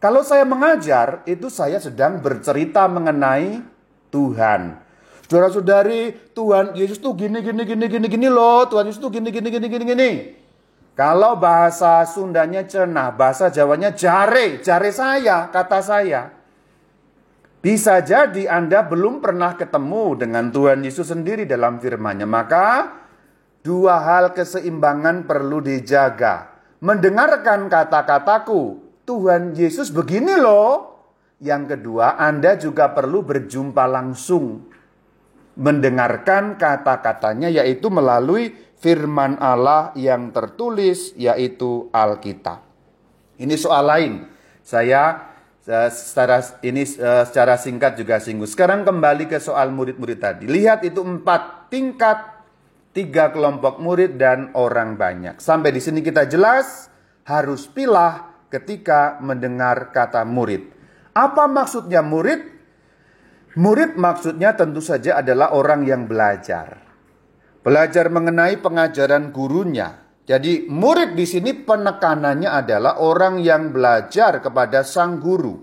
Kalau 0.00 0.24
saya 0.24 0.48
mengajar, 0.48 1.20
itu 1.28 1.52
saya 1.52 1.76
sedang 1.76 2.24
bercerita 2.24 2.88
mengenai 2.88 3.60
Tuhan. 4.08 4.80
Saudara-saudari, 5.28 6.32
Tuhan 6.32 6.72
Yesus 6.72 6.98
tuh 6.98 7.12
gini 7.12 7.44
gini 7.44 7.68
gini 7.68 7.84
gini 7.84 8.06
gini 8.08 8.28
loh. 8.32 8.64
Tuhan 8.64 8.88
Yesus 8.88 8.98
tuh 8.98 9.12
gini 9.12 9.28
gini 9.28 9.52
gini 9.52 9.66
gini 9.68 9.84
gini. 9.84 10.10
Kalau 10.96 11.36
bahasa 11.36 12.02
Sundanya 12.08 12.64
cenah, 12.64 13.12
bahasa 13.14 13.52
Jawanya 13.52 13.92
jare, 13.92 14.64
jare 14.64 14.90
saya, 14.90 15.52
kata 15.52 15.84
saya. 15.84 16.32
Bisa 17.60 18.00
jadi 18.00 18.48
Anda 18.48 18.80
belum 18.88 19.20
pernah 19.20 19.52
ketemu 19.52 20.16
dengan 20.16 20.48
Tuhan 20.48 20.80
Yesus 20.80 21.12
sendiri 21.12 21.44
dalam 21.44 21.76
firman-Nya. 21.76 22.24
Maka 22.24 22.88
dua 23.60 24.00
hal 24.00 24.32
keseimbangan 24.32 25.28
perlu 25.28 25.60
dijaga. 25.60 26.56
Mendengarkan 26.80 27.68
kata-kataku, 27.68 28.89
Tuhan 29.10 29.58
Yesus 29.58 29.90
begini 29.90 30.38
loh. 30.38 31.02
Yang 31.42 31.74
kedua, 31.74 32.14
Anda 32.14 32.54
juga 32.54 32.94
perlu 32.94 33.26
berjumpa 33.26 33.90
langsung 33.90 34.70
mendengarkan 35.58 36.54
kata-katanya 36.54 37.50
yaitu 37.50 37.90
melalui 37.90 38.54
firman 38.78 39.34
Allah 39.42 39.90
yang 39.98 40.30
tertulis 40.30 41.10
yaitu 41.18 41.90
Alkitab. 41.90 42.62
Ini 43.34 43.54
soal 43.58 43.82
lain. 43.90 44.12
Saya 44.62 45.26
eh, 45.66 45.90
secara 45.90 46.38
ini 46.62 46.86
eh, 46.86 47.24
secara 47.26 47.58
singkat 47.58 47.98
juga 47.98 48.22
singgung. 48.22 48.46
Sekarang 48.46 48.86
kembali 48.86 49.26
ke 49.26 49.42
soal 49.42 49.74
murid-murid 49.74 50.22
tadi. 50.22 50.46
Lihat 50.46 50.86
itu 50.86 51.02
empat 51.02 51.66
tingkat, 51.66 52.46
tiga 52.94 53.34
kelompok 53.34 53.82
murid 53.82 54.20
dan 54.22 54.54
orang 54.54 54.94
banyak. 54.94 55.42
Sampai 55.42 55.74
di 55.74 55.82
sini 55.82 55.98
kita 55.98 56.30
jelas 56.30 56.86
harus 57.26 57.66
pilah 57.66 58.29
ketika 58.50 59.22
mendengar 59.22 59.94
kata 59.94 60.26
murid. 60.26 60.66
Apa 61.14 61.46
maksudnya 61.46 62.02
murid? 62.02 62.42
Murid 63.58 63.98
maksudnya 63.98 64.54
tentu 64.54 64.78
saja 64.78 65.22
adalah 65.22 65.54
orang 65.54 65.86
yang 65.86 66.06
belajar. 66.06 66.82
Belajar 67.62 68.10
mengenai 68.10 68.58
pengajaran 68.62 69.30
gurunya. 69.34 70.06
Jadi 70.26 70.70
murid 70.70 71.18
di 71.18 71.26
sini 71.26 71.50
penekanannya 71.54 72.46
adalah 72.46 73.02
orang 73.02 73.42
yang 73.42 73.74
belajar 73.74 74.38
kepada 74.38 74.86
sang 74.86 75.18
guru. 75.18 75.58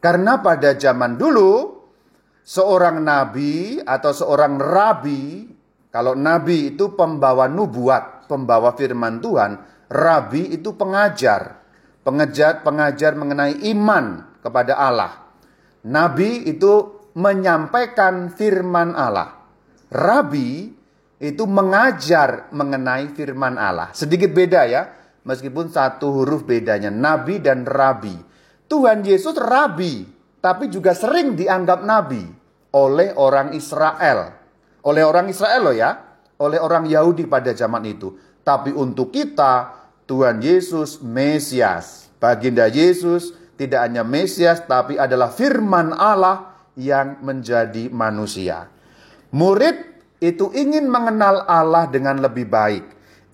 Karena 0.00 0.40
pada 0.40 0.74
zaman 0.74 1.20
dulu 1.20 1.82
seorang 2.42 3.04
nabi 3.04 3.78
atau 3.78 4.10
seorang 4.10 4.58
rabi, 4.58 5.46
kalau 5.92 6.16
nabi 6.16 6.74
itu 6.74 6.96
pembawa 6.98 7.46
nubuat, 7.46 8.26
pembawa 8.26 8.74
firman 8.74 9.22
Tuhan, 9.22 9.52
rabi 9.92 10.56
itu 10.56 10.74
pengajar, 10.74 11.61
pengajar 12.02 12.62
pengajar 12.66 13.14
mengenai 13.14 13.62
iman 13.74 14.38
kepada 14.42 14.78
Allah. 14.78 15.12
Nabi 15.86 16.46
itu 16.46 17.02
menyampaikan 17.18 18.30
firman 18.34 18.94
Allah. 18.94 19.42
Rabi 19.90 20.70
itu 21.22 21.44
mengajar 21.46 22.50
mengenai 22.50 23.10
firman 23.14 23.54
Allah. 23.58 23.94
Sedikit 23.94 24.34
beda 24.34 24.66
ya, 24.66 24.82
meskipun 25.22 25.70
satu 25.70 26.10
huruf 26.22 26.42
bedanya. 26.42 26.90
Nabi 26.90 27.38
dan 27.38 27.62
rabi. 27.66 28.14
Tuhan 28.66 29.04
Yesus 29.04 29.36
rabi, 29.36 30.08
tapi 30.40 30.72
juga 30.72 30.96
sering 30.96 31.36
dianggap 31.36 31.84
nabi 31.84 32.24
oleh 32.72 33.12
orang 33.14 33.52
Israel. 33.52 34.32
Oleh 34.82 35.02
orang 35.06 35.30
Israel 35.30 35.70
loh 35.70 35.76
ya, 35.76 35.90
oleh 36.42 36.58
orang 36.58 36.88
Yahudi 36.88 37.28
pada 37.30 37.54
zaman 37.54 37.84
itu. 37.86 38.10
Tapi 38.42 38.74
untuk 38.74 39.14
kita, 39.14 39.81
Tuhan 40.06 40.42
Yesus 40.42 40.98
Mesias. 41.00 42.10
Baginda 42.18 42.70
Yesus 42.70 43.34
tidak 43.58 43.86
hanya 43.86 44.02
Mesias, 44.02 44.62
tapi 44.66 44.98
adalah 44.98 45.30
firman 45.30 45.94
Allah 45.94 46.54
yang 46.78 47.20
menjadi 47.22 47.90
manusia. 47.92 48.70
Murid 49.32 49.76
itu 50.22 50.50
ingin 50.54 50.86
mengenal 50.86 51.46
Allah 51.50 51.90
dengan 51.90 52.22
lebih 52.22 52.46
baik, 52.46 52.84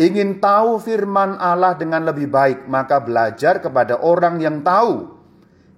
ingin 0.00 0.40
tahu 0.40 0.80
firman 0.80 1.36
Allah 1.36 1.76
dengan 1.76 2.04
lebih 2.06 2.28
baik, 2.28 2.64
maka 2.64 3.00
belajar 3.00 3.60
kepada 3.60 4.00
orang 4.00 4.40
yang 4.40 4.64
tahu. 4.64 5.16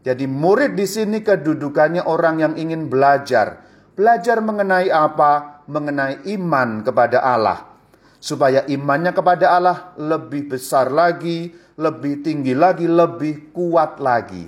Jadi 0.00 0.24
murid 0.24 0.80
di 0.80 0.88
sini 0.88 1.20
kedudukannya 1.20 2.06
orang 2.08 2.40
yang 2.40 2.54
ingin 2.56 2.88
belajar. 2.88 3.68
Belajar 3.92 4.40
mengenai 4.40 4.88
apa? 4.88 5.60
Mengenai 5.68 6.24
iman 6.40 6.80
kepada 6.80 7.20
Allah. 7.20 7.69
Supaya 8.20 8.68
imannya 8.68 9.16
kepada 9.16 9.56
Allah 9.56 9.78
lebih 9.96 10.52
besar 10.52 10.92
lagi, 10.92 11.50
lebih 11.80 12.20
tinggi 12.20 12.52
lagi, 12.52 12.84
lebih 12.84 13.50
kuat 13.56 13.96
lagi. 13.96 14.44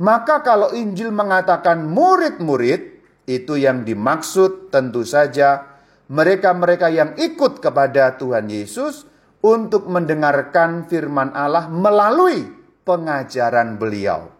Maka 0.00 0.40
kalau 0.40 0.72
Injil 0.72 1.12
mengatakan 1.12 1.84
murid-murid, 1.84 3.04
itu 3.28 3.54
yang 3.60 3.86
dimaksud 3.86 4.72
tentu 4.72 5.06
saja 5.06 5.70
mereka-mereka 6.10 6.90
yang 6.90 7.14
ikut 7.14 7.62
kepada 7.62 8.18
Tuhan 8.18 8.50
Yesus 8.50 9.06
untuk 9.46 9.86
mendengarkan 9.86 10.90
firman 10.90 11.30
Allah 11.30 11.70
melalui 11.70 12.50
pengajaran 12.82 13.78
beliau. 13.78 14.34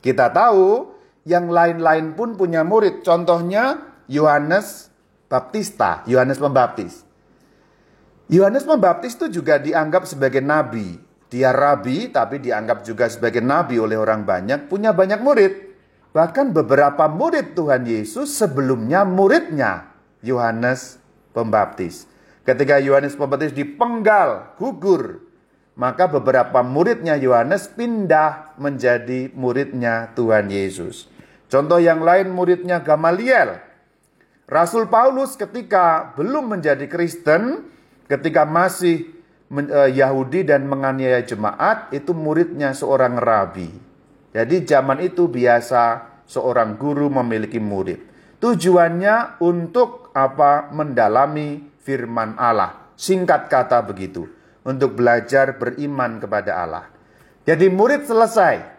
Kita 0.00 0.32
tahu 0.32 0.96
yang 1.28 1.52
lain-lain 1.52 2.16
pun 2.16 2.40
punya 2.40 2.64
murid. 2.64 3.04
Contohnya 3.04 3.84
Yohanes 4.08 4.88
Baptista, 5.28 6.00
Yohanes 6.08 6.40
Pembaptis. 6.40 7.03
Yohanes 8.32 8.64
Pembaptis 8.64 9.20
itu 9.20 9.28
juga 9.40 9.60
dianggap 9.60 10.08
sebagai 10.08 10.40
nabi. 10.40 10.96
Dia 11.28 11.52
rabi 11.52 12.08
tapi 12.08 12.40
dianggap 12.40 12.86
juga 12.86 13.10
sebagai 13.10 13.44
nabi 13.44 13.76
oleh 13.76 13.98
orang 14.00 14.24
banyak, 14.24 14.70
punya 14.70 14.96
banyak 14.96 15.20
murid. 15.20 15.52
Bahkan 16.14 16.54
beberapa 16.54 17.10
murid 17.10 17.58
Tuhan 17.58 17.84
Yesus 17.84 18.32
sebelumnya 18.32 19.02
muridnya 19.02 19.90
Yohanes 20.22 21.02
Pembaptis. 21.34 22.06
Ketika 22.46 22.78
Yohanes 22.78 23.18
Pembaptis 23.18 23.50
dipenggal, 23.50 24.54
gugur, 24.56 25.26
maka 25.74 26.06
beberapa 26.06 26.62
muridnya 26.62 27.18
Yohanes 27.18 27.66
pindah 27.66 28.54
menjadi 28.56 29.34
muridnya 29.34 30.14
Tuhan 30.14 30.48
Yesus. 30.48 31.10
Contoh 31.50 31.82
yang 31.82 32.00
lain 32.00 32.30
muridnya 32.30 32.80
Gamaliel. 32.80 33.58
Rasul 34.46 34.86
Paulus 34.86 35.34
ketika 35.34 36.14
belum 36.14 36.56
menjadi 36.56 36.86
Kristen, 36.86 37.73
ketika 38.14 38.46
masih 38.46 39.14
Eh, 39.54 39.90
Yahudi 39.94 40.42
dan 40.42 40.66
menganiaya 40.66 41.22
jemaat 41.22 41.94
itu 41.94 42.10
muridnya 42.10 42.74
seorang 42.74 43.20
rabi. 43.20 43.70
Jadi 44.34 44.66
zaman 44.66 44.98
itu 45.04 45.30
biasa 45.30 46.10
seorang 46.26 46.74
guru 46.74 47.06
memiliki 47.06 47.62
murid. 47.62 48.02
Tujuannya 48.42 49.38
untuk 49.44 50.10
apa? 50.10 50.74
Mendalami 50.74 51.70
firman 51.84 52.34
Allah. 52.34 52.90
Singkat 52.98 53.46
kata 53.46 53.86
begitu. 53.86 54.26
Untuk 54.66 54.98
belajar 54.98 55.54
beriman 55.60 56.18
kepada 56.18 56.52
Allah. 56.58 56.84
Jadi 57.46 57.70
murid 57.70 58.10
selesai. 58.10 58.74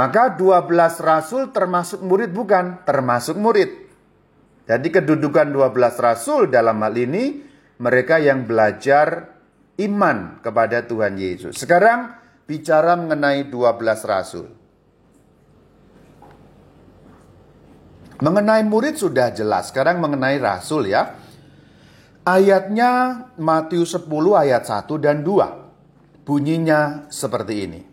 Maka 0.00 0.38
12 0.38 0.70
rasul 1.02 1.50
termasuk 1.52 2.00
murid 2.00 2.30
bukan? 2.32 2.86
Termasuk 2.88 3.36
murid. 3.36 3.68
Jadi 4.64 4.88
kedudukan 4.88 5.50
12 5.50 5.98
rasul 5.98 6.46
dalam 6.46 6.78
hal 6.80 6.94
ini 6.94 7.49
mereka 7.80 8.20
yang 8.20 8.44
belajar 8.44 9.40
iman 9.80 10.44
kepada 10.44 10.84
Tuhan 10.84 11.16
Yesus. 11.16 11.56
Sekarang 11.56 12.12
bicara 12.44 12.92
mengenai 12.94 13.48
12 13.48 14.04
rasul. 14.04 14.46
Mengenai 18.20 18.60
murid 18.68 19.00
sudah 19.00 19.32
jelas, 19.32 19.72
sekarang 19.72 19.96
mengenai 19.96 20.36
rasul 20.36 20.92
ya. 20.92 21.16
Ayatnya 22.20 23.32
Matius 23.40 23.96
10 23.96 24.04
ayat 24.36 24.68
1 24.68 25.00
dan 25.00 25.24
2. 25.24 26.28
Bunyinya 26.28 27.08
seperti 27.08 27.64
ini. 27.64 27.89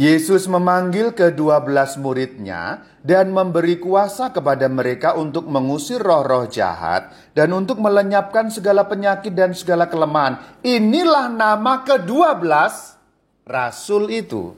Yesus 0.00 0.48
memanggil 0.48 1.12
kedua 1.12 1.60
belas 1.60 2.00
muridnya 2.00 2.88
dan 3.04 3.36
memberi 3.36 3.76
kuasa 3.76 4.32
kepada 4.32 4.64
mereka 4.64 5.12
untuk 5.12 5.44
mengusir 5.44 6.00
roh-roh 6.00 6.48
jahat 6.48 7.12
dan 7.36 7.52
untuk 7.52 7.76
melenyapkan 7.84 8.48
segala 8.48 8.88
penyakit 8.88 9.36
dan 9.36 9.52
segala 9.52 9.92
kelemahan. 9.92 10.40
Inilah 10.64 11.28
nama 11.28 11.84
kedua 11.84 12.32
belas 12.32 12.96
rasul 13.44 14.08
itu. 14.08 14.56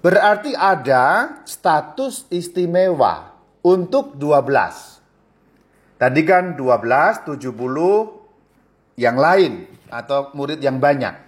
Berarti 0.00 0.56
ada 0.56 1.36
status 1.44 2.24
istimewa 2.32 3.36
untuk 3.60 4.16
dua 4.16 4.40
belas. 4.40 4.96
Tadi 6.00 6.24
kan 6.24 6.56
dua 6.56 6.80
belas, 6.80 7.20
tujuh 7.20 7.52
puluh 7.52 8.16
yang 8.96 9.20
lain 9.20 9.68
atau 9.92 10.32
murid 10.32 10.64
yang 10.64 10.80
banyak. 10.80 11.27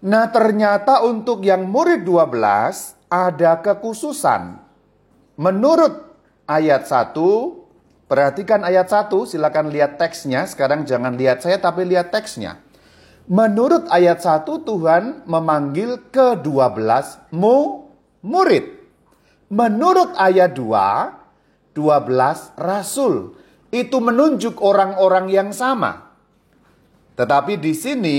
Nah 0.00 0.32
ternyata 0.32 1.04
untuk 1.04 1.44
yang 1.44 1.68
murid 1.68 2.08
12 2.08 3.12
ada 3.12 3.52
kekhususan. 3.60 4.56
Menurut 5.36 6.16
ayat 6.48 6.88
1, 6.88 7.12
perhatikan 8.08 8.64
ayat 8.64 8.88
1, 8.88 9.12
silakan 9.28 9.68
lihat 9.68 10.00
teksnya. 10.00 10.48
Sekarang 10.48 10.88
jangan 10.88 11.20
lihat 11.20 11.44
saya 11.44 11.60
tapi 11.60 11.84
lihat 11.84 12.08
teksnya. 12.08 12.60
Menurut 13.28 13.86
ayat 13.92 14.24
1 14.24 14.48
Tuhan 14.64 15.28
memanggil 15.28 16.08
ke-12 16.08 17.32
mu 17.36 17.88
murid. 18.24 18.80
Menurut 19.52 20.16
ayat 20.16 20.56
2 20.56 21.20
12 21.74 22.58
rasul. 22.58 23.38
Itu 23.70 24.02
menunjuk 24.02 24.58
orang-orang 24.58 25.30
yang 25.30 25.50
sama. 25.54 26.10
Tetapi 27.14 27.54
di 27.60 27.72
sini 27.76 28.18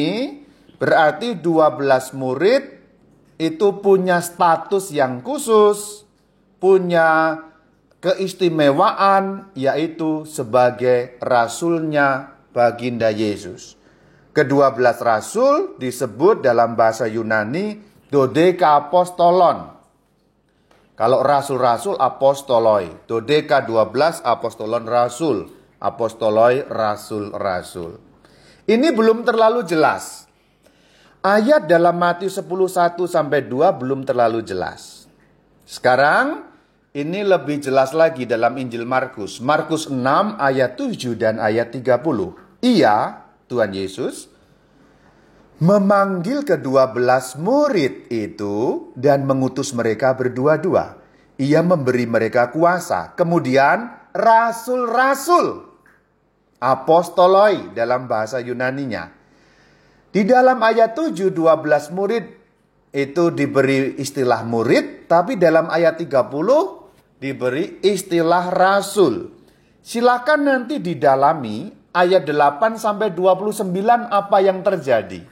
berarti 0.81 1.37
12 1.37 2.17
murid 2.17 2.63
itu 3.37 3.67
punya 3.85 4.17
status 4.17 4.89
yang 4.89 5.21
khusus, 5.21 6.09
punya 6.57 7.37
keistimewaan 8.01 9.53
yaitu 9.53 10.25
sebagai 10.25 11.21
rasulnya 11.21 12.33
baginda 12.49 13.13
Yesus. 13.13 13.77
Kedua 14.33 14.73
belas 14.73 14.97
rasul 15.05 15.77
disebut 15.77 16.41
dalam 16.41 16.73
bahasa 16.73 17.05
Yunani 17.05 17.77
dodeka 18.09 18.89
apostolon. 18.89 19.77
Kalau 20.97 21.25
rasul-rasul 21.25 21.97
apostoloi, 21.97 23.09
dodeka 23.09 23.65
12 23.65 24.21
apostolon 24.21 24.85
rasul, 24.85 25.49
apostoloi 25.81 26.61
rasul-rasul. 26.69 27.97
Ini 28.69 28.93
belum 28.93 29.25
terlalu 29.25 29.65
jelas. 29.65 30.30
Ayat 31.21 31.69
dalam 31.69 32.01
Matius 32.01 32.41
10 32.41 32.49
1 32.49 32.97
sampai 33.05 33.45
2 33.45 33.77
belum 33.77 34.01
terlalu 34.09 34.41
jelas. 34.41 35.05
Sekarang 35.69 36.49
ini 36.97 37.21
lebih 37.21 37.61
jelas 37.61 37.93
lagi 37.93 38.25
dalam 38.25 38.57
Injil 38.57 38.89
Markus. 38.89 39.37
Markus 39.37 39.85
6 39.85 40.01
ayat 40.41 40.81
7 40.81 41.13
dan 41.13 41.37
ayat 41.37 41.77
30. 41.77 42.01
Ia 42.65 43.21
Tuhan 43.45 43.69
Yesus, 43.69 44.33
memanggil 45.61 46.41
kedua 46.41 46.89
belas 46.89 47.37
murid 47.37 48.09
itu 48.09 48.89
dan 48.97 49.29
mengutus 49.29 49.77
mereka 49.77 50.17
berdua-dua. 50.17 50.97
Ia 51.37 51.61
memberi 51.61 52.09
mereka 52.09 52.49
kuasa. 52.49 53.13
Kemudian 53.13 54.09
rasul-rasul. 54.09 55.69
Apostoloi 56.57 57.77
dalam 57.77 58.09
bahasa 58.09 58.41
Yunaninya. 58.41 59.20
Di 60.11 60.27
dalam 60.27 60.59
ayat 60.59 60.91
7, 60.91 61.31
12 61.31 61.95
murid 61.95 62.25
itu 62.91 63.23
diberi 63.31 63.95
istilah 63.95 64.43
murid, 64.43 65.07
tapi 65.07 65.39
dalam 65.39 65.71
ayat 65.71 65.95
30 66.03 66.27
diberi 67.23 67.79
istilah 67.79 68.51
rasul. 68.51 69.31
Silakan 69.79 70.51
nanti 70.51 70.83
didalami 70.83 71.71
ayat 71.95 72.27
8 72.27 72.75
sampai 72.75 73.15
29 73.15 73.71
apa 74.11 74.37
yang 74.43 74.59
terjadi. 74.59 75.23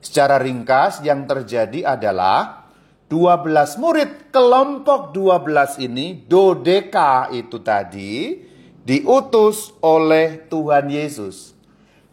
Secara 0.00 0.40
ringkas 0.40 1.04
yang 1.04 1.28
terjadi 1.28 1.92
adalah 1.92 2.70
12 3.12 3.80
murid 3.82 4.10
kelompok 4.32 5.12
12 5.12 5.84
ini 5.84 6.24
dodeka 6.24 7.28
itu 7.36 7.60
tadi 7.60 8.40
diutus 8.80 9.76
oleh 9.84 10.48
Tuhan 10.48 10.88
Yesus. 10.88 11.57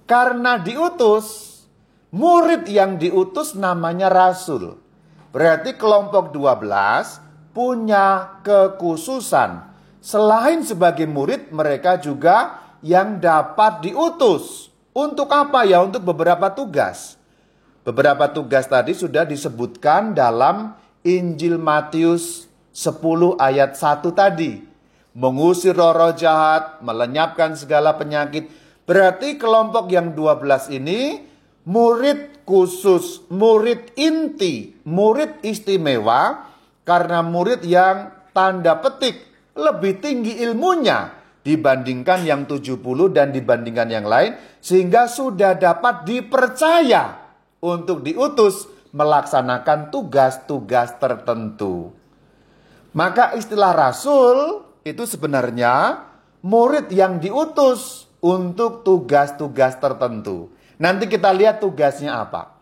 Karena 0.06 0.62
diutus, 0.62 1.58
murid 2.14 2.70
yang 2.70 3.02
diutus 3.02 3.58
namanya 3.58 4.14
rasul. 4.14 4.78
Berarti 5.34 5.74
kelompok 5.74 6.30
12 6.30 7.52
punya 7.52 8.38
kekhususan. 8.46 9.66
Selain 10.06 10.62
sebagai 10.62 11.10
murid, 11.10 11.50
mereka 11.50 11.98
juga 11.98 12.62
yang 12.86 13.18
dapat 13.18 13.82
diutus. 13.82 14.70
Untuk 14.94 15.34
apa 15.34 15.66
ya? 15.66 15.82
Untuk 15.82 16.06
beberapa 16.06 16.54
tugas. 16.54 17.18
Beberapa 17.82 18.30
tugas 18.30 18.70
tadi 18.70 18.94
sudah 18.94 19.26
disebutkan 19.26 20.14
dalam 20.14 20.78
Injil 21.02 21.58
Matius 21.58 22.46
10 22.70 23.42
ayat 23.42 23.74
1 23.74 24.14
tadi. 24.14 24.62
Mengusir 25.18 25.74
roh-roh 25.74 26.14
jahat, 26.14 26.80
melenyapkan 26.86 27.58
segala 27.58 27.98
penyakit. 27.98 28.52
Berarti 28.86 29.42
kelompok 29.42 29.90
yang 29.90 30.14
12 30.14 30.78
ini 30.78 31.26
murid 31.66 32.46
khusus, 32.46 33.26
murid 33.34 33.98
inti, 33.98 34.78
murid 34.86 35.42
istimewa 35.42 36.54
karena 36.86 37.26
murid 37.26 37.66
yang 37.66 38.14
tanda 38.30 38.78
petik 38.78 39.26
lebih 39.58 39.98
tinggi 39.98 40.38
ilmunya 40.46 41.10
dibandingkan 41.42 42.26
yang 42.26 42.46
70 42.46 42.78
dan 43.10 43.34
dibandingkan 43.34 43.90
yang 43.90 44.06
lain 44.06 44.38
sehingga 44.62 45.10
sudah 45.10 45.58
dapat 45.58 46.06
dipercaya 46.06 47.26
untuk 47.66 48.06
diutus 48.06 48.70
melaksanakan 48.94 49.90
tugas-tugas 49.90 51.02
tertentu. 51.02 51.90
Maka 52.94 53.34
istilah 53.34 53.74
rasul 53.74 54.62
itu 54.86 55.04
sebenarnya 55.10 56.06
murid 56.46 56.94
yang 56.94 57.18
diutus 57.18 58.05
untuk 58.26 58.82
tugas-tugas 58.82 59.78
tertentu. 59.78 60.50
Nanti 60.82 61.06
kita 61.06 61.30
lihat 61.30 61.62
tugasnya 61.62 62.26
apa. 62.26 62.58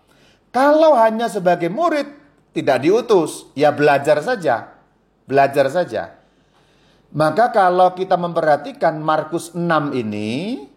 Kalau 0.51 0.99
hanya 0.99 1.31
sebagai 1.31 1.71
murid 1.71 2.05
tidak 2.51 2.83
diutus, 2.83 3.47
ya 3.55 3.71
belajar 3.71 4.19
saja. 4.19 4.75
Belajar 5.23 5.71
saja. 5.71 6.19
Maka 7.15 7.55
kalau 7.55 7.95
kita 7.95 8.19
memperhatikan 8.19 8.99
Markus 8.99 9.55
6 9.55 9.95
ini, 9.95 10.67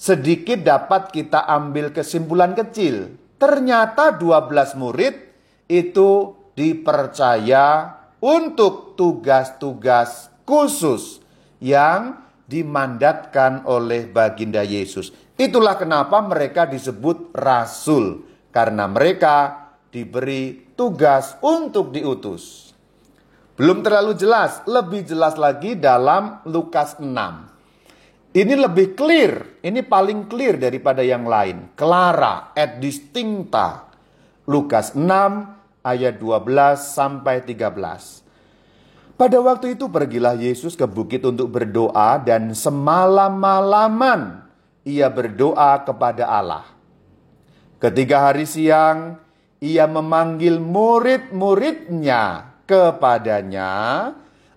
sedikit 0.00 0.64
dapat 0.64 1.12
kita 1.12 1.44
ambil 1.44 1.92
kesimpulan 1.92 2.56
kecil. 2.56 3.20
Ternyata 3.36 4.16
12 4.16 4.80
murid 4.80 5.14
itu 5.68 6.32
dipercaya 6.56 7.92
untuk 8.24 8.96
tugas-tugas 8.96 10.32
khusus 10.48 11.20
yang 11.60 12.19
dimandatkan 12.50 13.62
oleh 13.70 14.10
baginda 14.10 14.66
Yesus. 14.66 15.14
Itulah 15.38 15.78
kenapa 15.78 16.18
mereka 16.26 16.66
disebut 16.66 17.30
rasul. 17.30 18.26
Karena 18.50 18.90
mereka 18.90 19.70
diberi 19.94 20.74
tugas 20.74 21.38
untuk 21.38 21.94
diutus. 21.94 22.74
Belum 23.54 23.84
terlalu 23.84 24.18
jelas, 24.18 24.64
lebih 24.66 25.06
jelas 25.06 25.38
lagi 25.38 25.78
dalam 25.78 26.42
Lukas 26.50 26.98
6. 26.98 27.06
Ini 28.30 28.54
lebih 28.54 28.94
clear, 28.94 29.62
ini 29.62 29.82
paling 29.82 30.30
clear 30.30 30.58
daripada 30.58 31.02
yang 31.02 31.26
lain. 31.26 31.74
Clara 31.78 32.54
et 32.56 32.82
distincta. 32.82 33.90
Lukas 34.50 34.98
6 34.98 35.84
ayat 35.84 36.18
12 36.18 36.78
sampai 36.78 37.42
13. 37.42 38.19
Pada 39.20 39.36
waktu 39.36 39.76
itu 39.76 39.92
pergilah 39.92 40.32
Yesus 40.32 40.72
ke 40.72 40.88
bukit 40.88 41.20
untuk 41.28 41.52
berdoa 41.52 42.16
dan 42.24 42.56
semalam-malaman 42.56 44.48
ia 44.80 45.12
berdoa 45.12 45.76
kepada 45.84 46.24
Allah. 46.24 46.64
Ketiga 47.76 48.32
hari 48.32 48.48
siang 48.48 49.20
ia 49.60 49.84
memanggil 49.84 50.56
murid-muridnya 50.56 52.48
kepadanya, 52.64 53.72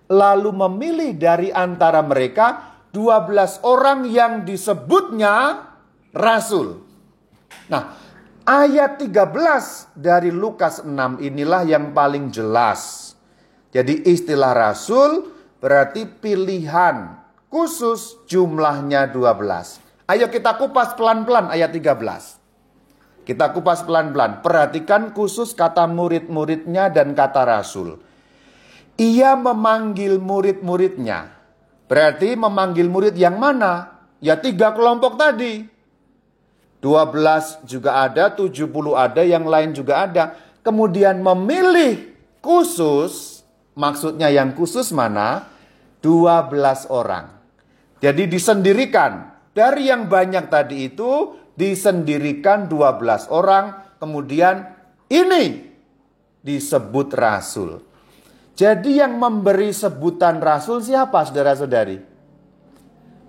lalu 0.08 0.48
memilih 0.56 1.12
dari 1.12 1.52
antara 1.52 2.00
mereka 2.00 2.80
12 2.88 3.68
orang 3.68 4.08
yang 4.08 4.48
disebutnya 4.48 5.60
rasul. 6.16 6.80
Nah, 7.68 8.00
ayat 8.48 8.96
13 8.96 9.92
dari 9.92 10.32
Lukas 10.32 10.80
6 10.80 11.20
inilah 11.20 11.68
yang 11.68 11.92
paling 11.92 12.32
jelas. 12.32 13.03
Jadi 13.74 14.06
istilah 14.06 14.54
rasul 14.54 15.34
berarti 15.58 16.06
pilihan 16.06 17.18
khusus 17.50 18.22
jumlahnya 18.30 19.10
12. 19.10 20.06
Ayo 20.06 20.30
kita 20.30 20.54
kupas 20.54 20.94
pelan-pelan 20.94 21.50
ayat 21.50 21.74
13. 21.74 22.38
Kita 23.24 23.50
kupas 23.50 23.82
pelan-pelan. 23.82 24.44
Perhatikan 24.44 25.10
khusus 25.10 25.56
kata 25.56 25.88
murid-muridnya 25.88 26.92
dan 26.92 27.16
kata 27.16 27.42
rasul. 27.48 27.98
Ia 29.00 29.34
memanggil 29.34 30.22
murid-muridnya. 30.22 31.34
Berarti 31.90 32.36
memanggil 32.38 32.86
murid 32.86 33.16
yang 33.18 33.40
mana? 33.40 34.06
Ya 34.22 34.38
tiga 34.38 34.70
kelompok 34.76 35.18
tadi. 35.18 35.66
12 36.84 37.64
juga 37.64 38.04
ada, 38.04 38.28
70 38.28 38.68
ada, 38.92 39.24
yang 39.24 39.48
lain 39.48 39.72
juga 39.72 40.04
ada. 40.04 40.36
Kemudian 40.60 41.24
memilih 41.24 42.12
khusus, 42.44 43.33
maksudnya 43.78 44.30
yang 44.30 44.54
khusus 44.54 44.90
mana? 44.90 45.50
12 46.02 46.90
orang. 46.90 47.34
Jadi 48.02 48.28
disendirikan. 48.28 49.32
Dari 49.54 49.86
yang 49.86 50.10
banyak 50.10 50.50
tadi 50.50 50.90
itu 50.90 51.38
disendirikan 51.54 52.66
12 52.66 53.30
orang, 53.30 53.94
kemudian 54.02 54.66
ini 55.06 55.62
disebut 56.42 57.08
rasul. 57.14 57.78
Jadi 58.58 58.98
yang 58.98 59.14
memberi 59.18 59.70
sebutan 59.70 60.42
rasul 60.42 60.82
siapa 60.82 61.22
saudara-saudari? 61.22 62.02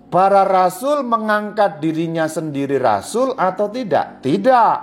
Para 0.06 0.42
rasul 0.42 1.02
mengangkat 1.06 1.78
dirinya 1.78 2.26
sendiri 2.26 2.78
rasul 2.78 3.34
atau 3.38 3.70
tidak? 3.70 4.22
Tidak. 4.22 4.76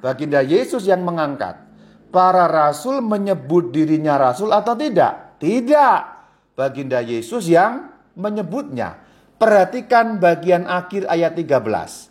Baginda 0.00 0.40
Yesus 0.40 0.88
yang 0.88 1.04
mengangkat. 1.04 1.67
Para 2.08 2.48
rasul 2.48 3.04
menyebut 3.04 3.68
dirinya 3.68 4.16
rasul 4.16 4.48
atau 4.52 4.72
tidak? 4.72 5.36
Tidak. 5.38 6.16
baginda 6.58 6.98
Yesus 6.98 7.46
yang 7.46 7.94
menyebutnya. 8.18 8.98
Perhatikan 9.38 10.18
bagian 10.18 10.66
akhir 10.66 11.06
ayat 11.06 11.38
13. 11.38 12.10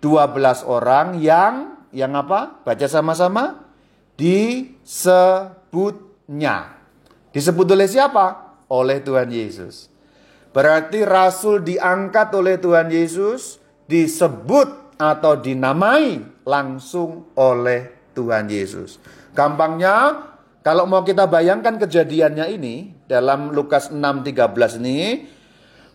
12 0.00 0.64
orang 0.64 1.20
yang 1.20 1.76
yang 1.92 2.16
apa? 2.16 2.64
Baca 2.64 2.88
sama-sama. 2.88 3.68
Disebutnya. 4.16 4.88
Disebut 7.36 7.68
oleh 7.68 7.84
siapa? 7.84 8.56
Oleh 8.72 9.04
Tuhan 9.04 9.28
Yesus. 9.28 9.92
Berarti 10.56 11.04
rasul 11.04 11.60
diangkat 11.60 12.32
oleh 12.32 12.56
Tuhan 12.56 12.88
Yesus, 12.88 13.60
disebut 13.84 14.96
atau 14.96 15.36
dinamai 15.36 16.24
langsung 16.48 17.28
oleh 17.36 17.95
Tuhan 18.16 18.48
Yesus. 18.48 18.96
Gampangnya, 19.36 20.24
kalau 20.64 20.88
mau 20.88 21.04
kita 21.04 21.28
bayangkan 21.28 21.76
kejadiannya 21.76 22.48
ini 22.56 22.96
dalam 23.04 23.52
Lukas 23.52 23.92
6:13 23.92 24.80
ini, 24.80 25.28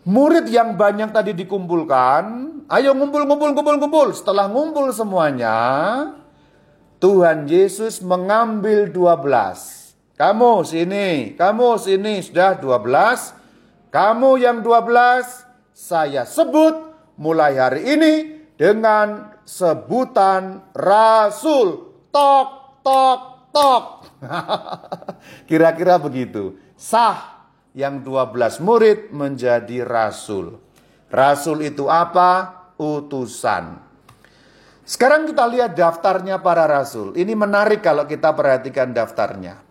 murid 0.06 0.46
yang 0.46 0.78
banyak 0.78 1.10
tadi 1.10 1.34
dikumpulkan, 1.34 2.22
ayo 2.70 2.94
ngumpul 2.94 3.26
ngumpul 3.26 3.50
ngumpul 3.52 3.76
ngumpul. 3.82 4.08
Setelah 4.14 4.46
ngumpul 4.46 4.94
semuanya, 4.94 5.58
Tuhan 7.02 7.50
Yesus 7.50 7.98
mengambil 8.00 8.88
12. 8.94 9.98
Kamu 10.14 10.62
sini, 10.62 11.34
kamu 11.34 11.82
sini 11.82 12.22
sudah 12.22 12.54
12. 12.62 13.34
Kamu 13.90 14.38
yang 14.40 14.64
12 14.64 15.26
saya 15.74 16.24
sebut 16.24 16.94
mulai 17.20 17.60
hari 17.60 17.82
ini 17.98 18.14
dengan 18.56 19.36
sebutan 19.44 20.72
rasul. 20.72 21.91
Tok 22.12 22.48
tok 22.84 23.20
tok. 23.56 23.84
Kira-kira 25.48 25.96
begitu. 25.96 26.60
Sah 26.76 27.48
yang 27.72 28.04
12 28.04 28.60
murid 28.60 28.98
menjadi 29.16 29.80
rasul. 29.80 30.60
Rasul 31.08 31.64
itu 31.64 31.88
apa? 31.88 32.60
Utusan. 32.76 33.80
Sekarang 34.82 35.24
kita 35.24 35.46
lihat 35.48 35.72
daftarnya 35.72 36.44
para 36.44 36.68
rasul. 36.68 37.16
Ini 37.16 37.32
menarik 37.32 37.80
kalau 37.80 38.04
kita 38.04 38.34
perhatikan 38.36 38.92
daftarnya. 38.92 39.62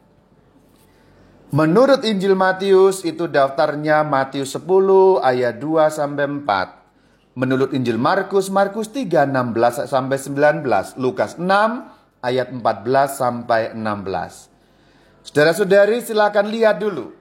Menurut 1.51 2.07
Injil 2.07 2.31
Matius 2.33 3.03
itu 3.03 3.27
daftarnya 3.27 4.07
Matius 4.07 4.55
10 4.55 5.19
ayat 5.19 5.59
2 5.59 5.91
sampai 5.91 6.25
4. 6.25 7.35
Menurut 7.35 7.75
Injil 7.75 7.99
Markus, 7.99 8.47
Markus 8.47 8.87
3 8.89 9.27
16 9.27 9.83
sampai 9.91 10.15
19, 10.15 10.95
Lukas 10.95 11.35
6 11.35 12.00
ayat 12.21 12.53
14 12.53 12.61
sampai 13.09 13.61
16. 13.73 15.25
Saudara-saudari 15.25 16.01
silakan 16.01 16.47
lihat 16.49 16.81
dulu. 16.81 17.13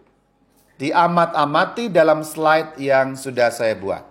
Diamat-amati 0.81 1.93
dalam 1.93 2.25
slide 2.25 2.81
yang 2.81 3.13
sudah 3.13 3.53
saya 3.53 3.77
buat. 3.77 4.05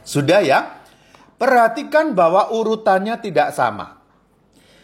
Sudah 0.00 0.40
ya? 0.40 0.80
Perhatikan 1.36 2.16
bahwa 2.16 2.48
urutannya 2.52 3.20
tidak 3.20 3.52
sama. 3.52 4.00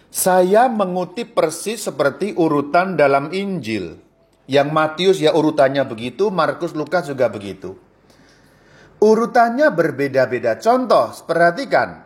Saya 0.08 0.68
mengutip 0.68 1.36
persis 1.36 1.84
seperti 1.84 2.32
urutan 2.32 2.96
dalam 2.96 3.32
Injil. 3.32 4.00
Yang 4.48 4.68
Matius 4.72 5.18
ya 5.20 5.36
urutannya 5.36 5.84
begitu, 5.84 6.32
Markus, 6.32 6.72
Lukas 6.72 7.04
juga 7.08 7.28
begitu. 7.28 7.76
Urutannya 8.98 9.70
berbeda-beda. 9.70 10.58
Contoh, 10.58 11.14
perhatikan. 11.22 12.02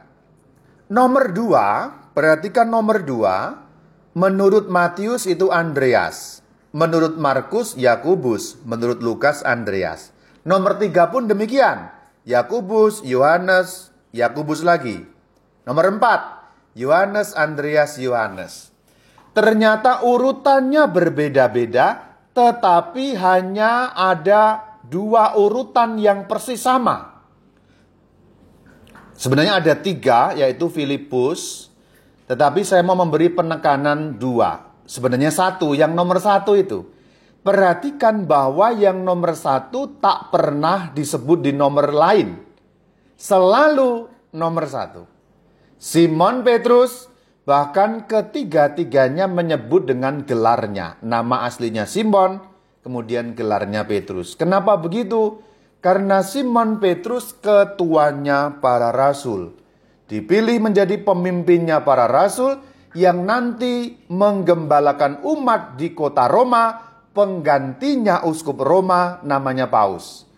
Nomor 0.93 1.33
dua, 1.33 1.89
perhatikan 2.13 2.69
nomor 2.69 3.01
dua. 3.01 3.65
Menurut 4.13 4.69
Matius 4.69 5.25
itu 5.25 5.49
Andreas. 5.49 6.45
Menurut 6.77 7.17
Markus, 7.17 7.73
Yakubus. 7.81 8.61
Menurut 8.69 9.01
Lukas, 9.01 9.41
Andreas. 9.41 10.13
Nomor 10.45 10.77
tiga 10.77 11.09
pun 11.09 11.25
demikian. 11.25 11.89
Yakubus, 12.29 13.01
Yohanes, 13.01 13.89
Yakubus 14.13 14.61
lagi. 14.61 15.01
Nomor 15.65 15.97
empat, 15.97 16.21
Yohanes, 16.77 17.33
Andreas, 17.33 17.97
Yohanes. 17.97 18.69
Ternyata 19.33 20.05
urutannya 20.05 20.93
berbeda-beda, 20.93 22.21
tetapi 22.37 23.17
hanya 23.17 23.97
ada 23.97 24.72
dua 24.87 25.35
urutan 25.39 25.99
yang 25.99 26.27
persis 26.27 26.63
sama. 26.63 27.13
Sebenarnya 29.13 29.63
ada 29.63 29.75
tiga, 29.79 30.35
yaitu 30.35 30.67
Filipus, 30.67 31.71
tetapi 32.27 32.67
saya 32.67 32.83
mau 32.83 32.99
memberi 32.99 33.31
penekanan 33.31 34.19
dua. 34.19 34.73
Sebenarnya 34.83 35.31
satu, 35.31 35.79
yang 35.79 35.95
nomor 35.95 36.19
satu 36.19 36.59
itu. 36.59 36.83
Perhatikan 37.43 38.27
bahwa 38.27 38.71
yang 38.71 39.03
nomor 39.03 39.35
satu 39.35 39.99
tak 39.99 40.31
pernah 40.31 40.95
disebut 40.95 41.43
di 41.43 41.53
nomor 41.55 41.91
lain. 41.91 42.39
Selalu 43.19 44.07
nomor 44.35 44.65
satu. 44.67 45.03
Simon 45.79 46.47
Petrus 46.47 47.11
bahkan 47.43 48.07
ketiga-tiganya 48.07 49.27
menyebut 49.27 49.91
dengan 49.91 50.23
gelarnya. 50.23 51.03
Nama 51.03 51.47
aslinya 51.47 51.83
Simon, 51.87 52.39
kemudian 52.83 53.33
gelarnya 53.33 53.87
Petrus. 53.87 54.35
Kenapa 54.35 54.77
begitu? 54.77 55.41
Karena 55.83 56.23
Simon 56.23 56.79
Petrus 56.79 57.35
ketuanya 57.35 58.63
para 58.63 58.95
rasul. 58.95 59.59
Dipilih 60.07 60.61
menjadi 60.61 61.01
pemimpinnya 61.01 61.83
para 61.83 62.07
rasul 62.07 62.61
yang 62.93 63.25
nanti 63.25 63.97
menggembalakan 64.13 65.25
umat 65.25 65.81
di 65.81 65.97
kota 65.97 66.29
Roma 66.29 66.93
penggantinya 67.17 68.27
uskup 68.29 68.61
Roma 68.61 69.25
namanya 69.25 69.73
Paus. 69.73 70.29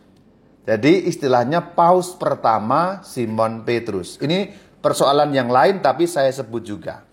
Jadi 0.64 1.10
istilahnya 1.10 1.74
Paus 1.74 2.16
pertama 2.16 3.04
Simon 3.04 3.66
Petrus. 3.68 4.16
Ini 4.22 4.54
persoalan 4.80 5.34
yang 5.34 5.52
lain 5.52 5.84
tapi 5.84 6.08
saya 6.08 6.32
sebut 6.32 6.62
juga. 6.64 7.04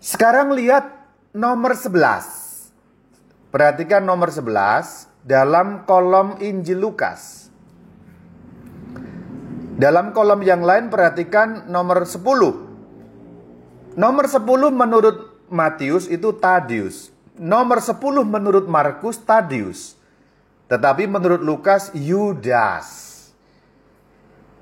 Sekarang 0.00 0.52
lihat 0.52 0.88
nomor 1.32 1.76
11. 1.76 2.39
Perhatikan 3.50 4.06
nomor 4.06 4.30
11 4.30 5.10
dalam 5.26 5.82
kolom 5.82 6.38
Injil 6.38 6.78
Lukas. 6.78 7.50
Dalam 9.74 10.14
kolom 10.14 10.38
yang 10.46 10.62
lain 10.62 10.86
perhatikan 10.86 11.66
nomor 11.66 12.06
10. 12.06 12.22
Nomor 13.98 14.24
10 14.30 14.70
menurut 14.70 15.50
Matius 15.50 16.06
itu 16.06 16.30
Tadius. 16.38 17.10
Nomor 17.34 17.82
10 17.82 17.98
menurut 18.22 18.70
Markus 18.70 19.18
Tadius. 19.18 19.98
Tetapi 20.70 21.10
menurut 21.10 21.42
Lukas 21.42 21.90
Yudas. 21.90 23.10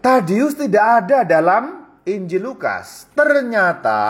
Tadius 0.01 0.57
tidak 0.57 1.05
ada 1.05 1.28
dalam 1.28 1.93
Injil 2.09 2.41
Lukas. 2.41 3.05
Ternyata 3.12 4.01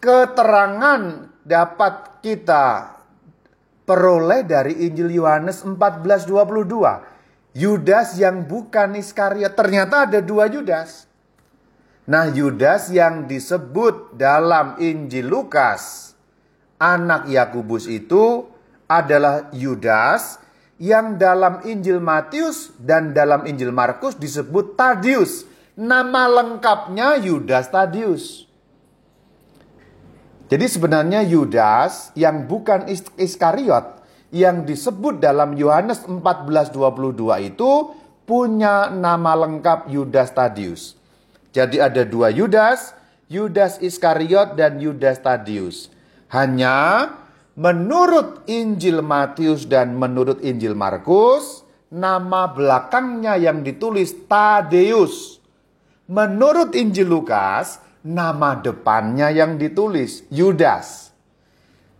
keterangan 0.00 1.28
dapat 1.44 2.24
kita 2.24 2.97
peroleh 3.88 4.44
dari 4.44 4.84
Injil 4.84 5.16
Yohanes 5.16 5.64
14:22. 5.64 7.56
Yudas 7.56 8.20
yang 8.20 8.44
bukan 8.44 8.92
Iskariot. 9.00 9.56
Ternyata 9.56 10.04
ada 10.04 10.20
dua 10.20 10.46
Yudas. 10.52 11.08
Nah, 12.08 12.28
Yudas 12.28 12.92
yang 12.92 13.24
disebut 13.24 14.16
dalam 14.16 14.76
Injil 14.80 15.28
Lukas 15.28 16.08
anak 16.80 17.28
Yakubus 17.28 17.84
itu 17.90 18.48
adalah 18.88 19.52
Yudas 19.52 20.40
yang 20.80 21.20
dalam 21.20 21.60
Injil 21.66 22.00
Matius 22.00 22.72
dan 22.80 23.12
dalam 23.12 23.44
Injil 23.44 23.74
Markus 23.74 24.16
disebut 24.16 24.78
Tadius. 24.78 25.44
Nama 25.76 26.30
lengkapnya 26.30 27.20
Yudas 27.20 27.68
Tadius. 27.68 28.47
Jadi 30.48 30.64
sebenarnya 30.64 31.20
Yudas 31.28 32.12
yang 32.16 32.48
bukan 32.48 32.88
Iskariot 33.20 34.00
yang 34.32 34.64
disebut 34.64 35.20
dalam 35.20 35.52
Yohanes 35.56 36.08
14:22 36.08 37.36
itu 37.44 37.92
punya 38.24 38.88
nama 38.88 39.36
lengkap 39.44 39.92
Yudas 39.92 40.32
Tadius. 40.32 40.96
Jadi 41.52 41.80
ada 41.80 42.04
dua 42.04 42.28
Yudas, 42.32 42.92
Yudas 43.28 43.80
Iskariot 43.80 44.56
dan 44.56 44.80
Yudas 44.80 45.20
Tadius. 45.20 45.92
Hanya 46.32 47.08
menurut 47.56 48.44
Injil 48.48 49.00
Matius 49.00 49.64
dan 49.64 49.96
menurut 49.96 50.40
Injil 50.44 50.76
Markus, 50.76 51.64
nama 51.92 52.52
belakangnya 52.52 53.36
yang 53.40 53.64
ditulis 53.64 54.12
Tadeus. 54.28 55.40
Menurut 56.08 56.72
Injil 56.72 57.08
Lukas, 57.08 57.80
nama 58.08 58.56
depannya 58.56 59.28
yang 59.28 59.60
ditulis 59.60 60.24
Yudas. 60.32 61.12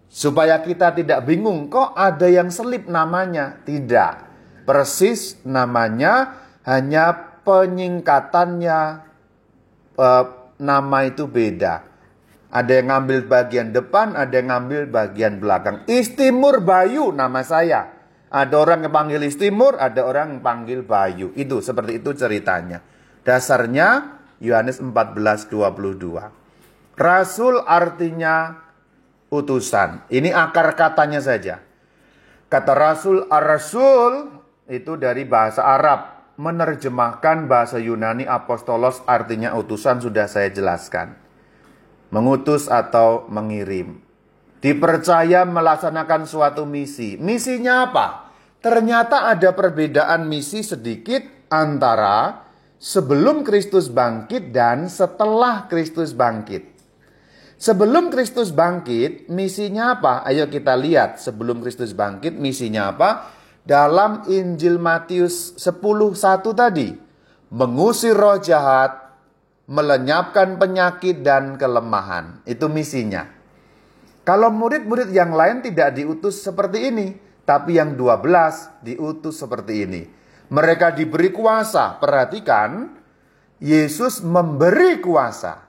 Supaya 0.08 0.64
kita 0.64 0.96
tidak 0.96 1.28
bingung, 1.28 1.68
kok 1.68 1.92
ada 1.92 2.24
yang 2.24 2.48
selip 2.48 2.88
namanya? 2.88 3.60
Tidak. 3.60 4.24
Persis 4.64 5.36
namanya 5.44 6.44
hanya 6.64 7.12
penyingkatannya 7.44 8.80
eh, 10.00 10.24
nama 10.56 10.98
itu 11.04 11.28
beda. 11.28 11.84
Ada 12.48 12.80
yang 12.80 12.88
ngambil 12.88 13.18
bagian 13.28 13.68
depan, 13.76 14.16
ada 14.16 14.32
yang 14.32 14.48
ngambil 14.48 14.88
bagian 14.88 15.36
belakang. 15.36 15.84
Istimur 15.84 16.64
Bayu 16.64 17.12
nama 17.12 17.44
saya. 17.44 17.92
Ada 18.32 18.56
orang 18.56 18.88
yang 18.88 18.92
panggil 18.92 19.20
Istimur, 19.24 19.76
ada 19.76 20.04
orang 20.08 20.36
yang 20.36 20.40
panggil 20.40 20.80
Bayu. 20.80 21.36
Itu 21.36 21.60
seperti 21.60 22.00
itu 22.00 22.16
ceritanya. 22.16 22.80
Dasarnya 23.20 24.17
Yohanes 24.38 24.82
14:22. 24.82 26.30
Rasul 26.98 27.62
artinya 27.62 28.58
utusan. 29.30 30.06
Ini 30.10 30.34
akar 30.34 30.74
katanya 30.74 31.22
saja. 31.22 31.62
Kata 32.48 32.72
Rasul 32.72 33.28
ar-Rasul 33.28 34.40
itu 34.70 34.96
dari 34.98 35.22
bahasa 35.28 35.62
Arab. 35.62 36.16
Menerjemahkan 36.38 37.50
bahasa 37.50 37.82
Yunani 37.82 38.22
apostolos 38.22 39.02
artinya 39.10 39.58
utusan 39.58 39.98
sudah 39.98 40.30
saya 40.30 40.46
jelaskan 40.54 41.18
mengutus 42.08 42.66
atau 42.68 43.28
mengirim. 43.28 44.00
Dipercaya 44.58 45.46
melaksanakan 45.46 46.26
suatu 46.26 46.66
misi. 46.66 47.14
Misinya 47.20 47.86
apa? 47.88 48.06
Ternyata 48.58 49.30
ada 49.30 49.54
perbedaan 49.54 50.26
misi 50.26 50.66
sedikit 50.66 51.22
antara 51.46 52.47
sebelum 52.78 53.42
Kristus 53.42 53.90
bangkit 53.90 54.54
dan 54.54 54.86
setelah 54.86 55.66
Kristus 55.66 56.14
bangkit. 56.14 56.78
Sebelum 57.58 58.14
Kristus 58.14 58.54
bangkit, 58.54 59.26
misinya 59.26 59.98
apa? 59.98 60.22
Ayo 60.22 60.46
kita 60.46 60.78
lihat 60.78 61.18
sebelum 61.18 61.58
Kristus 61.58 61.90
bangkit 61.90 62.38
misinya 62.38 62.94
apa? 62.94 63.34
Dalam 63.66 64.24
Injil 64.30 64.78
Matius 64.78 65.58
10:1 65.58 66.54
tadi, 66.54 66.94
mengusir 67.50 68.14
roh 68.14 68.38
jahat, 68.38 69.10
melenyapkan 69.66 70.54
penyakit 70.54 71.20
dan 71.26 71.58
kelemahan. 71.58 72.46
Itu 72.46 72.70
misinya. 72.70 73.26
Kalau 74.22 74.54
murid-murid 74.54 75.10
yang 75.10 75.34
lain 75.34 75.60
tidak 75.60 75.98
diutus 75.98 76.38
seperti 76.38 76.94
ini, 76.94 77.18
tapi 77.42 77.80
yang 77.80 77.98
12 77.98 78.70
diutus 78.86 79.34
seperti 79.40 79.82
ini. 79.82 80.02
Mereka 80.48 80.96
diberi 80.96 81.32
kuasa. 81.32 82.00
Perhatikan, 82.00 82.92
Yesus 83.60 84.24
memberi 84.24 85.00
kuasa. 85.00 85.68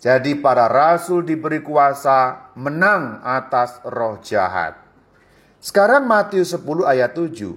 Jadi 0.00 0.40
para 0.40 0.64
rasul 0.64 1.28
diberi 1.28 1.60
kuasa 1.60 2.52
menang 2.56 3.20
atas 3.20 3.84
roh 3.84 4.16
jahat. 4.24 4.80
Sekarang 5.60 6.08
Matius 6.08 6.56
10 6.56 6.88
ayat 6.88 7.12
7 7.12 7.52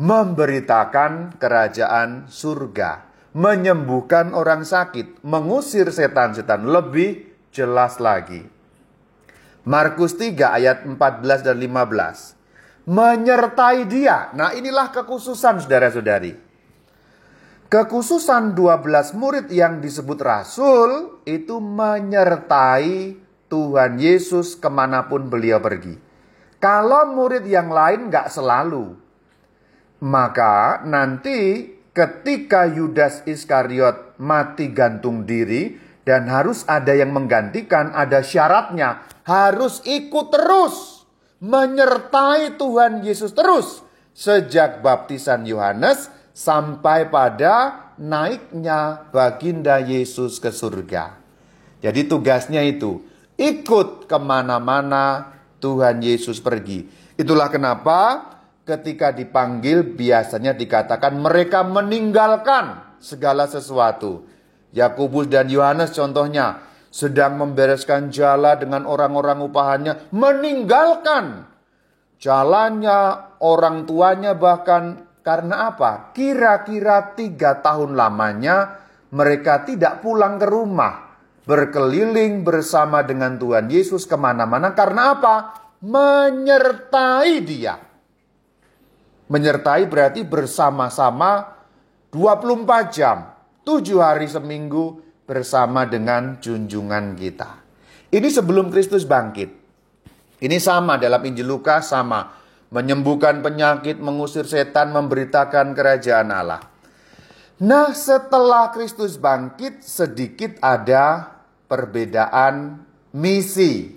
memberitakan 0.00 1.36
kerajaan 1.36 2.24
surga 2.32 3.08
menyembuhkan 3.36 4.32
orang 4.32 4.64
sakit, 4.64 5.20
mengusir 5.22 5.92
setan-setan 5.92 6.64
lebih 6.64 7.28
jelas 7.52 8.00
lagi. 8.00 8.46
Markus 9.68 10.16
3 10.16 10.56
ayat 10.56 10.88
14 10.88 11.44
dan 11.44 11.56
15. 11.60 12.37
Menyertai 12.88 13.84
dia. 13.84 14.32
Nah 14.32 14.56
inilah 14.56 14.88
kekhususan 14.88 15.60
saudara-saudari. 15.60 16.32
Kekhususan 17.68 18.56
12 18.56 19.12
murid 19.12 19.52
yang 19.52 19.84
disebut 19.84 20.16
rasul 20.24 21.20
itu 21.28 21.60
menyertai 21.60 23.12
Tuhan 23.52 24.00
Yesus 24.00 24.56
ke 24.56 24.72
mana 24.72 25.04
pun 25.04 25.28
beliau 25.28 25.60
pergi. 25.60 26.00
Kalau 26.56 27.12
murid 27.12 27.44
yang 27.44 27.68
lain 27.68 28.08
nggak 28.08 28.32
selalu, 28.32 28.96
maka 30.00 30.80
nanti 30.88 31.68
ketika 31.92 32.64
Yudas 32.72 33.20
Iskariot 33.28 34.16
mati 34.16 34.72
gantung 34.72 35.28
diri 35.28 35.76
dan 36.08 36.24
harus 36.24 36.64
ada 36.64 36.96
yang 36.96 37.12
menggantikan, 37.12 37.92
ada 37.92 38.24
syaratnya, 38.24 39.04
harus 39.28 39.84
ikut 39.84 40.32
terus 40.32 40.97
menyertai 41.38 42.58
Tuhan 42.58 43.06
Yesus 43.06 43.34
terus 43.34 43.82
sejak 44.14 44.82
baptisan 44.82 45.46
Yohanes 45.46 46.10
sampai 46.34 47.06
pada 47.10 47.88
naiknya 47.98 49.10
baginda 49.10 49.78
Yesus 49.82 50.38
ke 50.42 50.50
surga. 50.50 51.18
Jadi 51.78 52.10
tugasnya 52.10 52.62
itu 52.66 53.02
ikut 53.38 54.10
ke 54.10 54.18
mana-mana 54.18 55.34
Tuhan 55.62 56.02
Yesus 56.02 56.42
pergi. 56.42 56.86
Itulah 57.18 57.50
kenapa 57.50 58.26
ketika 58.66 59.14
dipanggil 59.14 59.94
biasanya 59.94 60.54
dikatakan 60.54 61.18
mereka 61.18 61.62
meninggalkan 61.62 62.98
segala 62.98 63.46
sesuatu. 63.46 64.26
Yakobus 64.74 65.30
dan 65.32 65.48
Yohanes 65.48 65.94
contohnya 65.96 66.60
sedang 66.98 67.38
membereskan 67.38 68.10
jala 68.10 68.58
dengan 68.58 68.82
orang-orang 68.82 69.38
upahannya 69.46 70.10
meninggalkan 70.10 71.46
jalannya 72.18 72.98
orang 73.38 73.86
tuanya 73.86 74.34
bahkan 74.34 75.06
karena 75.22 75.70
apa? 75.70 76.10
Kira-kira 76.10 77.14
tiga 77.14 77.62
tahun 77.62 77.94
lamanya 77.94 78.82
mereka 79.14 79.62
tidak 79.62 80.02
pulang 80.02 80.42
ke 80.42 80.46
rumah 80.50 81.14
berkeliling 81.46 82.42
bersama 82.42 83.06
dengan 83.06 83.38
Tuhan 83.38 83.70
Yesus 83.70 84.02
ke 84.04 84.18
mana-mana 84.18 84.74
karena 84.74 85.14
apa? 85.14 85.34
Menyertai 85.78 87.32
dia. 87.46 87.78
Menyertai 89.30 89.86
berarti 89.86 90.26
bersama-sama 90.26 91.54
24 92.10 92.88
jam, 92.96 93.30
7 93.62 94.00
hari 94.00 94.26
seminggu 94.26 95.07
bersama 95.28 95.84
dengan 95.84 96.40
junjungan 96.40 97.12
kita. 97.12 97.60
Ini 98.08 98.24
sebelum 98.32 98.72
Kristus 98.72 99.04
bangkit. 99.04 99.52
Ini 100.40 100.56
sama 100.56 100.96
dalam 100.96 101.20
Injil 101.20 101.44
Lukas 101.44 101.92
sama. 101.92 102.32
Menyembuhkan 102.72 103.44
penyakit, 103.44 104.00
mengusir 104.00 104.48
setan, 104.48 104.96
memberitakan 104.96 105.76
kerajaan 105.76 106.32
Allah. 106.32 106.64
Nah 107.60 107.92
setelah 107.92 108.72
Kristus 108.72 109.20
bangkit 109.20 109.84
sedikit 109.84 110.56
ada 110.64 111.36
perbedaan 111.68 112.80
misi. 113.12 113.92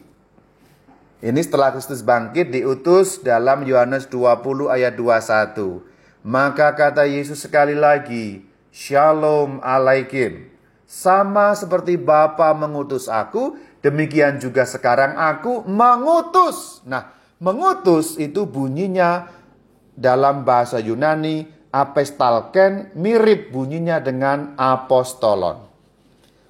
Ini 1.22 1.40
setelah 1.40 1.72
Kristus 1.72 2.04
bangkit 2.04 2.52
diutus 2.52 3.24
dalam 3.24 3.64
Yohanes 3.64 4.10
20 4.12 4.68
ayat 4.68 4.98
21. 5.00 5.80
Maka 6.28 6.74
kata 6.76 7.08
Yesus 7.08 7.46
sekali 7.46 7.78
lagi, 7.78 8.44
Shalom 8.74 9.62
alaikum. 9.64 10.51
Sama 10.92 11.56
seperti 11.56 11.96
Bapa 11.96 12.52
mengutus 12.52 13.08
aku, 13.08 13.56
demikian 13.80 14.44
juga 14.44 14.68
sekarang 14.68 15.16
aku 15.16 15.64
mengutus. 15.64 16.84
Nah, 16.84 17.16
mengutus 17.40 18.20
itu 18.20 18.44
bunyinya 18.44 19.32
dalam 19.96 20.44
bahasa 20.44 20.84
Yunani 20.84 21.48
apestalken 21.72 22.92
mirip 23.00 23.56
bunyinya 23.56 24.04
dengan 24.04 24.52
apostolon. 24.60 25.64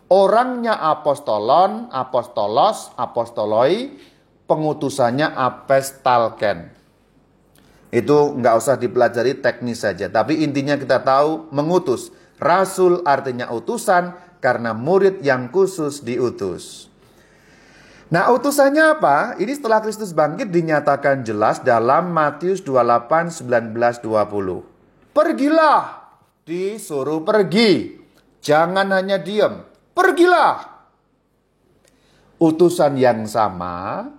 Orangnya 0.09 0.73
apostolon, 0.89 1.93
apostolos, 1.93 2.97
apostoloi 2.97 3.93
pengutusannya 4.49 5.37
apestalken. 5.37 6.73
Itu 7.93 8.33
nggak 8.41 8.55
usah 8.57 8.81
dipelajari 8.81 9.37
teknis 9.37 9.85
saja. 9.85 10.09
Tapi 10.09 10.41
intinya 10.41 10.81
kita 10.81 11.05
tahu 11.05 11.53
mengutus. 11.53 12.09
Rasul 12.41 13.05
artinya 13.05 13.53
utusan 13.53 14.30
karena 14.43 14.73
murid 14.73 15.23
yang 15.23 15.47
khusus 15.53 16.01
diutus. 16.03 16.89
Nah 18.11 18.27
utusannya 18.35 18.99
apa? 18.99 19.39
Ini 19.39 19.55
setelah 19.55 19.79
Kristus 19.79 20.11
bangkit 20.11 20.51
dinyatakan 20.51 21.23
jelas 21.23 21.63
dalam 21.63 22.11
Matius 22.11 22.59
28, 22.59 23.47
19, 23.47 24.03
20. 24.03 25.15
Pergilah, 25.15 26.11
disuruh 26.43 27.23
pergi. 27.23 28.01
Jangan 28.43 28.91
hanya 28.91 29.21
diam, 29.21 29.63
pergilah. 29.95 30.83
Utusan 32.41 32.97
yang 32.97 33.29
sama 33.29 34.09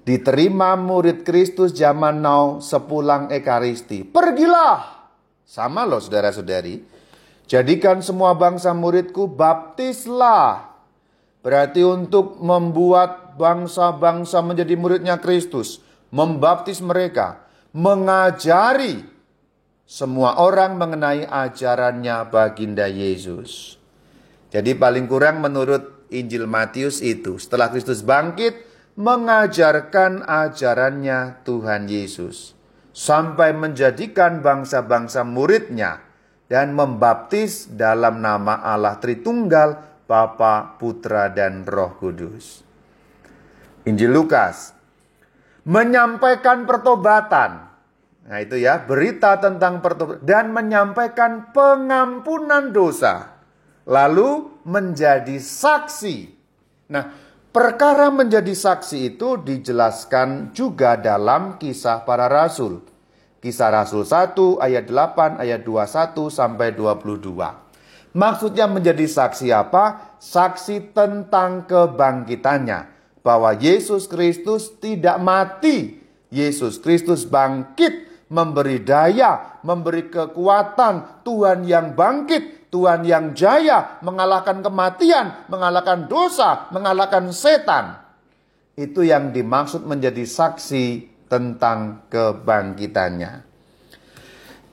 Diterima 0.00 0.74
murid 0.74 1.28
Kristus 1.28 1.76
zaman 1.76 2.24
now 2.24 2.58
sepulang 2.58 3.28
Ekaristi. 3.30 4.02
Pergilah. 4.02 5.06
Sama 5.46 5.86
loh 5.86 6.00
saudara-saudari. 6.00 6.82
Jadikan 7.50 7.98
semua 7.98 8.38
bangsa 8.38 8.70
muridku 8.70 9.26
baptislah. 9.26 10.70
Berarti 11.42 11.82
untuk 11.82 12.38
membuat 12.38 13.34
bangsa-bangsa 13.34 14.38
menjadi 14.38 14.78
muridnya 14.78 15.18
Kristus. 15.18 15.82
Membaptis 16.14 16.78
mereka. 16.78 17.42
Mengajari 17.74 19.02
semua 19.82 20.38
orang 20.38 20.78
mengenai 20.78 21.26
ajarannya 21.26 22.30
baginda 22.30 22.86
Yesus. 22.86 23.82
Jadi 24.54 24.78
paling 24.78 25.10
kurang 25.10 25.42
menurut 25.42 26.06
Injil 26.14 26.46
Matius 26.46 27.02
itu. 27.02 27.34
Setelah 27.42 27.74
Kristus 27.74 28.06
bangkit, 28.06 28.62
mengajarkan 28.94 30.22
ajarannya 30.22 31.42
Tuhan 31.42 31.90
Yesus 31.90 32.54
sampai 32.94 33.54
menjadikan 33.54 34.38
bangsa-bangsa 34.38 35.26
muridnya 35.26 36.09
dan 36.50 36.74
membaptis 36.74 37.70
dalam 37.70 38.18
nama 38.18 38.58
Allah 38.58 38.98
Tritunggal 38.98 40.02
Bapa, 40.10 40.74
Putra, 40.74 41.30
dan 41.30 41.62
Roh 41.62 41.94
Kudus. 41.94 42.66
Injil 43.86 44.10
Lukas 44.10 44.74
menyampaikan 45.62 46.66
pertobatan. 46.66 47.70
Nah, 48.26 48.38
itu 48.42 48.58
ya, 48.58 48.82
berita 48.82 49.38
tentang 49.38 49.78
pertobatan 49.78 50.26
dan 50.26 50.50
menyampaikan 50.50 51.54
pengampunan 51.54 52.74
dosa. 52.74 53.38
Lalu 53.86 54.50
menjadi 54.66 55.38
saksi. 55.38 56.16
Nah, 56.90 57.14
perkara 57.54 58.10
menjadi 58.10 58.50
saksi 58.50 59.14
itu 59.14 59.38
dijelaskan 59.38 60.50
juga 60.50 60.98
dalam 60.98 61.62
kisah 61.62 62.02
para 62.02 62.26
rasul. 62.26 62.89
Kisah 63.40 63.72
Rasul 63.72 64.04
1 64.04 64.36
ayat 64.60 64.84
8 64.84 65.40
ayat 65.40 65.64
21 65.64 66.28
sampai 66.28 66.76
22. 66.76 67.32
Maksudnya 68.12 68.68
menjadi 68.68 69.08
saksi 69.08 69.48
apa? 69.48 70.16
Saksi 70.20 70.92
tentang 70.92 71.64
kebangkitannya. 71.64 72.92
Bahwa 73.24 73.56
Yesus 73.56 74.12
Kristus 74.12 74.76
tidak 74.76 75.16
mati. 75.24 75.96
Yesus 76.28 76.78
Kristus 76.84 77.24
bangkit, 77.24 78.28
memberi 78.28 78.84
daya, 78.84 79.58
memberi 79.64 80.12
kekuatan. 80.12 81.24
Tuhan 81.24 81.64
yang 81.64 81.96
bangkit, 81.96 82.68
Tuhan 82.68 83.08
yang 83.08 83.32
jaya, 83.32 83.98
mengalahkan 84.04 84.60
kematian, 84.60 85.48
mengalahkan 85.48 86.06
dosa, 86.12 86.68
mengalahkan 86.76 87.32
setan. 87.32 88.04
Itu 88.76 89.00
yang 89.00 89.32
dimaksud 89.32 89.88
menjadi 89.88 90.22
saksi 90.28 91.09
tentang 91.30 92.10
kebangkitannya. 92.10 93.46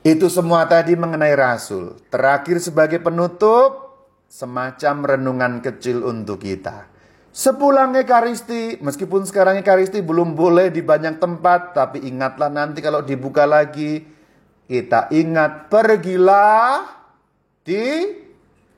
Itu 0.02 0.28
semua 0.34 0.66
tadi 0.66 0.98
mengenai 0.98 1.38
rasul. 1.38 2.02
Terakhir 2.10 2.58
sebagai 2.58 2.98
penutup, 2.98 3.94
semacam 4.26 4.96
renungan 5.06 5.54
kecil 5.62 6.02
untuk 6.02 6.42
kita. 6.42 6.90
Sepulang 7.30 7.94
Ekaristi, 7.94 8.82
meskipun 8.82 9.30
sekarang 9.30 9.62
Ekaristi 9.62 10.02
belum 10.02 10.34
boleh 10.34 10.74
di 10.74 10.82
banyak 10.82 11.22
tempat, 11.22 11.78
tapi 11.78 12.02
ingatlah 12.10 12.50
nanti 12.50 12.82
kalau 12.82 13.06
dibuka 13.06 13.46
lagi, 13.46 14.02
kita 14.66 15.14
ingat 15.14 15.70
pergilah 15.70 16.82
di 17.62 18.10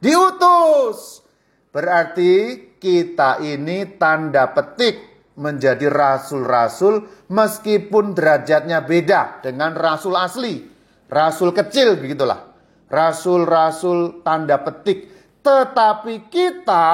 diutus. 0.03 1.23
Berarti 1.71 2.57
kita 2.81 3.39
ini 3.39 3.85
tanda 3.95 4.49
petik 4.51 5.08
menjadi 5.39 5.87
rasul-rasul 5.87 7.07
meskipun 7.31 8.11
derajatnya 8.11 8.83
beda 8.83 9.39
dengan 9.39 9.71
rasul 9.73 10.19
asli. 10.19 10.67
Rasul 11.07 11.55
kecil 11.55 11.95
begitulah. 11.97 12.51
Rasul-rasul 12.91 14.21
tanda 14.21 14.59
petik. 14.59 15.07
Tetapi 15.39 16.27
kita 16.27 16.87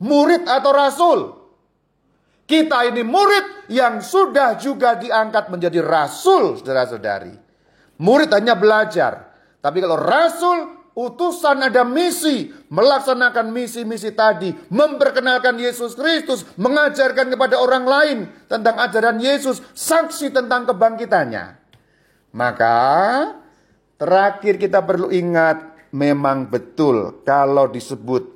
murid 0.00 0.46
atau 0.46 0.70
rasul. 0.70 1.18
Kita 2.44 2.86
ini 2.86 3.02
murid 3.02 3.72
yang 3.72 4.04
sudah 4.04 4.60
juga 4.60 5.00
diangkat 5.00 5.48
menjadi 5.48 5.80
rasul, 5.80 6.60
saudara-saudari. 6.60 7.32
Murid 8.04 8.30
hanya 8.36 8.54
belajar. 8.54 9.32
Tapi 9.64 9.80
kalau 9.80 9.96
rasul 9.96 10.83
utusan 10.94 11.66
ada 11.66 11.82
misi, 11.82 12.54
melaksanakan 12.70 13.50
misi-misi 13.50 14.14
tadi, 14.14 14.54
memperkenalkan 14.70 15.58
Yesus 15.58 15.98
Kristus, 15.98 16.46
mengajarkan 16.54 17.34
kepada 17.34 17.58
orang 17.58 17.84
lain 17.84 18.18
tentang 18.46 18.78
ajaran 18.78 19.18
Yesus, 19.18 19.60
saksi 19.74 20.30
tentang 20.30 20.70
kebangkitannya. 20.70 21.58
Maka 22.34 22.78
terakhir 23.98 24.58
kita 24.58 24.82
perlu 24.82 25.10
ingat 25.10 25.74
memang 25.94 26.50
betul 26.50 27.22
kalau 27.22 27.70
disebut 27.70 28.26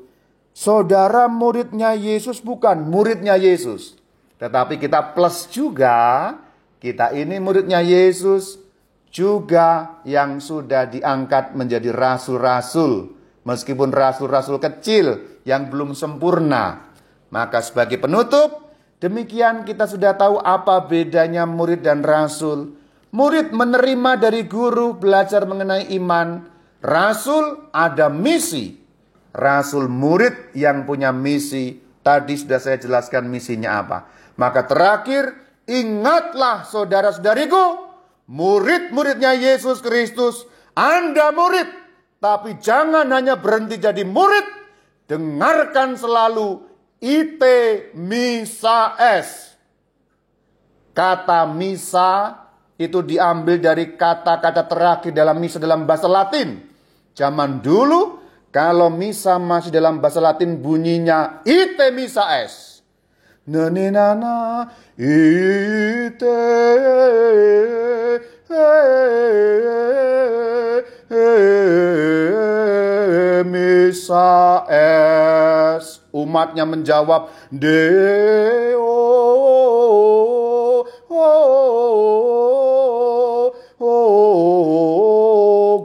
saudara 0.54 1.26
muridnya 1.26 1.94
Yesus 1.94 2.38
bukan 2.42 2.86
muridnya 2.86 3.34
Yesus. 3.34 3.98
Tetapi 4.38 4.78
kita 4.78 5.18
plus 5.18 5.50
juga 5.50 6.34
kita 6.78 7.10
ini 7.10 7.42
muridnya 7.42 7.82
Yesus, 7.82 8.62
juga 9.08 10.00
yang 10.04 10.38
sudah 10.38 10.88
diangkat 10.88 11.56
menjadi 11.56 11.92
rasul-rasul, 11.92 13.16
meskipun 13.44 13.92
rasul-rasul 13.92 14.60
kecil 14.60 15.40
yang 15.48 15.72
belum 15.72 15.96
sempurna. 15.96 16.92
Maka 17.28 17.60
sebagai 17.64 18.00
penutup, 18.00 18.72
demikian 19.00 19.64
kita 19.64 19.88
sudah 19.88 20.16
tahu 20.16 20.40
apa 20.40 20.84
bedanya 20.84 21.44
murid 21.48 21.84
dan 21.84 22.04
rasul. 22.04 22.76
Murid 23.08 23.56
menerima 23.56 24.20
dari 24.20 24.44
guru 24.44 24.96
belajar 24.96 25.48
mengenai 25.48 25.88
iman. 25.96 26.44
Rasul 26.84 27.72
ada 27.72 28.12
misi. 28.12 28.76
Rasul 29.32 29.88
murid 29.88 30.52
yang 30.52 30.84
punya 30.84 31.08
misi. 31.12 31.80
Tadi 32.04 32.36
sudah 32.36 32.60
saya 32.60 32.76
jelaskan 32.76 33.28
misinya 33.28 33.80
apa. 33.80 33.98
Maka 34.36 34.68
terakhir, 34.68 35.34
ingatlah 35.64 36.64
saudara-saudariku, 36.68 37.87
murid-muridnya 38.28 39.34
Yesus 39.34 39.80
Kristus, 39.80 40.44
Anda 40.76 41.32
murid, 41.32 41.66
tapi 42.20 42.60
jangan 42.60 43.08
hanya 43.08 43.40
berhenti 43.40 43.80
jadi 43.80 44.04
murid, 44.04 44.46
dengarkan 45.08 45.96
selalu 45.96 46.62
ite 47.00 47.90
misa 47.96 48.94
es. 49.00 49.56
Kata 50.92 51.48
misa 51.48 52.44
itu 52.78 53.02
diambil 53.02 53.58
dari 53.58 53.96
kata-kata 53.96 54.66
terakhir 54.66 55.10
dalam 55.14 55.38
misa 55.38 55.58
dalam 55.58 55.86
bahasa 55.88 56.06
Latin. 56.10 56.62
Zaman 57.14 57.62
dulu 57.62 58.18
kalau 58.50 58.90
misa 58.90 59.38
masih 59.38 59.70
dalam 59.70 59.98
bahasa 60.02 60.18
Latin 60.18 60.58
bunyinya 60.58 61.42
ite 61.46 61.90
misa 61.94 62.26
es. 62.42 62.67
Nani 63.48 63.88
nana 63.88 64.68
ite 65.00 66.36
misa 73.48 74.68
es. 74.68 76.04
Umatnya 76.12 76.68
menjawab 76.68 77.32
deo 77.48 79.08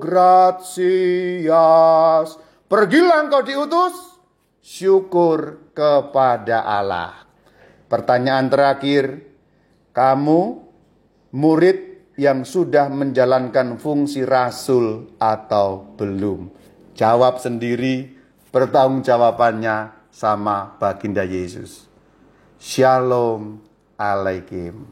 gratias 0.04 2.36
pergilah 2.68 3.24
engkau 3.24 3.40
diutus 3.40 4.20
syukur 4.60 5.72
kepada 5.72 6.68
Allah 6.68 7.23
Pertanyaan 7.94 8.50
terakhir, 8.50 9.22
kamu 9.94 10.66
murid 11.30 12.10
yang 12.18 12.42
sudah 12.42 12.90
menjalankan 12.90 13.78
fungsi 13.78 14.26
rasul 14.26 15.14
atau 15.22 15.94
belum? 15.94 16.50
Jawab 16.98 17.38
sendiri, 17.38 18.18
bertanggung 18.50 19.06
jawabannya 19.06 20.10
sama 20.10 20.74
baginda 20.82 21.22
Yesus. 21.22 21.86
Shalom 22.58 23.62
alaikum. 23.94 24.90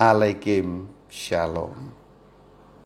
Alaikum 0.00 0.88
shalom. 1.12 1.97